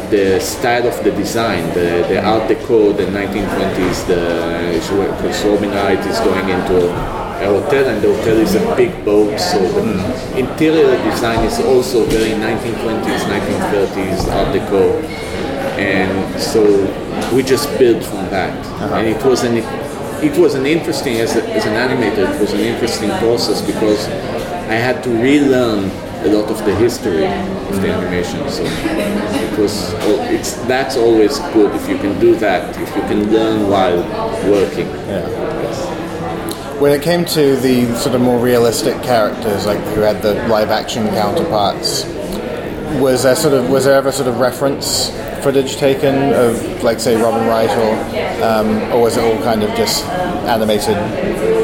[0.10, 4.48] the style of the design, the, the Art Deco, the 1920s, the
[5.18, 9.38] because Robin Wright is going into a hotel and the hotel is a big boat,
[9.38, 15.04] so the interior design is also very 1920s, 1930s Art Deco,
[15.78, 16.64] and so
[17.34, 18.96] we just built from that, uh-huh.
[18.96, 19.58] and it was an
[20.24, 24.08] it was an interesting as, a, as an animator, it was an interesting process because
[24.68, 25.92] I had to relearn
[26.26, 28.02] a lot of the history of the mm-hmm.
[28.02, 28.50] animation.
[28.50, 31.74] So it was oh, it's that's always good.
[31.76, 34.02] If you can do that, if you can learn while
[34.50, 34.88] working.
[36.82, 40.70] When it came to the sort of more realistic characters, like who had the live
[40.70, 42.04] action counterparts,
[43.02, 45.10] was there sort of was there ever sort of reference
[45.44, 49.70] footage taken of like say Robin Wright or um, or was it all kind of
[49.76, 50.06] just
[50.48, 50.96] animated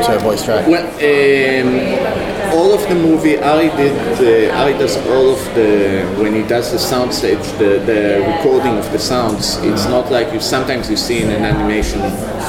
[0.06, 0.68] to a voice track?
[0.68, 4.50] Well, um, all of the movie, Ari did.
[4.52, 8.78] Uh, Ari does all of the when he does the sound stage, the, the recording
[8.78, 9.58] of the sounds.
[9.58, 12.02] It's not like you sometimes you see in an animation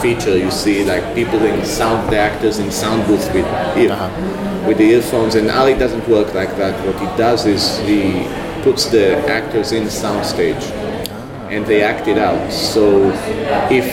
[0.03, 3.47] feature, you see like people in sound, the actors in sound booth with
[3.79, 3.97] ear,
[4.67, 6.75] with the earphones, and Ari doesn't work like that.
[6.87, 8.27] What he does is he
[8.65, 10.65] puts the actors in sound stage
[11.53, 12.51] and they act it out.
[12.51, 13.13] So
[13.71, 13.87] if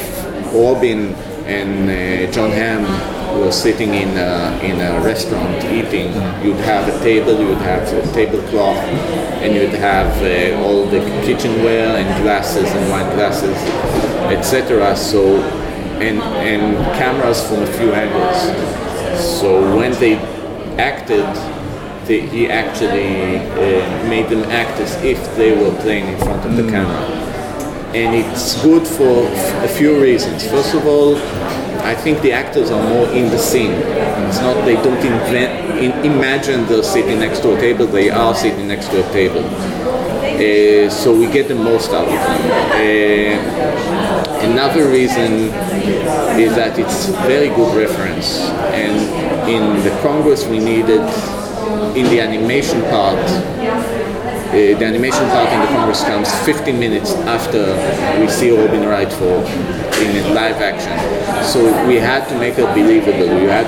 [0.54, 1.14] Robin
[1.46, 2.84] and uh, Jon Hamm
[3.40, 6.08] were sitting in a, in a restaurant eating,
[6.44, 8.78] you'd have a table, you'd have a tablecloth,
[9.44, 13.58] and you'd have uh, all the kitchenware and glasses and wine glasses,
[14.32, 14.96] etc.
[14.96, 15.38] So
[16.02, 18.40] and and cameras from a few angles.
[19.40, 20.16] So when they
[20.78, 21.26] acted,
[22.12, 26.58] they, he actually uh, made them act as if they were playing in front of
[26.58, 27.04] the camera
[27.94, 29.28] and it's good for
[29.66, 30.48] a few reasons.
[30.48, 31.18] First of all,
[31.92, 33.74] I think the actors are more in the scene.
[34.28, 35.52] It's not they don't invent,
[35.84, 37.86] in, imagine they're sitting next to a table.
[37.88, 39.44] They are sitting next to a table.
[39.44, 42.42] Uh, so we get the most out of them.
[42.80, 43.36] Uh,
[44.52, 45.52] another reason
[46.40, 48.40] is that it's very good reference,
[48.72, 48.98] and
[49.50, 51.02] in the Congress we needed
[51.96, 53.20] in the animation part
[54.52, 57.72] uh, the animation part in the Congress comes 15 minutes after
[58.20, 59.46] we see Robin Wright for
[60.04, 60.92] in live action.
[61.46, 63.28] So we had to make it believable.
[63.40, 63.66] You had,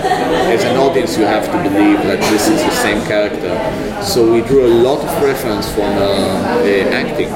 [0.51, 3.53] as an audience, you have to believe that this is the same character.
[4.03, 7.31] So we drew a lot of reference from uh, uh, acting.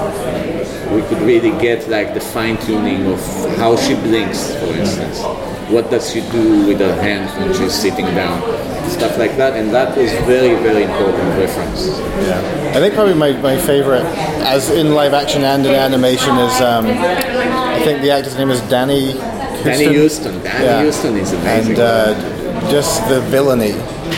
[0.94, 3.20] We could really get like the fine tuning of
[3.58, 5.22] how she blinks, for instance.
[5.70, 8.42] What does she do with her hands when she's sitting down?
[8.90, 11.88] Stuff like that, and that was very, very important reference.
[12.26, 12.72] Yeah.
[12.74, 14.06] I think probably my, my favorite,
[14.48, 18.62] as in live action and in animation, is um, I think the actor's name is
[18.70, 19.12] Danny.
[19.12, 19.64] Huston.
[19.66, 20.44] Danny Huston.
[20.44, 20.84] Danny Yeah.
[20.84, 21.72] Huston is amazing.
[21.72, 23.72] And uh, just the villainy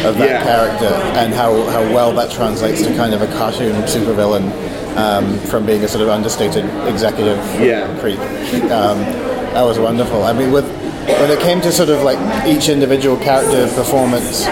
[0.05, 0.43] of that Yeah.
[0.43, 4.45] character and how, how well that translates to kind of a cartoon supervillain
[4.97, 7.88] um, from being a sort of understated executive Yeah.
[7.99, 8.19] creep.
[8.69, 8.99] Um,
[9.53, 10.23] that was wonderful.
[10.23, 10.65] I mean, with
[11.19, 14.45] when it came to sort of like each individual character performance,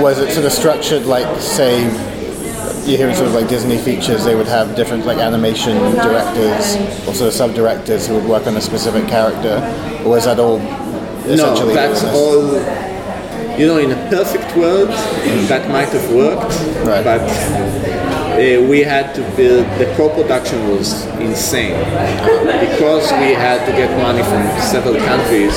[0.00, 1.84] was it sort of structured like, say,
[2.88, 6.76] you hear in sort of like Disney features, they would have different like animation directors
[7.06, 9.56] or sort of sub directors who would work on a specific character,
[10.04, 10.58] or was that all
[11.26, 12.58] no, that's all.
[13.58, 14.88] You know, in a perfect world,
[15.48, 16.54] that might have worked,
[16.86, 17.04] Right.
[17.04, 17.20] but
[18.32, 19.66] uh, we had to build.
[19.78, 21.74] The co-production was insane
[22.60, 25.54] because we had to get money from several countries.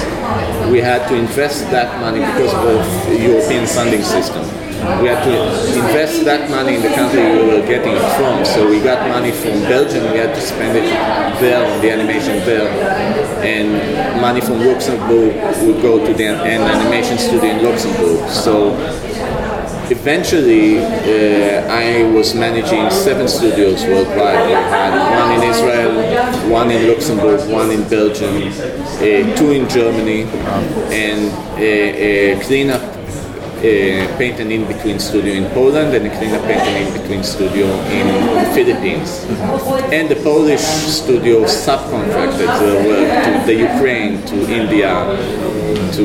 [0.72, 4.44] We had to invest that money because of the European funding system.
[5.02, 5.36] We had to
[5.80, 8.44] invest that money in the country we were getting it from.
[8.44, 10.12] So we got money from Belgium.
[10.12, 10.84] We had to spend it
[11.40, 12.68] there on the animation there,
[13.40, 18.30] and money from Luxembourg would go to the an animation studio in Luxembourg.
[18.30, 18.76] So
[19.94, 24.42] eventually uh, I was managing seven studios worldwide.
[24.48, 25.94] We had one in Israel,
[26.50, 30.22] one in Luxembourg, one in Belgium, uh, two in Germany,
[31.06, 31.22] and
[31.60, 32.84] a, uh, cleanup.
[33.64, 37.24] a paint and in between studio in Poland and a cleanup paint and in between
[37.24, 37.66] studio
[37.98, 38.06] in
[38.42, 39.10] the Philippines.
[39.98, 40.66] And the Polish
[41.00, 42.50] studio subcontracted
[42.90, 44.94] work to the Ukraine, to India,
[45.96, 46.04] to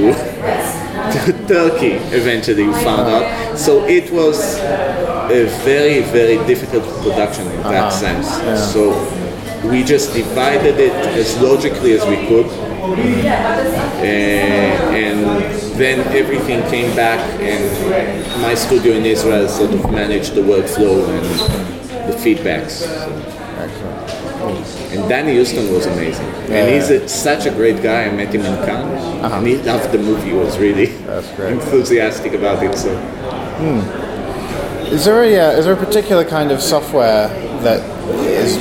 [1.48, 3.58] Turkey eventually we found out.
[3.58, 8.28] So it was a very, very difficult production in that sense.
[8.72, 8.92] So
[9.64, 12.46] we just divided it as logically as we could.
[13.98, 14.04] Uh,
[14.94, 15.24] and
[15.78, 21.26] then everything came back, and my studio in Israel sort of managed the workflow and
[22.10, 22.86] the feedbacks.
[24.98, 28.06] And Danny Huston was amazing, and he's a, such a great guy.
[28.06, 30.30] I met him in Cannes, and he loved the movie.
[30.30, 30.88] He was really
[31.52, 32.76] enthusiastic about it.
[32.76, 32.90] So
[34.90, 37.28] Is there a uh, is there a particular kind of software
[37.62, 37.80] that
[38.26, 38.56] is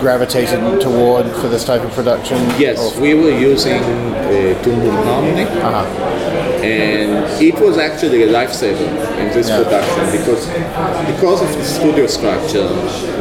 [0.00, 2.38] gravitated toward for this type of production?
[2.58, 5.44] yes, we were using uh, Toon Boom Harmony.
[6.62, 9.62] And it was actually a lifesaver in this Yeah.
[9.62, 10.46] production because
[11.12, 12.66] because of the studio structure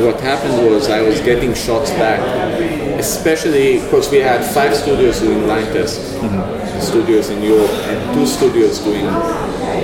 [0.05, 2.19] what happened was i was getting shots back
[2.99, 6.79] especially because we had five studios doing line tests mm-hmm.
[6.79, 9.07] studios in europe and two studios doing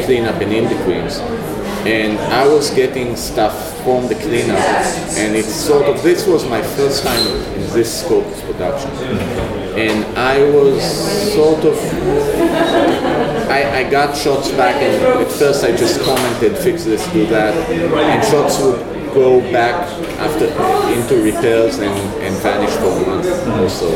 [0.05, 1.17] cleanup in betweens
[1.85, 4.59] and i was getting stuff from the cleanup
[5.17, 8.91] and it's sort of this was my first time in this scope of production.
[8.91, 9.77] Mm-hmm.
[9.77, 10.81] And i was
[11.33, 11.77] sort of
[13.49, 17.53] I, I got shots back and at first I just commented, fix this, do that,
[17.69, 19.73] and shots would go back
[20.19, 20.45] after
[20.93, 23.89] into repairs and, and vanish for a month or so.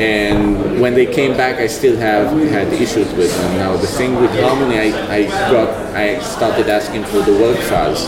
[0.00, 3.56] And when they came back, I still have had issues with them.
[3.58, 8.02] Now the thing with Harmony, I, I got I started asking for the work files,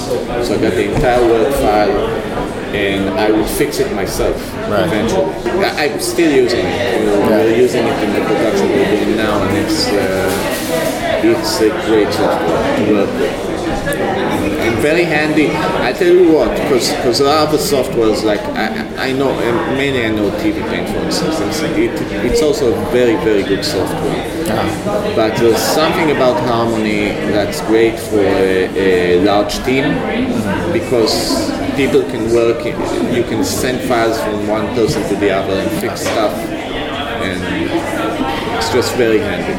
[0.46, 2.08] so I got the entire work file,
[2.74, 4.36] and I would fix it myself
[4.68, 4.86] Right.
[4.86, 5.30] eventually.
[5.64, 7.00] I, I'm still using it.
[7.06, 10.64] We're, we're using it in the production we're doing now, and it's uh,
[11.24, 13.50] it's a great software to work with.
[14.64, 15.50] And very handy.
[15.88, 19.32] I tell you what, because a lot of the softwares, like I, I know,
[19.76, 21.90] mainly I know TV Paint for instance, it's, it,
[22.26, 24.30] it's also a very, very good software.
[25.16, 29.84] But there's something about Harmony that's great for a, a large team
[30.72, 35.70] because people can work, you can send files from one person to the other and
[35.80, 37.40] fix stuff, and
[38.56, 39.54] it's just very handy.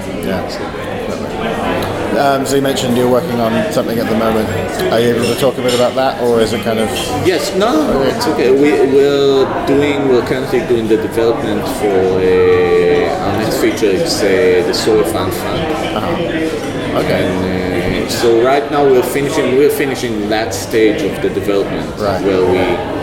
[2.17, 4.47] Um, so you mentioned you're working on something at the moment.
[4.93, 6.89] Are you able to talk a bit about that, or is it kind of
[7.27, 8.51] Yes, no, it's okay.
[8.51, 13.91] We, we're doing, we're currently doing the development for uh, our next feature.
[13.91, 15.61] It's uh, the Solar Fan Fund.
[17.03, 17.27] okay?
[17.27, 17.74] And uh,
[18.09, 22.21] so right now we're finishing, we're finishing that stage of the development Right.
[22.23, 22.95] where we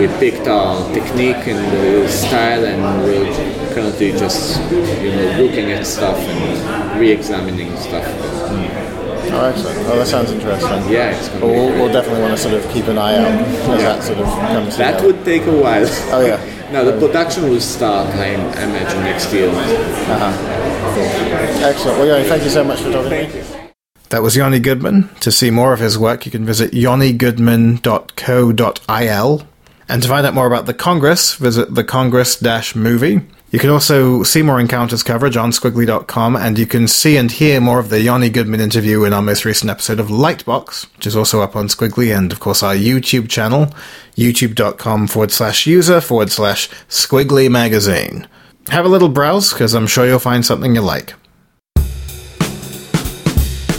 [0.00, 3.26] we picked our technique and the style, and we're
[3.74, 8.06] currently just you know looking at stuff and re-examining stuff.
[9.32, 9.78] Oh, excellent.
[9.88, 10.88] Oh, that sounds interesting.
[10.90, 14.02] Yeah, it's Well, we'll, definitely want to sort of keep an eye out as that
[14.02, 15.06] sort of comes That together.
[15.06, 15.86] would take a while.
[16.12, 16.70] Oh, yeah.
[16.72, 19.48] now the production will start, I imagine, next year.
[19.50, 21.66] Uh huh.
[21.68, 21.98] Excellent.
[21.98, 23.59] Well, Yoni, thank you so much for talking to me.
[24.10, 25.08] That was Yoni Goodman.
[25.20, 29.42] To see more of his work, you can visit yonigoodman.co.il.
[29.88, 33.20] And to find out more about the Congress, visit the Congress-movie.
[33.52, 37.60] You can also see more Encounters coverage on skwigly.com, and you can see and hear
[37.60, 41.16] more of the Yoni Goodman interview in our most recent episode of Lightbox, which is
[41.16, 43.66] also up on Skwigly, and of course our YouTube channel,
[44.16, 48.28] youtube.com forward slash user forward slash skwigly magazine.
[48.68, 51.14] Have a little browse, because I'm sure you'll find something you like.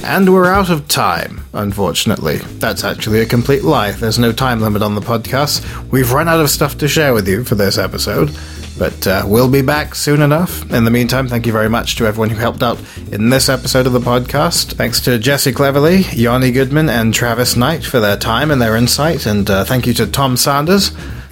[0.03, 2.37] And we're out of time, unfortunately.
[2.37, 3.91] That's actually a complete lie.
[3.91, 5.63] There's no time limit on the podcast.
[5.91, 8.35] We've run out of stuff to share with you for this episode,
[8.79, 10.69] but uh, we'll be back soon enough.
[10.71, 12.79] In the meantime, thank you very much to everyone who helped out
[13.11, 14.73] in this episode of the podcast.
[14.73, 19.25] Thanks to Jesse Cleverly, Yoni Goodman, and Travis Knight for their time and their insight,
[19.27, 20.89] and uh, thank you to Tom Sanders,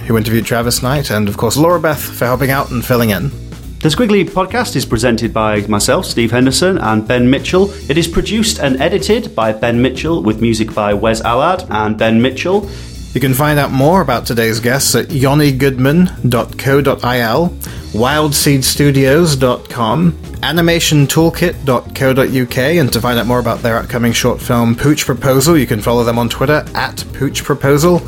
[0.08, 3.49] who interviewed Travis Knight, and of course Laura Beth for helping out and filling in.
[3.82, 7.72] The Skwigly podcast is presented by myself, Steve Henderson, and Ben Mitchell.
[7.90, 12.22] It is produced and edited by Ben Mitchell with music by Wes Allard and Ben
[12.22, 12.70] Mitchell.
[13.14, 23.18] You can find out more about today's guests at yonigoodman.co.il, wildseedstudios.com, animationtoolkit.co.uk, and to find
[23.18, 26.66] out more about their upcoming short film Pooch Proposal, you can follow them on Twitter
[26.76, 28.00] at Pooch Proposal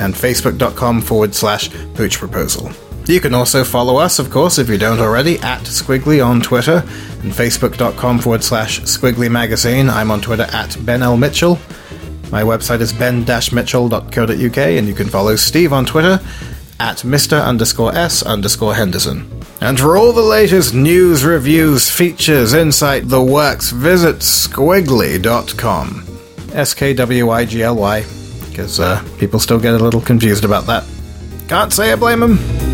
[0.00, 2.72] and facebook.com forward slash Pooch Proposal.
[3.06, 6.84] You can also follow us, of course, if you don't already, at Skwigly on Twitter
[7.22, 9.90] and facebook.com forward slash Skwigly Magazine.
[9.90, 11.16] I'm on Twitter at Ben L.
[11.16, 11.58] Mitchell.
[12.30, 16.20] My website is ben-mitchell.co.uk, and you can follow Steve on Twitter
[16.80, 17.44] at Mr.
[17.44, 19.28] underscore S underscore Henderson.
[19.60, 26.06] And for all the latest news, reviews, features, insight, the works, visit skwigly.com.
[26.52, 28.04] S K W I G L Y.
[28.48, 30.84] Because uh, people still get a little confused about that.
[31.48, 32.71] Can't say I blame them.